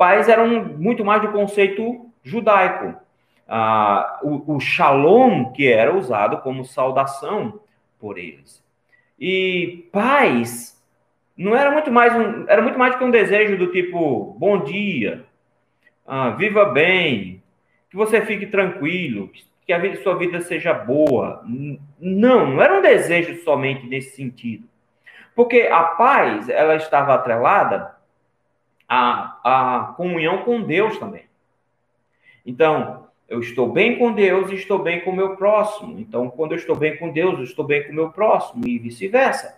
pais 0.00 0.30
eram 0.30 0.64
muito 0.64 1.04
mais 1.04 1.20
do 1.20 1.28
conceito 1.28 2.10
judaico. 2.24 2.98
Ah, 3.46 4.18
o, 4.22 4.54
o 4.56 4.58
shalom, 4.58 5.52
que 5.52 5.70
era 5.70 5.94
usado 5.94 6.38
como 6.38 6.64
saudação 6.64 7.60
por 8.00 8.16
eles. 8.16 8.64
E 9.18 9.86
paz 9.92 10.82
não 11.36 11.54
era 11.54 11.70
muito 11.70 11.92
mais 11.92 12.16
um, 12.16 12.46
era 12.48 12.62
muito 12.62 12.78
mais 12.78 12.96
que 12.96 13.04
um 13.04 13.10
desejo 13.10 13.58
do 13.58 13.66
tipo 13.66 14.34
bom 14.38 14.64
dia, 14.64 15.26
ah, 16.06 16.30
viva 16.30 16.64
bem, 16.64 17.42
que 17.90 17.96
você 17.96 18.22
fique 18.22 18.46
tranquilo, 18.46 19.30
que 19.66 19.70
a 19.70 19.78
vida, 19.78 20.02
sua 20.02 20.16
vida 20.16 20.40
seja 20.40 20.72
boa. 20.72 21.44
Não, 22.00 22.46
não 22.52 22.62
era 22.62 22.78
um 22.78 22.80
desejo 22.80 23.42
somente 23.42 23.86
nesse 23.86 24.16
sentido. 24.16 24.66
Porque 25.34 25.68
a 25.70 25.82
paz, 25.82 26.48
ela 26.48 26.76
estava 26.76 27.12
atrelada 27.12 27.99
a, 28.92 29.36
a 29.44 29.94
comunhão 29.96 30.38
com 30.38 30.60
Deus 30.60 30.98
também. 30.98 31.22
Então, 32.44 33.06
eu 33.28 33.38
estou 33.38 33.70
bem 33.70 33.96
com 33.96 34.12
Deus 34.12 34.50
e 34.50 34.56
estou 34.56 34.80
bem 34.80 35.00
com 35.02 35.10
o 35.10 35.16
meu 35.16 35.36
próximo. 35.36 36.00
Então, 36.00 36.28
quando 36.28 36.52
eu 36.52 36.58
estou 36.58 36.74
bem 36.74 36.96
com 36.96 37.12
Deus, 37.12 37.38
eu 37.38 37.44
estou 37.44 37.64
bem 37.64 37.84
com 37.84 37.92
o 37.92 37.94
meu 37.94 38.10
próximo 38.10 38.66
e 38.66 38.80
vice-versa. 38.80 39.56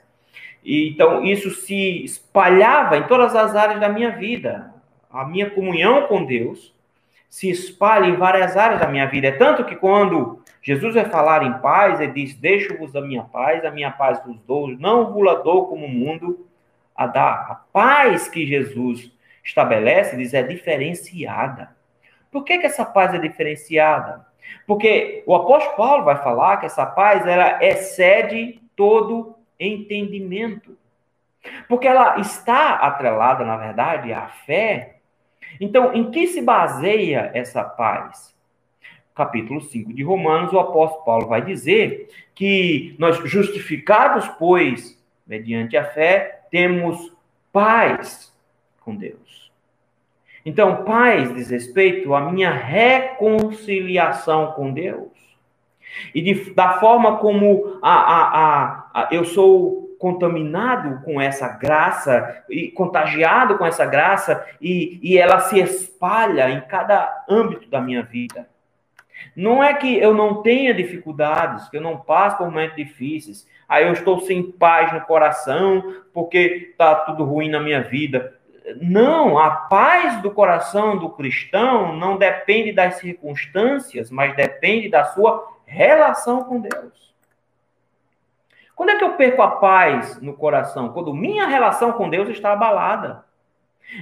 Então, 0.63 1.25
isso 1.25 1.51
se 1.51 2.05
espalhava 2.05 2.99
em 2.99 3.07
todas 3.07 3.35
as 3.35 3.57
áreas 3.57 3.81
da 3.81 3.89
minha 3.89 4.11
vida. 4.11 4.75
A 5.11 5.25
minha 5.25 5.49
comunhão 5.49 6.07
com 6.07 6.27
Deus 6.27 6.75
se 7.31 7.49
espalha 7.49 8.05
em 8.07 8.17
várias 8.17 8.55
áreas 8.59 8.81
da 8.81 8.87
minha 8.87 9.07
vida. 9.07 9.29
É 9.29 9.33
tanto 9.33 9.65
que 9.65 9.77
quando 9.77 10.43
Jesus 10.61 10.95
vai 10.95 11.07
falar 11.07 11.43
em 11.43 11.55
paz, 11.55 12.01
ele 12.01 12.13
diz: 12.13 12.35
Deixo-vos 12.35 12.95
a 12.95 13.01
minha 13.01 13.23
paz, 13.23 13.65
a 13.65 13.71
minha 13.71 13.91
paz 13.91 14.23
vos 14.25 14.39
dou, 14.47 14.69
não 14.69 15.11
vos 15.11 15.43
dou 15.43 15.69
como 15.69 15.87
o 15.87 15.91
mundo 15.91 16.47
a 16.95 17.07
dar. 17.07 17.51
A 17.51 17.55
paz 17.73 18.29
que 18.29 18.47
Jesus 18.47 19.11
estabelece, 19.43 20.17
diz, 20.17 20.35
é 20.35 20.43
diferenciada. 20.43 21.75
Por 22.31 22.45
que, 22.45 22.59
que 22.59 22.67
essa 22.67 22.85
paz 22.85 23.13
é 23.15 23.19
diferenciada? 23.19 24.27
Porque 24.67 25.23
o 25.27 25.35
apóstolo 25.35 25.77
Paulo 25.77 26.05
vai 26.05 26.17
falar 26.17 26.59
que 26.59 26.67
essa 26.67 26.87
paz 26.87 27.27
ela 27.27 27.63
excede 27.63 28.61
todo 28.77 29.37
entendimento. 29.59 30.77
Porque 31.69 31.87
ela 31.87 32.19
está 32.21 32.75
atrelada, 32.77 33.45
na 33.45 33.57
verdade, 33.57 34.13
à 34.13 34.29
fé. 34.29 34.97
Então, 35.61 35.93
em 35.93 36.11
que 36.11 36.27
se 36.29 36.41
baseia 36.41 37.31
essa 37.35 37.65
paz? 37.65 38.33
Capítulo 39.15 39.61
5 39.61 39.93
de 39.93 40.03
Romanos, 40.03 40.53
o 40.53 40.59
apóstolo 40.59 41.05
Paulo 41.05 41.27
vai 41.27 41.43
dizer 41.43 42.09
que 42.35 42.97
nós, 42.99 43.19
justificados, 43.29 44.27
pois, 44.39 44.99
mediante 45.27 45.77
a 45.77 45.85
fé, 45.85 46.45
temos 46.51 47.13
paz 47.53 48.32
com 48.85 48.97
Deus. 48.97 49.53
Então, 50.45 50.85
paz 50.85 51.33
diz 51.35 51.51
respeito 51.51 52.15
à 52.15 52.21
minha 52.21 52.51
reconciliação 52.51 54.53
com 54.53 54.73
Deus. 54.73 55.11
E 56.15 56.21
de, 56.21 56.55
da 56.55 56.81
forma 56.81 57.19
como 57.19 57.79
a, 57.83 57.93
a, 57.93 58.91
a, 58.95 59.09
eu 59.13 59.25
sou 59.25 59.83
contaminado 59.99 61.05
com 61.05 61.21
essa 61.21 61.49
graça 61.49 62.45
e 62.51 62.73
contagiado 62.73 63.57
com 63.57 63.65
essa 63.65 63.87
graça 63.87 64.45
e, 64.61 64.99
e 65.01 65.17
ela 65.17 65.39
se 65.39 65.61
espalha 65.61 66.51
em 66.51 66.61
cada 66.63 67.25
âmbito 67.29 67.69
da 67.69 67.81
minha 67.81 68.03
vida. 68.03 68.49
Não 69.37 69.63
é 69.63 69.73
que 69.75 69.97
eu 69.97 70.13
não 70.13 70.43
tenha 70.43 70.75
dificuldades, 70.75 71.69
que 71.69 71.77
eu 71.77 71.81
não 71.81 71.99
passe 71.99 72.37
por 72.37 72.47
momentos 72.47 72.75
difíceis, 72.75 73.47
aí 73.69 73.87
eu 73.87 73.93
estou 73.93 74.21
sem 74.21 74.43
paz 74.43 74.93
no 74.93 75.03
coração 75.03 76.03
porque 76.13 76.71
está 76.73 76.97
tudo 76.97 77.25
ruim 77.25 77.49
na 77.49 77.61
minha 77.61 77.83
vida. 77.83 78.35
Não, 78.81 79.39
a 79.39 79.51
paz 79.51 80.23
do 80.23 80.31
coração 80.31 80.97
do 80.97 81.11
cristão 81.11 81.97
não 81.97 82.17
depende 82.17 82.73
das 82.73 82.97
circunstâncias, 82.97 84.11
mas 84.11 84.37
depende 84.37 84.89
da 84.89 85.05
sua 85.05 85.53
relação 85.67 86.45
com 86.45 86.61
Deus. 86.61 87.15
Quando 88.75 88.91
é 88.91 88.97
que 88.97 89.05
eu 89.05 89.15
perco 89.15 89.43
a 89.43 89.51
paz 89.51 90.21
no 90.21 90.35
coração? 90.35 90.93
Quando 90.93 91.15
minha 91.15 91.47
relação 91.47 91.93
com 91.93 92.09
Deus 92.09 92.29
está 92.29 92.53
abalada. 92.53 93.25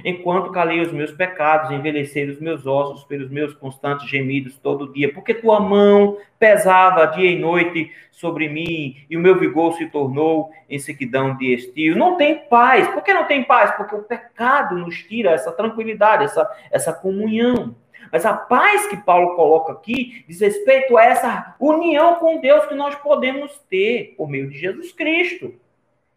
Enquanto 0.03 0.51
calei 0.51 0.81
os 0.81 0.91
meus 0.91 1.11
pecados, 1.11 1.71
envelhecer 1.71 2.29
os 2.29 2.39
meus 2.39 2.65
ossos 2.65 3.03
pelos 3.03 3.29
meus 3.29 3.53
constantes 3.53 4.09
gemidos 4.09 4.57
todo 4.57 4.91
dia, 4.91 5.13
porque 5.13 5.33
tua 5.33 5.59
mão 5.59 6.17
pesava 6.39 7.05
dia 7.07 7.29
e 7.29 7.37
noite 7.37 7.91
sobre 8.11 8.47
mim, 8.47 8.95
e 9.09 9.17
o 9.17 9.19
meu 9.19 9.37
vigor 9.37 9.73
se 9.73 9.87
tornou 9.87 10.51
em 10.69 10.79
sequidão 10.79 11.35
de 11.35 11.53
estio. 11.53 11.97
Não 11.97 12.17
tem 12.17 12.47
paz. 12.47 12.87
Por 12.87 13.03
que 13.03 13.13
não 13.13 13.25
tem 13.25 13.43
paz? 13.43 13.71
Porque 13.71 13.95
o 13.95 14.03
pecado 14.03 14.77
nos 14.77 14.95
tira 15.03 15.31
essa 15.31 15.51
tranquilidade, 15.51 16.25
essa, 16.25 16.49
essa 16.71 16.93
comunhão. 16.93 17.75
Mas 18.11 18.25
a 18.25 18.33
paz 18.33 18.87
que 18.87 18.97
Paulo 18.97 19.35
coloca 19.35 19.71
aqui 19.73 20.25
diz 20.27 20.41
respeito 20.41 20.97
a 20.97 21.05
essa 21.05 21.55
união 21.59 22.15
com 22.15 22.41
Deus 22.41 22.65
que 22.65 22.75
nós 22.75 22.95
podemos 22.95 23.57
ter 23.69 24.15
por 24.17 24.29
meio 24.29 24.49
de 24.49 24.57
Jesus 24.57 24.91
Cristo, 24.91 25.53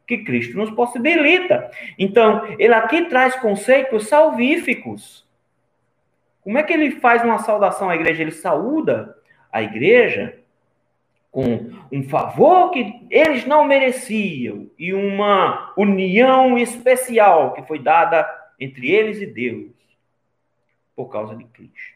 que 0.06 0.18
Cristo 0.18 0.56
nos 0.56 0.70
possibilita. 0.70 1.70
Então, 1.98 2.46
ele 2.58 2.74
aqui 2.74 3.06
traz 3.06 3.34
conceitos 3.36 4.08
salvíficos. 4.08 5.26
Como 6.42 6.58
é 6.58 6.62
que 6.62 6.72
ele 6.72 6.92
faz 6.92 7.22
uma 7.22 7.38
saudação 7.38 7.88
à 7.88 7.94
igreja? 7.94 8.22
Ele 8.22 8.30
saúda 8.30 9.16
a 9.50 9.62
igreja 9.62 10.38
com 11.30 11.70
um 11.90 12.02
favor 12.04 12.70
que 12.70 13.06
eles 13.10 13.44
não 13.44 13.64
mereciam 13.64 14.70
e 14.78 14.94
uma 14.94 15.72
união 15.76 16.56
especial 16.58 17.54
que 17.54 17.62
foi 17.62 17.78
dada 17.78 18.24
entre 18.60 18.90
eles 18.92 19.20
e 19.20 19.26
Deus 19.26 19.72
por 20.94 21.06
causa 21.06 21.34
de 21.34 21.44
Cristo. 21.44 21.94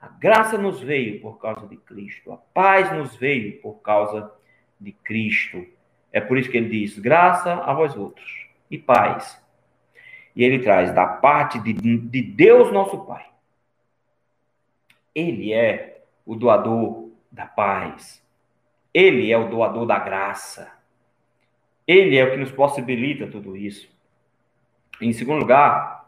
A 0.00 0.08
graça 0.08 0.56
nos 0.56 0.80
veio 0.80 1.20
por 1.20 1.38
causa 1.38 1.66
de 1.66 1.76
Cristo. 1.76 2.32
A 2.32 2.36
paz 2.36 2.90
nos 2.92 3.14
veio 3.14 3.60
por 3.60 3.74
causa 3.82 4.32
de 4.80 4.92
Cristo. 4.92 5.66
É 6.12 6.20
por 6.20 6.38
isso 6.38 6.50
que 6.50 6.56
ele 6.56 6.68
diz: 6.68 6.98
graça 6.98 7.54
a 7.54 7.72
vós 7.72 7.96
outros 7.96 8.46
e 8.70 8.78
paz. 8.78 9.40
E 10.34 10.44
ele 10.44 10.60
traz 10.60 10.94
da 10.94 11.06
parte 11.06 11.58
de, 11.58 11.72
de 11.72 12.22
Deus, 12.22 12.72
nosso 12.72 13.04
Pai. 13.04 13.26
Ele 15.14 15.52
é 15.52 16.04
o 16.24 16.34
doador 16.34 17.10
da 17.30 17.46
paz. 17.46 18.22
Ele 18.94 19.30
é 19.30 19.38
o 19.38 19.48
doador 19.48 19.86
da 19.86 19.98
graça. 19.98 20.72
Ele 21.86 22.16
é 22.16 22.24
o 22.24 22.30
que 22.30 22.36
nos 22.36 22.50
possibilita 22.50 23.26
tudo 23.26 23.56
isso. 23.56 23.90
Em 25.00 25.12
segundo 25.12 25.40
lugar, 25.40 26.02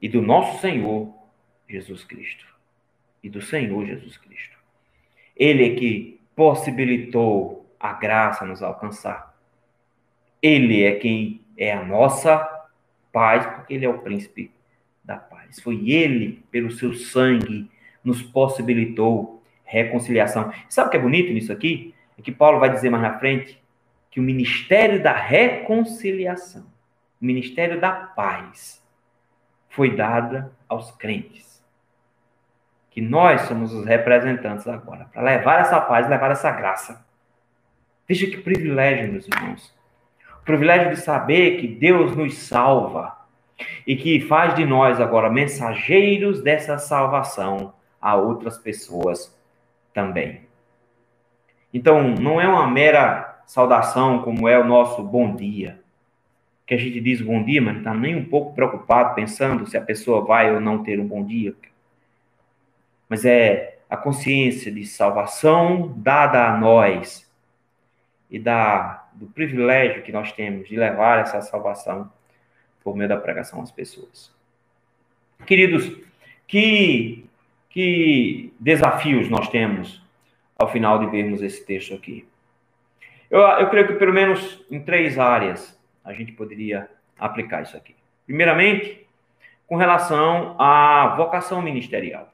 e 0.00 0.08
do 0.08 0.22
nosso 0.22 0.60
Senhor 0.60 1.12
Jesus 1.68 2.04
Cristo. 2.04 2.46
E 3.22 3.28
do 3.28 3.42
Senhor 3.42 3.84
Jesus 3.84 4.16
Cristo. 4.16 4.56
Ele 5.36 5.66
é 5.66 5.76
que 5.76 6.20
possibilitou 6.34 7.57
a 7.78 7.92
graça 7.92 8.44
nos 8.44 8.62
alcançar. 8.62 9.34
Ele 10.42 10.82
é 10.82 10.92
quem 10.92 11.42
é 11.56 11.72
a 11.72 11.84
nossa 11.84 12.38
paz, 13.12 13.46
porque 13.46 13.74
ele 13.74 13.86
é 13.86 13.88
o 13.88 13.98
príncipe 13.98 14.52
da 15.02 15.16
paz. 15.16 15.60
Foi 15.60 15.88
ele, 15.90 16.44
pelo 16.50 16.70
seu 16.70 16.94
sangue, 16.94 17.70
nos 18.04 18.22
possibilitou 18.22 19.42
reconciliação. 19.64 20.52
Sabe 20.68 20.88
o 20.88 20.90
que 20.90 20.96
é 20.96 21.00
bonito 21.00 21.32
nisso 21.32 21.52
aqui? 21.52 21.94
É 22.18 22.22
que 22.22 22.32
Paulo 22.32 22.58
vai 22.58 22.70
dizer 22.70 22.90
mais 22.90 23.02
na 23.02 23.18
frente 23.18 23.62
que 24.10 24.20
o 24.20 24.22
ministério 24.22 25.02
da 25.02 25.12
reconciliação, 25.12 26.62
o 27.20 27.24
ministério 27.24 27.80
da 27.80 27.92
paz, 27.92 28.82
foi 29.68 29.94
dada 29.94 30.52
aos 30.68 30.90
crentes. 30.92 31.62
Que 32.90 33.00
nós 33.00 33.42
somos 33.42 33.72
os 33.72 33.84
representantes 33.84 34.66
agora, 34.66 35.04
para 35.12 35.22
levar 35.22 35.60
essa 35.60 35.80
paz, 35.80 36.08
levar 36.08 36.30
essa 36.30 36.50
graça. 36.50 37.06
Veja 38.08 38.26
que 38.26 38.38
privilégio, 38.38 39.12
meus 39.12 39.28
irmãos. 39.28 39.74
O 40.40 40.44
privilégio 40.44 40.90
de 40.90 41.00
saber 41.00 41.60
que 41.60 41.68
Deus 41.68 42.16
nos 42.16 42.38
salva 42.38 43.18
e 43.86 43.94
que 43.96 44.20
faz 44.20 44.54
de 44.54 44.64
nós 44.64 45.00
agora 45.00 45.28
mensageiros 45.28 46.42
dessa 46.42 46.78
salvação 46.78 47.74
a 48.00 48.16
outras 48.16 48.56
pessoas 48.56 49.36
também. 49.92 50.40
Então, 51.74 52.08
não 52.08 52.40
é 52.40 52.48
uma 52.48 52.66
mera 52.66 53.42
saudação 53.46 54.22
como 54.22 54.48
é 54.48 54.58
o 54.58 54.64
nosso 54.64 55.02
bom 55.02 55.36
dia 55.36 55.78
que 56.66 56.74
a 56.74 56.78
gente 56.78 57.00
diz 57.00 57.22
bom 57.22 57.42
dia, 57.42 57.62
mas 57.62 57.72
não 57.72 57.80
está 57.80 57.94
nem 57.94 58.14
um 58.14 58.26
pouco 58.26 58.54
preocupado 58.54 59.14
pensando 59.14 59.66
se 59.66 59.74
a 59.74 59.80
pessoa 59.80 60.22
vai 60.22 60.52
ou 60.54 60.60
não 60.60 60.82
ter 60.82 61.00
um 61.00 61.06
bom 61.06 61.24
dia. 61.24 61.54
Mas 63.08 63.24
é 63.24 63.78
a 63.88 63.96
consciência 63.96 64.70
de 64.70 64.84
salvação 64.84 65.94
dada 65.96 66.46
a 66.46 66.58
nós 66.58 67.27
e 68.30 68.38
da, 68.38 69.08
do 69.12 69.26
privilégio 69.26 70.02
que 70.02 70.12
nós 70.12 70.32
temos 70.32 70.68
de 70.68 70.76
levar 70.76 71.20
essa 71.20 71.40
salvação 71.40 72.10
por 72.82 72.96
meio 72.96 73.08
da 73.08 73.16
pregação 73.16 73.60
às 73.60 73.70
pessoas. 73.70 74.34
Queridos, 75.46 75.96
que, 76.46 77.24
que 77.70 78.52
desafios 78.58 79.28
nós 79.28 79.48
temos 79.48 80.02
ao 80.58 80.70
final 80.70 80.98
de 80.98 81.06
vermos 81.06 81.42
esse 81.42 81.64
texto 81.64 81.94
aqui? 81.94 82.26
Eu, 83.30 83.40
eu 83.40 83.68
creio 83.68 83.86
que 83.86 83.94
pelo 83.94 84.12
menos 84.12 84.64
em 84.70 84.80
três 84.80 85.18
áreas 85.18 85.78
a 86.04 86.12
gente 86.12 86.32
poderia 86.32 86.88
aplicar 87.18 87.62
isso 87.62 87.76
aqui? 87.76 87.94
Primeiramente, 88.26 89.06
com 89.66 89.76
relação 89.76 90.56
à 90.58 91.14
vocação 91.16 91.60
ministerial. 91.60 92.32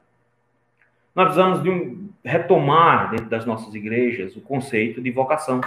Nós 1.13 1.25
precisamos 1.25 1.61
de 1.61 1.69
um, 1.69 2.09
retomar 2.23 3.11
dentro 3.11 3.27
das 3.27 3.45
nossas 3.45 3.73
igrejas 3.75 4.35
o 4.35 4.41
conceito 4.41 5.01
de 5.01 5.11
vocação. 5.11 5.61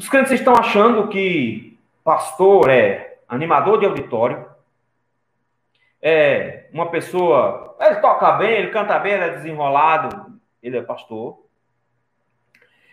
Os 0.00 0.08
crentes 0.08 0.32
estão 0.32 0.54
achando 0.54 1.08
que 1.08 1.78
pastor 2.02 2.70
é 2.70 3.18
animador 3.28 3.78
de 3.78 3.84
auditório, 3.84 4.46
é 6.00 6.70
uma 6.72 6.86
pessoa, 6.86 7.76
ele 7.78 7.96
toca 7.96 8.32
bem, 8.32 8.50
ele 8.50 8.70
canta 8.70 8.98
bem, 8.98 9.12
ele 9.12 9.24
é 9.24 9.30
desenrolado, 9.32 10.40
ele 10.62 10.78
é 10.78 10.82
pastor. 10.82 11.44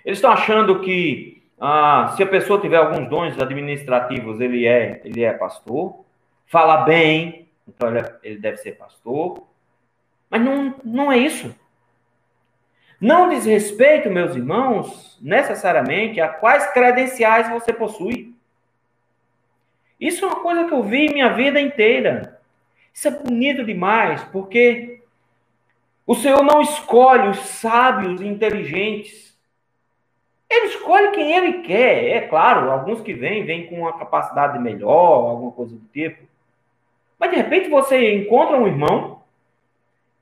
Eles 0.03 0.17
estão 0.17 0.31
achando 0.31 0.81
que 0.81 1.41
ah, 1.57 2.13
se 2.17 2.23
a 2.23 2.27
pessoa 2.27 2.59
tiver 2.59 2.75
alguns 2.75 3.09
dons 3.09 3.39
administrativos, 3.39 4.41
ele 4.41 4.67
é, 4.67 4.99
ele 5.05 5.23
é 5.23 5.31
pastor. 5.31 6.03
Fala 6.45 6.83
bem, 6.83 7.47
então 7.65 7.87
ele, 7.87 7.99
é, 7.99 8.19
ele 8.21 8.37
deve 8.37 8.57
ser 8.57 8.73
pastor. 8.73 9.47
Mas 10.29 10.41
não, 10.41 10.75
não 10.83 11.09
é 11.09 11.17
isso. 11.17 11.55
Não 12.99 13.29
diz 13.29 13.45
respeito, 13.45 14.09
meus 14.09 14.35
irmãos, 14.35 15.19
necessariamente 15.21 16.19
a 16.19 16.27
quais 16.27 16.65
credenciais 16.71 17.49
você 17.49 17.71
possui. 17.71 18.35
Isso 19.99 20.25
é 20.25 20.27
uma 20.27 20.41
coisa 20.41 20.65
que 20.65 20.73
eu 20.73 20.83
vi 20.83 21.09
minha 21.09 21.33
vida 21.33 21.59
inteira. 21.59 22.39
Isso 22.93 23.07
é 23.07 23.11
bonito 23.11 23.63
demais, 23.63 24.23
porque 24.25 25.01
o 26.05 26.15
Senhor 26.15 26.43
não 26.43 26.61
escolhe 26.61 27.29
os 27.29 27.39
sábios 27.39 28.21
e 28.21 28.27
inteligentes. 28.27 29.37
Ele 30.49 30.67
escolhe 30.67 31.11
quem 31.11 31.35
ele 31.35 31.61
quer. 31.61 32.05
É 32.05 32.21
claro, 32.21 32.71
alguns 32.71 33.01
que 33.01 33.13
vêm, 33.13 33.45
vêm 33.45 33.67
com 33.67 33.81
uma 33.81 33.97
capacidade 33.97 34.57
melhor, 34.57 35.29
alguma 35.29 35.51
coisa 35.51 35.75
do 35.75 35.85
tipo. 35.89 36.25
Mas 37.19 37.29
de 37.29 37.35
repente 37.37 37.69
você 37.69 38.15
encontra 38.15 38.57
um 38.57 38.67
irmão 38.67 39.16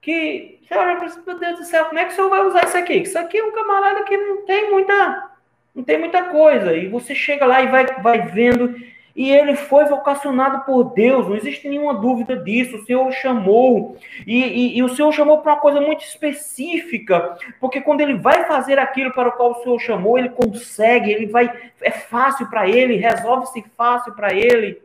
que 0.06 0.60
você 0.99 1.20
meu 1.26 1.39
Deus 1.39 1.60
do 1.60 1.66
céu, 1.66 1.86
como 1.86 1.97
é 1.97 2.06
que 2.06 2.14
o 2.14 2.16
senhor 2.16 2.30
vai 2.30 2.45
usar 2.45 2.66
isso 2.66 2.78
aqui? 2.78 2.93
Isso 2.93 3.18
aqui 3.18 3.39
é 3.39 3.43
um 3.43 3.51
camarada 3.51 4.03
que 4.03 4.16
não 4.16 4.45
tem 4.45 4.72
muita. 4.72 5.32
Não 5.74 5.84
tem 5.84 5.97
muita 5.97 6.24
coisa. 6.26 6.74
E 6.76 6.88
você 6.88 7.16
chega 7.16 7.45
lá 7.45 7.62
e 7.64 7.68
vai, 7.68 7.86
vai 8.01 8.22
vendo. 8.22 8.76
E 9.16 9.32
ele 9.32 9.56
foi 9.56 9.86
vocacionado 9.86 10.66
por 10.66 10.93
Deus, 10.93 11.28
não 11.28 11.36
existe 11.38 11.70
nenhuma 11.70 11.93
dúvida 11.93 12.36
disso. 12.36 12.78
O 12.78 12.86
Senhor 12.86 13.08
o 13.08 13.12
chamou. 13.12 13.97
E, 14.28 14.43
e, 14.43 14.78
e 14.78 14.84
o 14.84 14.89
Senhor 14.89 15.12
chamou 15.12 15.39
para 15.39 15.53
uma 15.53 15.60
coisa 15.60 15.82
muito 15.82 16.03
específica. 16.03 17.36
Porque 17.60 17.82
quando 17.82 18.01
ele 18.01 18.14
vai 18.14 18.45
fazer 18.45 18.78
aquilo 18.78 19.12
para 19.12 19.30
o 19.30 19.32
qual 19.32 19.51
o 19.51 19.64
Senhor 19.64 19.80
chamou, 19.80 20.20
ele 20.20 20.30
consegue, 20.30 21.12
ele 21.12 21.26
vai. 21.26 21.51
É 21.82 21.91
fácil 21.91 22.47
para 22.47 22.70
ele, 22.70 22.97
resolve-se 22.97 23.64
fácil 23.76 24.14
para 24.14 24.34
ele. 24.34 24.84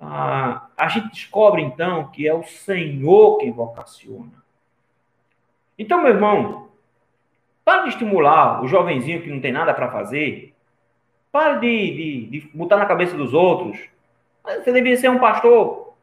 Ah, 0.00 0.68
a 0.76 0.88
gente 0.88 1.10
descobre 1.10 1.60
então 1.60 2.10
que 2.10 2.26
é 2.26 2.32
o 2.32 2.42
Senhor 2.42 3.36
que 3.38 3.50
vocaciona. 3.50 4.32
Então, 5.78 6.02
meu 6.02 6.12
irmão, 6.12 6.68
para 7.64 7.82
de 7.82 7.90
estimular 7.90 8.62
o 8.64 8.68
jovenzinho 8.68 9.22
que 9.22 9.30
não 9.30 9.40
tem 9.40 9.52
nada 9.52 9.74
para 9.74 9.90
fazer. 9.90 10.54
Pare 11.30 11.60
de, 11.60 11.96
de, 11.96 12.40
de 12.40 12.50
botar 12.56 12.76
na 12.76 12.86
cabeça 12.86 13.16
dos 13.16 13.34
outros. 13.34 13.78
Você 14.42 14.72
deveria 14.72 14.96
ser 14.96 15.10
um 15.10 15.18
pastor. 15.18 15.94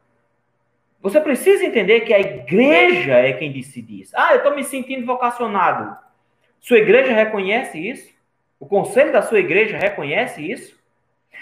Você 1.00 1.20
precisa 1.20 1.64
entender 1.64 2.00
que 2.00 2.14
a 2.14 2.20
igreja 2.20 3.14
é 3.14 3.32
quem 3.32 3.52
decide 3.52 4.02
isso. 4.02 4.12
Ah, 4.16 4.32
eu 4.32 4.38
estou 4.38 4.54
me 4.54 4.64
sentindo 4.64 5.06
vocacionado. 5.06 5.96
Sua 6.60 6.78
igreja 6.78 7.12
reconhece 7.12 7.78
isso? 7.78 8.12
O 8.58 8.66
conselho 8.66 9.12
da 9.12 9.22
sua 9.22 9.38
igreja 9.38 9.76
reconhece 9.76 10.40
isso? 10.40 10.77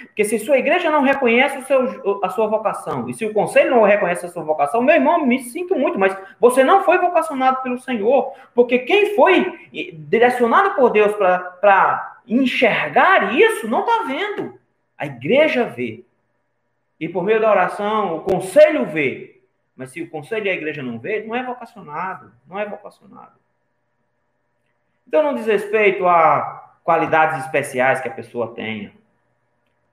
Porque 0.00 0.24
se 0.24 0.38
sua 0.38 0.58
igreja 0.58 0.90
não 0.90 1.02
reconhece 1.02 1.62
seu, 1.62 2.20
a 2.22 2.28
sua 2.28 2.46
vocação, 2.46 3.08
e 3.08 3.14
se 3.14 3.24
o 3.24 3.32
conselho 3.32 3.70
não 3.70 3.82
reconhece 3.82 4.26
a 4.26 4.28
sua 4.28 4.42
vocação, 4.42 4.82
meu 4.82 4.94
irmão, 4.94 5.24
me 5.24 5.38
sinto 5.40 5.74
muito, 5.74 5.98
mas 5.98 6.16
você 6.40 6.62
não 6.62 6.84
foi 6.84 6.98
vocacionado 6.98 7.62
pelo 7.62 7.78
Senhor. 7.78 8.32
Porque 8.54 8.80
quem 8.80 9.14
foi 9.14 9.68
direcionado 9.92 10.74
por 10.74 10.90
Deus 10.90 11.12
para 11.14 12.18
enxergar 12.26 13.34
isso, 13.34 13.68
não 13.68 13.80
está 13.80 14.04
vendo. 14.04 14.58
A 14.98 15.06
igreja 15.06 15.64
vê. 15.64 16.04
E 16.98 17.08
por 17.08 17.22
meio 17.22 17.40
da 17.40 17.50
oração, 17.50 18.16
o 18.16 18.20
conselho 18.20 18.86
vê. 18.86 19.40
Mas 19.76 19.90
se 19.90 20.00
o 20.00 20.08
conselho 20.08 20.46
e 20.46 20.50
a 20.50 20.54
igreja 20.54 20.82
não 20.82 20.98
vê, 20.98 21.22
não 21.22 21.34
é 21.34 21.42
vocacionado. 21.42 22.32
Não 22.48 22.58
é 22.58 22.64
vocacionado. 22.64 23.32
Então 25.06 25.22
não 25.22 25.34
diz 25.34 25.46
respeito 25.46 26.06
a 26.06 26.78
qualidades 26.82 27.44
especiais 27.44 28.00
que 28.00 28.08
a 28.08 28.12
pessoa 28.12 28.54
tenha. 28.54 28.92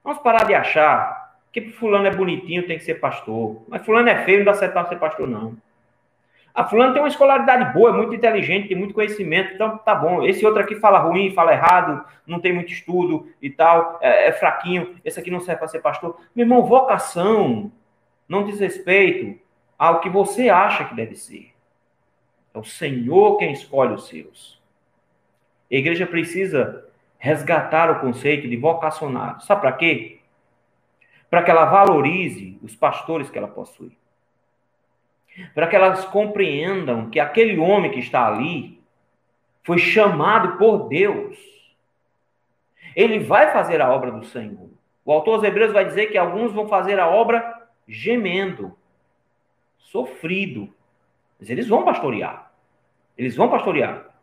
Vamos 0.04 0.22
parar 0.22 0.44
de 0.44 0.54
achar 0.54 1.24
que 1.50 1.70
fulano 1.70 2.06
é 2.06 2.14
bonitinho, 2.14 2.66
tem 2.66 2.76
que 2.76 2.84
ser 2.84 2.96
pastor. 2.96 3.62
Mas 3.66 3.84
fulano 3.84 4.08
é 4.08 4.24
feio, 4.24 4.38
não 4.38 4.44
dá 4.44 4.54
certo 4.54 4.88
ser 4.88 4.98
pastor, 4.98 5.26
não. 5.26 5.56
A 6.54 6.64
fulano 6.64 6.92
tem 6.92 7.02
uma 7.02 7.08
escolaridade 7.08 7.72
boa, 7.72 7.90
é 7.90 7.92
muito 7.92 8.14
inteligente, 8.14 8.68
tem 8.68 8.76
muito 8.76 8.94
conhecimento, 8.94 9.54
então 9.54 9.76
tá 9.78 9.94
bom. 9.94 10.22
Esse 10.22 10.46
outro 10.46 10.60
aqui 10.60 10.76
fala 10.76 10.98
ruim, 10.98 11.32
fala 11.32 11.52
errado, 11.52 12.04
não 12.24 12.38
tem 12.38 12.52
muito 12.52 12.72
estudo 12.72 13.28
e 13.42 13.50
tal, 13.50 13.98
é, 14.00 14.28
é 14.28 14.32
fraquinho, 14.32 14.94
esse 15.04 15.18
aqui 15.18 15.32
não 15.32 15.40
serve 15.40 15.58
para 15.58 15.68
ser 15.68 15.80
pastor. 15.80 16.16
Meu 16.34 16.44
irmão, 16.44 16.64
vocação 16.64 17.72
não 18.28 18.44
diz 18.44 18.60
respeito 18.60 19.40
ao 19.76 20.00
que 20.00 20.08
você 20.08 20.48
acha 20.48 20.84
que 20.84 20.94
deve 20.94 21.16
ser. 21.16 21.52
É 22.54 22.58
o 22.58 22.64
Senhor 22.64 23.36
quem 23.36 23.52
escolhe 23.52 23.94
os 23.94 24.06
seus. 24.06 24.62
A 25.70 25.74
igreja 25.74 26.06
precisa 26.06 26.86
resgatar 27.24 27.90
o 27.90 28.00
conceito 28.00 28.46
de 28.46 28.54
vocacionado. 28.54 29.42
Sabe 29.44 29.62
para 29.62 29.72
quê? 29.72 30.20
Para 31.30 31.42
que 31.42 31.50
ela 31.50 31.64
valorize 31.64 32.58
os 32.62 32.76
pastores 32.76 33.30
que 33.30 33.38
ela 33.38 33.48
possui. 33.48 33.96
Para 35.54 35.66
que 35.66 35.74
elas 35.74 36.04
compreendam 36.04 37.08
que 37.08 37.18
aquele 37.18 37.58
homem 37.58 37.90
que 37.90 37.98
está 37.98 38.26
ali 38.26 38.78
foi 39.62 39.78
chamado 39.78 40.58
por 40.58 40.86
Deus. 40.86 41.38
Ele 42.94 43.18
vai 43.20 43.50
fazer 43.54 43.80
a 43.80 43.90
obra 43.90 44.12
do 44.12 44.22
Senhor. 44.26 44.68
O 45.02 45.10
autor 45.10 45.36
aos 45.36 45.44
Hebreus 45.44 45.72
vai 45.72 45.86
dizer 45.86 46.08
que 46.08 46.18
alguns 46.18 46.52
vão 46.52 46.68
fazer 46.68 47.00
a 47.00 47.08
obra 47.08 47.66
gemendo, 47.88 48.76
sofrido. 49.78 50.72
Mas 51.40 51.48
eles 51.48 51.66
vão 51.66 51.86
pastorear. 51.86 52.52
Eles 53.16 53.34
vão 53.34 53.48
pastorear. 53.48 54.13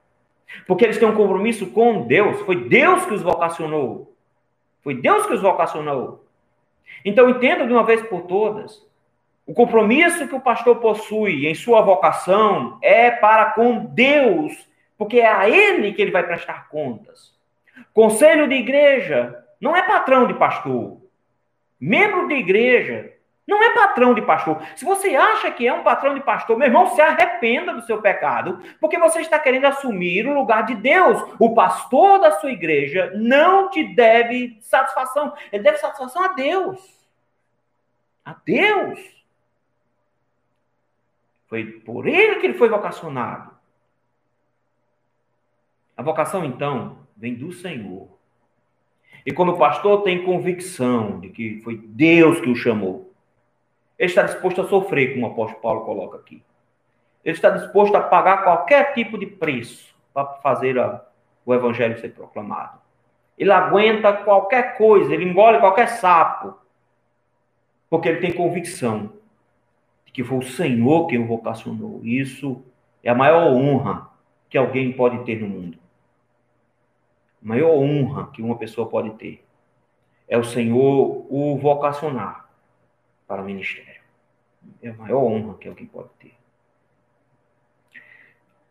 Porque 0.68 0.86
eles 0.86 0.98
têm 0.98 1.08
um 1.08 1.16
compromisso 1.16 1.68
com 1.68 2.06
Deus. 2.06 2.42
Foi 2.42 2.56
Deus 2.56 3.06
que 3.06 3.14
os 3.14 3.22
vocacionou. 3.22 4.16
Foi 4.84 4.96
Deus 4.96 5.26
que 5.26 5.34
os 5.34 5.42
vocacionou. 5.42 6.26
Então 7.06 7.30
entenda 7.30 7.66
de 7.66 7.74
uma 7.74 7.84
vez 7.84 8.02
por 8.04 8.22
todas. 8.22 8.86
O 9.46 9.54
compromisso 9.54 10.28
que 10.28 10.36
o 10.36 10.40
pastor 10.40 10.78
possui 10.78 11.48
em 11.48 11.56
sua 11.56 11.82
vocação 11.82 12.78
é 12.82 13.12
para 13.12 13.52
com 13.52 13.86
Deus, 13.86 14.54
porque 14.98 15.20
é 15.20 15.28
a 15.28 15.50
ele 15.50 15.94
que 15.94 16.02
ele 16.02 16.12
vai 16.12 16.24
prestar 16.24 16.70
contas. 16.70 17.34
Conselho 17.94 18.48
de 18.48 18.56
igreja 18.56 19.38
não 19.60 19.76
é 19.76 19.82
patrão 19.82 20.28
de 20.28 20.34
pastor. 20.36 21.02
Membro 21.80 22.28
de 22.28 22.36
igreja 22.36 23.12
não 23.48 23.62
é 23.62 23.74
patrão 23.74 24.14
de 24.14 24.22
pastor. 24.22 24.62
Se 24.76 24.86
você 24.86 25.16
acha 25.16 25.52
que 25.52 25.68
é 25.68 25.74
um 25.74 25.84
patrão 25.84 26.14
de 26.14 26.22
pastor, 26.22 26.58
meu 26.58 26.68
irmão, 26.68 26.88
se 26.88 27.02
arrependa 27.02 27.74
do 27.74 27.82
seu 27.82 28.02
pecado, 28.02 28.62
porque 28.80 28.98
você 28.98 29.22
está 29.22 29.40
querendo 29.40 29.66
assumir 29.66 30.28
o 30.28 30.34
lugar 30.34 30.66
de 30.66 30.76
Deus. 30.76 31.22
O 31.40 31.54
pastor 31.54 32.20
da 32.20 32.32
sua 32.40 32.52
igreja 32.52 33.12
não 33.16 33.70
te 33.70 33.84
deve 33.96 34.58
satisfação, 34.62 35.34
ele 35.52 35.64
deve 35.64 35.78
satisfação 35.78 36.24
a 36.24 36.30
Deus. 36.30 36.80
A 38.24 38.36
Deus. 38.46 39.00
Foi 41.48 41.66
por 41.66 42.08
ele 42.08 42.36
que 42.36 42.46
ele 42.48 42.58
foi 42.58 42.70
vocacionado. 42.70 43.52
A 45.98 46.04
vocação, 46.04 46.46
então, 46.46 47.00
vem 47.18 47.36
do 47.36 47.52
Senhor. 47.52 48.08
E 49.26 49.32
quando 49.32 49.52
o 49.52 49.58
pastor 49.58 50.04
tem 50.04 50.24
convicção 50.24 51.20
de 51.20 51.30
que 51.30 51.60
foi 51.62 51.78
Deus 51.78 52.40
que 52.40 52.50
o 52.50 52.56
chamou, 52.56 53.11
ele 54.02 54.10
está 54.10 54.24
disposto 54.24 54.62
a 54.62 54.68
sofrer, 54.68 55.14
como 55.14 55.28
o 55.28 55.30
apóstolo 55.30 55.62
Paulo 55.62 55.82
coloca 55.82 56.18
aqui. 56.18 56.44
Ele 57.24 57.36
está 57.36 57.52
disposto 57.52 57.94
a 57.96 58.02
pagar 58.02 58.44
qualquer 58.44 58.96
tipo 58.96 59.16
de 59.16 59.28
preço 59.28 59.94
para 60.12 60.26
fazer 60.42 60.80
a, 60.80 61.06
o 61.46 61.54
evangelho 61.54 62.00
ser 62.00 62.10
proclamado. 62.10 62.80
Ele 63.38 63.52
aguenta 63.52 64.12
qualquer 64.12 64.76
coisa, 64.76 65.14
ele 65.14 65.26
engole 65.26 65.60
qualquer 65.60 65.88
sapo, 65.88 66.56
porque 67.92 68.10
ele 68.10 68.22
tem 68.22 68.34
convicção 68.34 69.14
de 70.04 70.12
que 70.12 70.24
foi 70.24 70.40
o 70.40 70.42
Senhor 70.42 71.06
quem 71.06 71.20
o 71.20 71.28
vocacionou. 71.28 72.02
Isso 72.04 72.60
é 73.04 73.12
a 73.12 73.16
maior 73.16 73.54
honra 73.54 74.10
que 74.50 74.58
alguém 74.58 74.92
pode 74.92 75.24
ter 75.26 75.40
no 75.40 75.48
mundo. 75.48 75.78
A 77.40 77.48
maior 77.48 77.76
honra 77.76 78.32
que 78.34 78.42
uma 78.42 78.58
pessoa 78.58 78.90
pode 78.90 79.12
ter 79.12 79.46
é 80.28 80.40
o 80.40 80.44
Senhor 80.44 81.24
o 81.30 81.56
vocacionar 81.60 82.41
para 83.32 83.42
o 83.42 83.46
ministério. 83.46 84.02
É 84.84 84.90
a 84.90 84.94
maior 84.94 85.24
honra 85.24 85.58
que 85.58 85.66
alguém 85.66 85.86
pode 85.86 86.10
ter. 86.20 86.34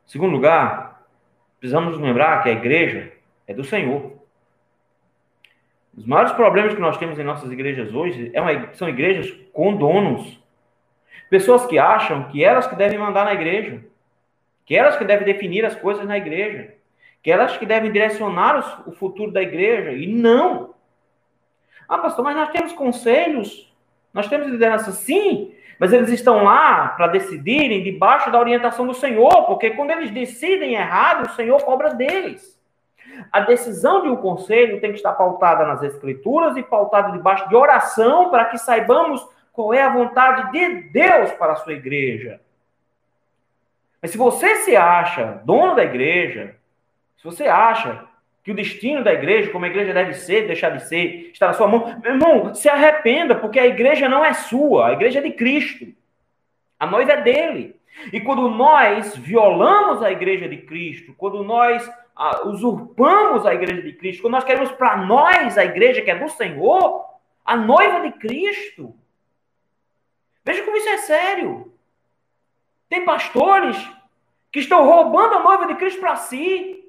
Segundo 0.05 0.33
lugar, 0.33 1.03
precisamos 1.59 1.99
lembrar 1.99 2.43
que 2.43 2.51
a 2.51 2.53
igreja 2.53 3.11
é 3.47 3.55
do 3.55 3.65
Senhor. 3.65 4.13
Os 5.97 6.05
maiores 6.05 6.33
problemas 6.33 6.75
que 6.75 6.81
nós 6.81 6.99
temos 6.99 7.19
em 7.19 7.25
nossas 7.25 7.51
igrejas 7.51 7.95
hoje 7.95 8.31
é 8.35 8.41
uma, 8.43 8.75
são 8.75 8.87
igrejas 8.87 9.31
com 9.51 9.75
donos. 9.75 10.39
Pessoas 11.31 11.65
que 11.65 11.79
acham 11.79 12.29
que 12.29 12.45
elas 12.45 12.67
que 12.67 12.77
devem 12.77 12.99
mandar 12.99 13.25
na 13.25 13.33
igreja, 13.33 13.83
que 14.67 14.77
elas 14.77 14.99
que 14.99 15.07
devem 15.07 15.25
definir 15.25 15.65
as 15.65 15.75
coisas 15.75 16.07
na 16.07 16.19
igreja, 16.19 16.75
que 17.23 17.33
elas 17.33 17.57
que 17.57 17.65
devem 17.65 17.91
direcionar 17.91 18.59
os, 18.59 18.87
o 18.89 18.93
futuro 18.93 19.33
da 19.33 19.41
igreja, 19.41 19.93
e 19.93 20.07
não. 20.07 20.75
Ah, 21.89 21.97
pastor, 21.97 22.23
mas 22.23 22.37
nós 22.37 22.51
temos 22.51 22.75
conselhos 22.75 23.70
nós 24.13 24.29
temos 24.29 24.49
liderança 24.49 24.93
sim, 24.93 25.55
mas 25.79 25.93
eles 25.93 26.11
estão 26.11 26.45
lá 26.45 26.89
para 26.89 27.07
decidirem 27.07 27.83
debaixo 27.83 28.31
da 28.31 28.39
orientação 28.39 28.87
do 28.87 28.95
Senhor, 28.95 29.47
porque 29.47 29.71
quando 29.71 29.93
eles 29.93 30.11
decidem 30.11 30.75
errado, 30.75 31.27
o 31.27 31.35
Senhor 31.35 31.63
cobra 31.63 31.95
deles. 31.95 32.61
A 33.33 33.41
decisão 33.41 34.03
de 34.03 34.09
um 34.09 34.17
conselho 34.17 34.81
tem 34.81 34.91
que 34.91 34.97
estar 34.97 35.13
pautada 35.13 35.65
nas 35.65 35.83
Escrituras 35.83 36.57
e 36.57 36.63
pautada 36.63 37.13
debaixo 37.13 37.49
de 37.49 37.57
oração 37.57 38.31
para 38.31 38.47
que 38.47 38.59
saibamos 38.59 39.27
qual 39.53 39.73
é 39.75 39.83
a 39.83 39.93
vontade 39.93 40.53
de 40.53 40.83
Deus 40.91 41.33
para 41.33 41.53
a 41.53 41.57
sua 41.57 41.73
igreja. 41.73 42.41
Mas 44.01 44.11
se 44.11 44.19
você 44.19 44.57
se 44.57 44.77
acha 44.77 45.41
dono 45.45 45.75
da 45.75 45.85
igreja, 45.85 46.57
se 47.17 47.25
você 47.25 47.47
acha 47.47 48.05
que 48.43 48.51
o 48.51 48.55
destino 48.55 49.05
da 49.05 49.12
igreja, 49.12 49.51
como 49.51 49.64
a 49.64 49.68
igreja 49.68 49.93
deve 49.93 50.14
ser, 50.14 50.47
deixar 50.47 50.70
de 50.70 50.86
ser, 50.86 51.30
está 51.32 51.49
na 51.49 51.53
sua 51.53 51.68
mão. 51.68 52.01
Meu 52.03 52.12
irmão, 52.12 52.55
se 52.55 52.68
arrependa, 52.68 53.34
porque 53.34 53.59
a 53.59 53.66
igreja 53.66 54.09
não 54.09 54.24
é 54.24 54.32
sua, 54.32 54.88
a 54.88 54.93
igreja 54.93 55.18
é 55.18 55.22
de 55.22 55.32
Cristo. 55.32 55.86
A 56.78 56.86
noiva 56.86 57.12
é 57.12 57.20
dele. 57.20 57.76
E 58.12 58.20
quando 58.20 58.49
nós 58.49 59.14
violamos 59.16 60.03
a 60.03 60.11
igreja 60.11 60.49
de 60.49 60.57
Cristo, 60.59 61.14
quando 61.18 61.45
nós 61.45 61.88
ah, 62.16 62.47
usurpamos 62.47 63.45
a 63.45 63.55
igreja 63.55 63.82
de 63.82 63.93
Cristo, 63.93 64.22
quando 64.22 64.32
nós 64.32 64.45
queremos 64.45 64.72
para 64.72 64.97
nós 64.97 65.59
a 65.59 65.64
igreja 65.64 66.01
que 66.01 66.11
é 66.11 66.18
do 66.18 66.28
Senhor, 66.30 67.05
a 67.45 67.57
noiva 67.57 68.01
de 68.01 68.12
Cristo. 68.12 68.95
Veja 70.45 70.62
como 70.62 70.76
isso 70.76 70.88
é 70.88 70.99
sério. 70.99 71.72
Tem 72.88 73.05
pastores 73.05 73.76
que 74.51 74.61
estão 74.61 74.84
roubando 74.84 75.34
a 75.34 75.43
noiva 75.43 75.66
de 75.66 75.74
Cristo 75.74 76.01
para 76.01 76.16
si. 76.16 76.84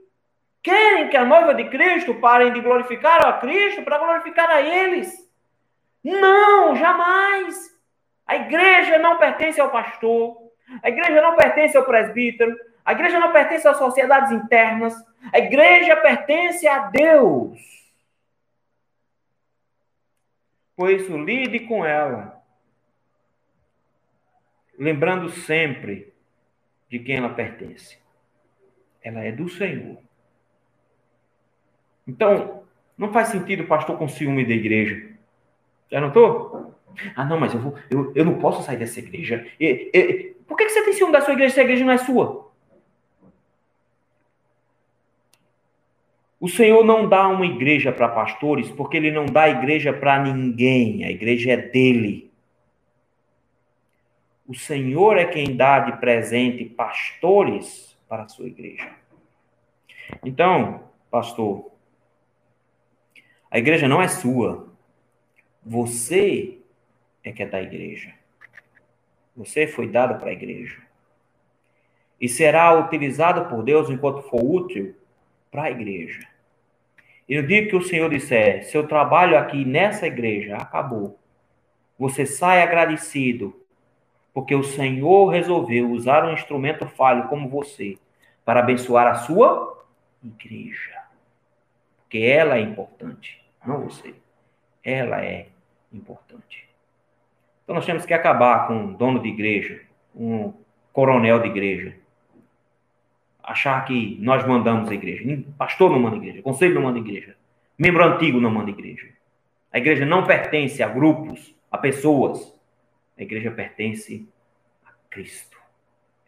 Querem 0.63 1.09
que 1.09 1.17
a 1.17 1.25
noiva 1.25 1.55
de 1.55 1.69
Cristo 1.69 2.15
parem 2.15 2.53
de 2.53 2.61
glorificar 2.61 3.25
a 3.25 3.33
Cristo 3.33 3.83
para 3.83 3.97
glorificar 3.97 4.49
a 4.49 4.61
eles. 4.61 5.29
Não, 6.03 6.75
jamais. 6.75 7.71
A 8.27 8.35
igreja 8.35 8.99
não 8.99 9.17
pertence 9.17 9.59
ao 9.59 9.71
pastor, 9.71 10.37
a 10.81 10.89
igreja 10.89 11.21
não 11.21 11.35
pertence 11.35 11.75
ao 11.75 11.83
presbítero, 11.83 12.55
a 12.85 12.93
igreja 12.93 13.19
não 13.19 13.31
pertence 13.31 13.67
às 13.67 13.77
sociedades 13.77 14.31
internas, 14.31 14.95
a 15.33 15.39
igreja 15.39 15.95
pertence 15.97 16.67
a 16.67 16.87
Deus. 16.87 17.59
Por 20.75 20.89
isso, 20.89 21.17
lide 21.17 21.59
com 21.61 21.85
ela, 21.85 22.41
lembrando 24.77 25.29
sempre 25.29 26.13
de 26.89 26.99
quem 26.99 27.17
ela 27.17 27.33
pertence. 27.33 27.99
Ela 29.03 29.23
é 29.23 29.31
do 29.31 29.49
Senhor. 29.49 30.10
Então, 32.07 32.63
não 32.97 33.11
faz 33.11 33.29
sentido 33.29 33.63
o 33.63 33.67
pastor 33.67 33.97
com 33.97 34.07
ciúme 34.07 34.45
da 34.45 34.53
igreja. 34.53 35.09
Já 35.91 35.99
notou? 35.99 36.75
Ah, 37.15 37.25
não, 37.25 37.39
mas 37.39 37.53
eu, 37.53 37.59
vou, 37.59 37.75
eu, 37.89 38.11
eu 38.15 38.25
não 38.25 38.37
posso 38.37 38.63
sair 38.63 38.77
dessa 38.77 38.99
igreja. 38.99 39.47
E, 39.59 39.89
e, 39.93 40.35
por 40.47 40.57
que, 40.57 40.65
que 40.65 40.71
você 40.71 40.83
tem 40.83 40.93
ciúme 40.93 41.13
da 41.13 41.21
sua 41.21 41.33
igreja 41.33 41.53
se 41.53 41.59
a 41.59 41.63
igreja 41.63 41.85
não 41.85 41.93
é 41.93 41.97
sua? 41.97 42.51
O 46.39 46.49
Senhor 46.49 46.83
não 46.83 47.07
dá 47.07 47.27
uma 47.27 47.45
igreja 47.45 47.91
para 47.91 48.09
pastores 48.09 48.69
porque 48.71 48.97
ele 48.97 49.11
não 49.11 49.25
dá 49.25 49.47
igreja 49.47 49.93
para 49.93 50.23
ninguém. 50.23 51.05
A 51.05 51.11
igreja 51.11 51.51
é 51.51 51.57
dele. 51.57 52.31
O 54.47 54.55
Senhor 54.55 55.17
é 55.17 55.25
quem 55.25 55.55
dá 55.55 55.79
de 55.79 55.97
presente 55.99 56.65
pastores 56.65 57.95
para 58.09 58.23
a 58.23 58.27
sua 58.27 58.47
igreja. 58.47 58.89
Então, 60.25 60.83
pastor, 61.09 61.70
a 63.51 63.59
igreja 63.59 63.85
não 63.85 64.01
é 64.01 64.07
sua. 64.07 64.69
Você 65.61 66.59
é 67.21 67.33
que 67.33 67.43
é 67.43 67.45
da 67.45 67.61
igreja. 67.61 68.13
Você 69.35 69.67
foi 69.67 69.89
dado 69.89 70.17
para 70.17 70.29
a 70.29 70.33
igreja. 70.33 70.81
E 72.19 72.29
será 72.29 72.73
utilizado 72.79 73.49
por 73.49 73.61
Deus 73.61 73.89
enquanto 73.89 74.21
for 74.21 74.41
útil 74.41 74.95
para 75.51 75.63
a 75.63 75.71
igreja. 75.71 76.25
E 77.27 77.39
no 77.39 77.45
dia 77.45 77.67
que 77.67 77.75
o 77.75 77.81
Senhor 77.81 78.09
disser, 78.09 78.63
seu 78.63 78.87
trabalho 78.87 79.37
aqui 79.37 79.65
nessa 79.65 80.07
igreja 80.07 80.55
acabou, 80.55 81.19
você 81.99 82.25
sai 82.25 82.61
agradecido, 82.61 83.53
porque 84.33 84.55
o 84.55 84.63
Senhor 84.63 85.27
resolveu 85.27 85.91
usar 85.91 86.23
um 86.25 86.33
instrumento 86.33 86.87
falho 86.87 87.27
como 87.27 87.49
você 87.49 87.97
para 88.45 88.61
abençoar 88.61 89.07
a 89.07 89.15
sua 89.15 89.85
igreja. 90.23 91.00
Porque 92.11 92.25
ela 92.25 92.57
é 92.57 92.59
importante, 92.59 93.41
não 93.65 93.85
você. 93.85 94.13
Ela 94.83 95.23
é 95.23 95.47
importante. 95.93 96.67
Então 97.63 97.73
nós 97.73 97.85
temos 97.85 98.05
que 98.05 98.13
acabar 98.13 98.67
com 98.67 98.91
dono 98.91 99.21
de 99.21 99.29
igreja, 99.29 99.81
um 100.13 100.51
coronel 100.91 101.39
de 101.39 101.47
igreja. 101.47 101.95
Achar 103.41 103.85
que 103.85 104.17
nós 104.19 104.45
mandamos 104.45 104.89
a 104.89 104.93
igreja. 104.93 105.23
Pastor 105.57 105.89
não 105.89 106.01
manda 106.01 106.17
igreja, 106.17 106.41
conselho 106.41 106.75
não 106.75 106.81
manda 106.81 106.99
igreja, 106.99 107.37
membro 107.77 108.03
antigo 108.03 108.41
não 108.41 108.51
manda 108.51 108.71
igreja. 108.71 109.07
A 109.71 109.77
igreja 109.77 110.05
não 110.05 110.27
pertence 110.27 110.83
a 110.83 110.89
grupos, 110.89 111.55
a 111.71 111.77
pessoas. 111.77 112.53
A 113.17 113.23
igreja 113.23 113.51
pertence 113.51 114.27
a 114.85 114.91
Cristo. 115.09 115.57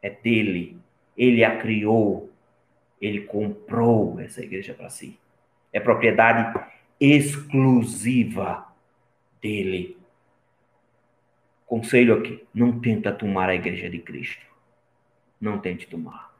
É 0.01 0.09
dele. 0.09 0.77
Ele 1.17 1.43
a 1.43 1.57
criou. 1.57 2.31
Ele 3.01 3.19
comprou 3.19 4.17
essa 4.21 4.41
igreja 4.41 4.73
para 4.73 4.89
si. 4.89 5.19
É 5.73 5.79
propriedade 5.79 6.57
exclusiva 6.99 8.65
dele. 9.41 9.97
Conselho 11.65 12.17
aqui: 12.17 12.45
não 12.53 12.79
tenta 12.79 13.11
tomar 13.11 13.49
a 13.49 13.55
igreja 13.55 13.89
de 13.89 13.99
Cristo. 13.99 14.45
Não 15.41 15.57
tente 15.57 15.87
tomar. 15.87 16.31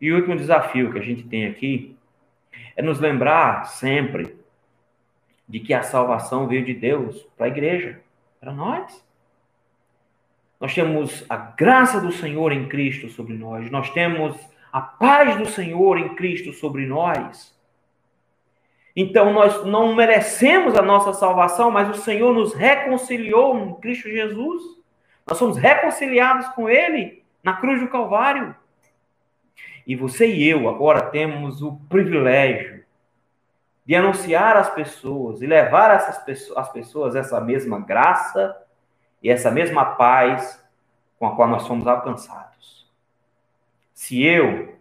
E 0.00 0.12
o 0.12 0.16
último 0.16 0.36
desafio 0.36 0.92
que 0.92 0.98
a 0.98 1.02
gente 1.02 1.24
tem 1.24 1.46
aqui 1.46 1.96
é 2.76 2.82
nos 2.82 3.00
lembrar 3.00 3.64
sempre 3.64 4.36
de 5.48 5.60
que 5.60 5.72
a 5.72 5.82
salvação 5.82 6.46
veio 6.46 6.64
de 6.64 6.74
Deus 6.74 7.22
para 7.36 7.46
a 7.46 7.48
igreja, 7.48 8.00
para 8.38 8.52
nós. 8.52 9.04
Nós 10.60 10.74
temos 10.74 11.24
a 11.28 11.36
graça 11.36 12.00
do 12.00 12.12
Senhor 12.12 12.52
em 12.52 12.68
Cristo 12.68 13.08
sobre 13.08 13.34
nós, 13.34 13.70
nós 13.70 13.90
temos 13.90 14.36
a 14.72 14.80
paz 14.80 15.36
do 15.36 15.46
Senhor 15.46 15.98
em 15.98 16.14
Cristo 16.14 16.52
sobre 16.52 16.86
nós. 16.86 17.55
Então 18.96 19.30
nós 19.30 19.62
não 19.66 19.94
merecemos 19.94 20.74
a 20.74 20.80
nossa 20.80 21.12
salvação, 21.12 21.70
mas 21.70 21.90
o 21.90 22.00
Senhor 22.00 22.32
nos 22.32 22.54
reconciliou 22.54 23.54
em 23.58 23.74
Cristo 23.74 24.08
Jesus. 24.08 24.62
Nós 25.26 25.36
somos 25.36 25.58
reconciliados 25.58 26.48
com 26.48 26.66
Ele 26.66 27.22
na 27.42 27.52
cruz 27.52 27.78
do 27.78 27.88
Calvário. 27.88 28.56
E 29.86 29.94
você 29.94 30.26
e 30.26 30.48
eu 30.48 30.66
agora 30.66 31.02
temos 31.10 31.60
o 31.60 31.76
privilégio 31.90 32.84
de 33.84 33.94
anunciar 33.94 34.56
às 34.56 34.70
pessoas 34.70 35.42
e 35.42 35.46
levar 35.46 35.94
essas 35.94 36.18
pessoas, 36.24 36.58
as 36.58 36.72
pessoas 36.72 37.14
essa 37.14 37.40
mesma 37.40 37.78
graça 37.78 38.56
e 39.22 39.30
essa 39.30 39.50
mesma 39.50 39.84
paz 39.84 40.64
com 41.18 41.26
a 41.26 41.36
qual 41.36 41.48
nós 41.48 41.62
somos 41.64 41.86
alcançados. 41.86 42.90
Se 43.92 44.24
eu 44.24 44.74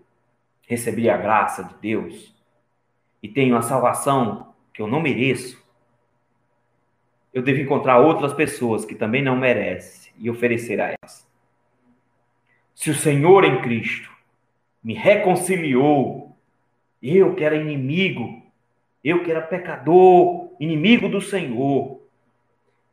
recebi 0.67 1.09
a 1.09 1.17
graça 1.17 1.63
de 1.63 1.75
Deus, 1.75 2.34
e 3.25 3.27
tenho 3.27 3.57
a 3.57 3.61
salvação 3.63 4.53
que 4.71 4.83
eu 4.83 4.87
não 4.87 5.01
mereço, 5.01 5.59
eu 7.33 7.41
devo 7.41 7.59
encontrar 7.59 7.97
outras 7.97 8.33
pessoas 8.33 8.85
que 8.85 8.93
também 8.93 9.23
não 9.23 9.35
merecem 9.35 10.13
e 10.19 10.29
oferecer 10.29 10.79
a 10.79 10.93
elas. 10.93 11.27
Se 12.75 12.91
o 12.91 12.93
Senhor 12.93 13.43
em 13.43 13.63
Cristo 13.63 14.11
me 14.83 14.93
reconciliou, 14.93 16.37
eu 17.01 17.33
que 17.33 17.43
era 17.43 17.55
inimigo, 17.55 18.43
eu 19.03 19.23
que 19.23 19.31
era 19.31 19.41
pecador, 19.41 20.51
inimigo 20.59 21.09
do 21.09 21.19
Senhor, 21.19 21.99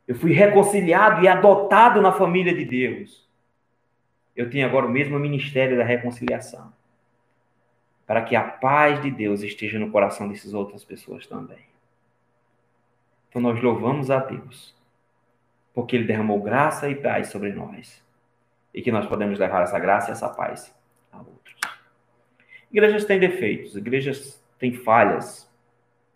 eu 0.07 0.15
fui 0.15 0.33
reconciliado 0.33 1.23
e 1.23 1.27
adotado 1.27 2.01
na 2.01 2.11
família 2.11 2.55
de 2.55 2.65
Deus. 2.65 3.29
Eu 4.35 4.49
tenho 4.49 4.65
agora 4.65 4.87
o 4.87 4.91
mesmo 4.91 5.19
ministério 5.19 5.77
da 5.77 5.83
reconciliação 5.83 6.73
para 8.05 8.21
que 8.21 8.35
a 8.35 8.43
paz 8.43 9.01
de 9.01 9.09
Deus 9.09 9.41
esteja 9.41 9.79
no 9.79 9.91
coração 9.91 10.27
dessas 10.27 10.53
outras 10.53 10.83
pessoas 10.83 11.25
também. 11.25 11.65
Então 13.29 13.41
nós 13.41 13.61
louvamos 13.61 14.11
a 14.11 14.19
Deus, 14.19 14.75
porque 15.73 15.95
Ele 15.95 16.05
derramou 16.05 16.41
graça 16.41 16.89
e 16.89 16.95
paz 16.95 17.29
sobre 17.29 17.51
nós, 17.51 18.03
e 18.73 18.81
que 18.81 18.91
nós 18.91 19.05
podemos 19.07 19.39
levar 19.39 19.63
essa 19.63 19.79
graça 19.79 20.09
e 20.09 20.11
essa 20.11 20.29
paz 20.29 20.75
a 21.11 21.17
outros. 21.17 21.55
Igrejas 22.71 23.05
têm 23.05 23.19
defeitos, 23.19 23.75
igrejas 23.75 24.43
têm 24.59 24.73
falhas, 24.73 25.49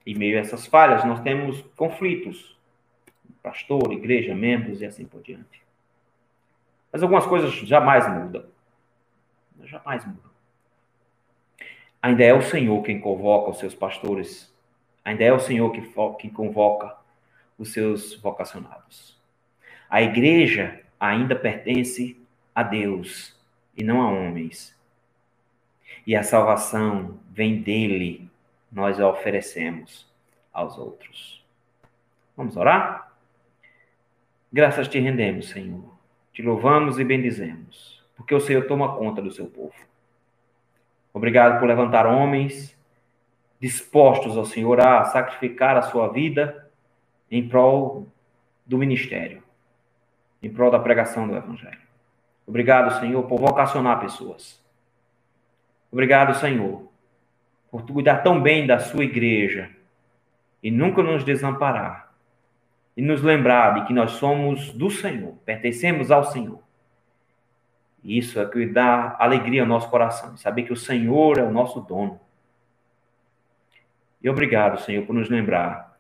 e 0.06 0.14
meio 0.16 0.38
a 0.38 0.42
essas 0.42 0.66
falhas 0.66 1.04
nós 1.04 1.20
temos 1.22 1.62
conflitos, 1.76 2.58
pastor, 3.42 3.92
igreja, 3.92 4.36
membros 4.36 4.82
e 4.82 4.86
assim 4.86 5.06
por 5.06 5.22
diante. 5.22 5.62
Mas 6.92 7.04
algumas 7.04 7.26
coisas 7.26 7.52
jamais 7.54 8.08
mudam. 8.08 8.46
Jamais 9.64 10.06
mudam. 10.06 10.32
Ainda 12.08 12.24
é 12.24 12.34
o 12.34 12.42
Senhor 12.42 12.82
quem 12.84 13.02
convoca 13.02 13.52
os 13.52 13.60
seus 13.60 13.76
pastores. 13.76 14.50
Ainda 15.04 15.26
é 15.26 15.34
o 15.34 15.42
Senhor 15.42 15.70
que, 15.74 15.82
que 16.18 16.30
convoca 16.30 16.96
os 17.58 17.74
seus 17.74 18.16
vocacionados. 18.22 19.20
A 19.90 20.02
igreja 20.02 20.80
ainda 20.98 21.36
pertence 21.36 22.18
a 22.56 22.64
Deus 22.64 23.38
e 23.76 23.84
não 23.84 24.02
a 24.02 24.10
homens. 24.10 24.74
E 26.06 26.16
a 26.16 26.24
salvação 26.24 27.20
vem 27.30 27.62
dele, 27.62 28.32
nós 28.72 29.02
a 29.02 29.10
oferecemos 29.10 30.10
aos 30.54 30.78
outros. 30.78 31.46
Vamos 32.38 32.56
orar? 32.56 33.12
Graças 34.50 34.88
te 34.88 34.98
rendemos, 34.98 35.50
Senhor. 35.50 35.84
Te 36.32 36.42
louvamos 36.42 37.00
e 37.00 37.04
bendizemos, 37.04 38.02
porque 38.16 38.34
o 38.34 38.40
Senhor 38.40 38.66
toma 38.66 38.96
conta 38.96 39.22
do 39.22 39.30
seu 39.30 39.48
povo. 39.48 39.76
Obrigado 41.18 41.60
por 41.60 41.68
levantar 41.68 42.06
homens 42.06 42.78
dispostos 43.60 44.38
ao 44.38 44.46
Senhor 44.46 44.80
a 44.80 45.04
sacrificar 45.06 45.76
a 45.76 45.82
sua 45.82 46.10
vida 46.10 46.70
em 47.32 47.50
prol 47.50 48.08
do 48.64 48.78
ministério, 48.78 49.42
em 50.44 50.48
prol 50.48 50.70
da 50.70 50.78
pregação 50.78 51.28
do 51.28 51.36
Evangelho. 51.36 51.80
Obrigado, 52.46 53.00
Senhor, 53.00 53.24
por 53.24 53.40
vocacionar 53.40 54.00
pessoas. 54.00 54.64
Obrigado, 55.92 56.36
Senhor, 56.36 56.88
por 57.72 57.84
cuidar 57.84 58.18
tão 58.18 58.40
bem 58.40 58.68
da 58.68 58.78
sua 58.78 59.04
igreja 59.04 59.72
e 60.62 60.70
nunca 60.70 61.02
nos 61.02 61.24
desamparar 61.24 62.14
e 62.96 63.02
nos 63.02 63.24
lembrar 63.24 63.74
de 63.74 63.88
que 63.88 63.94
nós 63.94 64.12
somos 64.12 64.72
do 64.72 64.92
Senhor, 64.92 65.34
pertencemos 65.44 66.12
ao 66.12 66.26
Senhor. 66.26 66.67
Isso 68.08 68.40
é 68.40 68.46
que 68.46 68.66
dá 68.66 69.18
alegria 69.20 69.64
ao 69.64 69.68
nosso 69.68 69.90
coração, 69.90 70.38
saber 70.38 70.64
que 70.64 70.72
o 70.72 70.78
Senhor 70.78 71.38
é 71.38 71.44
o 71.44 71.52
nosso 71.52 71.82
dono 71.82 72.18
E 74.24 74.30
obrigado, 74.30 74.80
Senhor, 74.80 75.06
por 75.06 75.14
nos 75.14 75.30
lembrar 75.30 76.00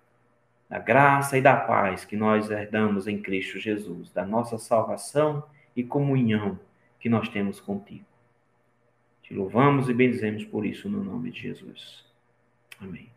da 0.70 0.80
graça 0.80 1.38
e 1.38 1.42
da 1.42 1.58
paz 1.58 2.06
que 2.06 2.16
nós 2.16 2.50
herdamos 2.50 3.08
em 3.08 3.22
Cristo 3.22 3.60
Jesus, 3.60 4.10
da 4.10 4.26
nossa 4.26 4.58
salvação 4.58 5.44
e 5.76 5.84
comunhão 5.84 6.58
que 6.98 7.10
nós 7.10 7.28
temos 7.28 7.60
contigo. 7.60 8.06
Te 9.22 9.34
louvamos 9.34 9.90
e 9.90 9.94
bendizemos 9.94 10.46
por 10.46 10.66
isso 10.66 10.90
no 10.90 11.04
nome 11.04 11.30
de 11.32 11.42
Jesus. 11.42 12.06
Amém. 12.80 13.17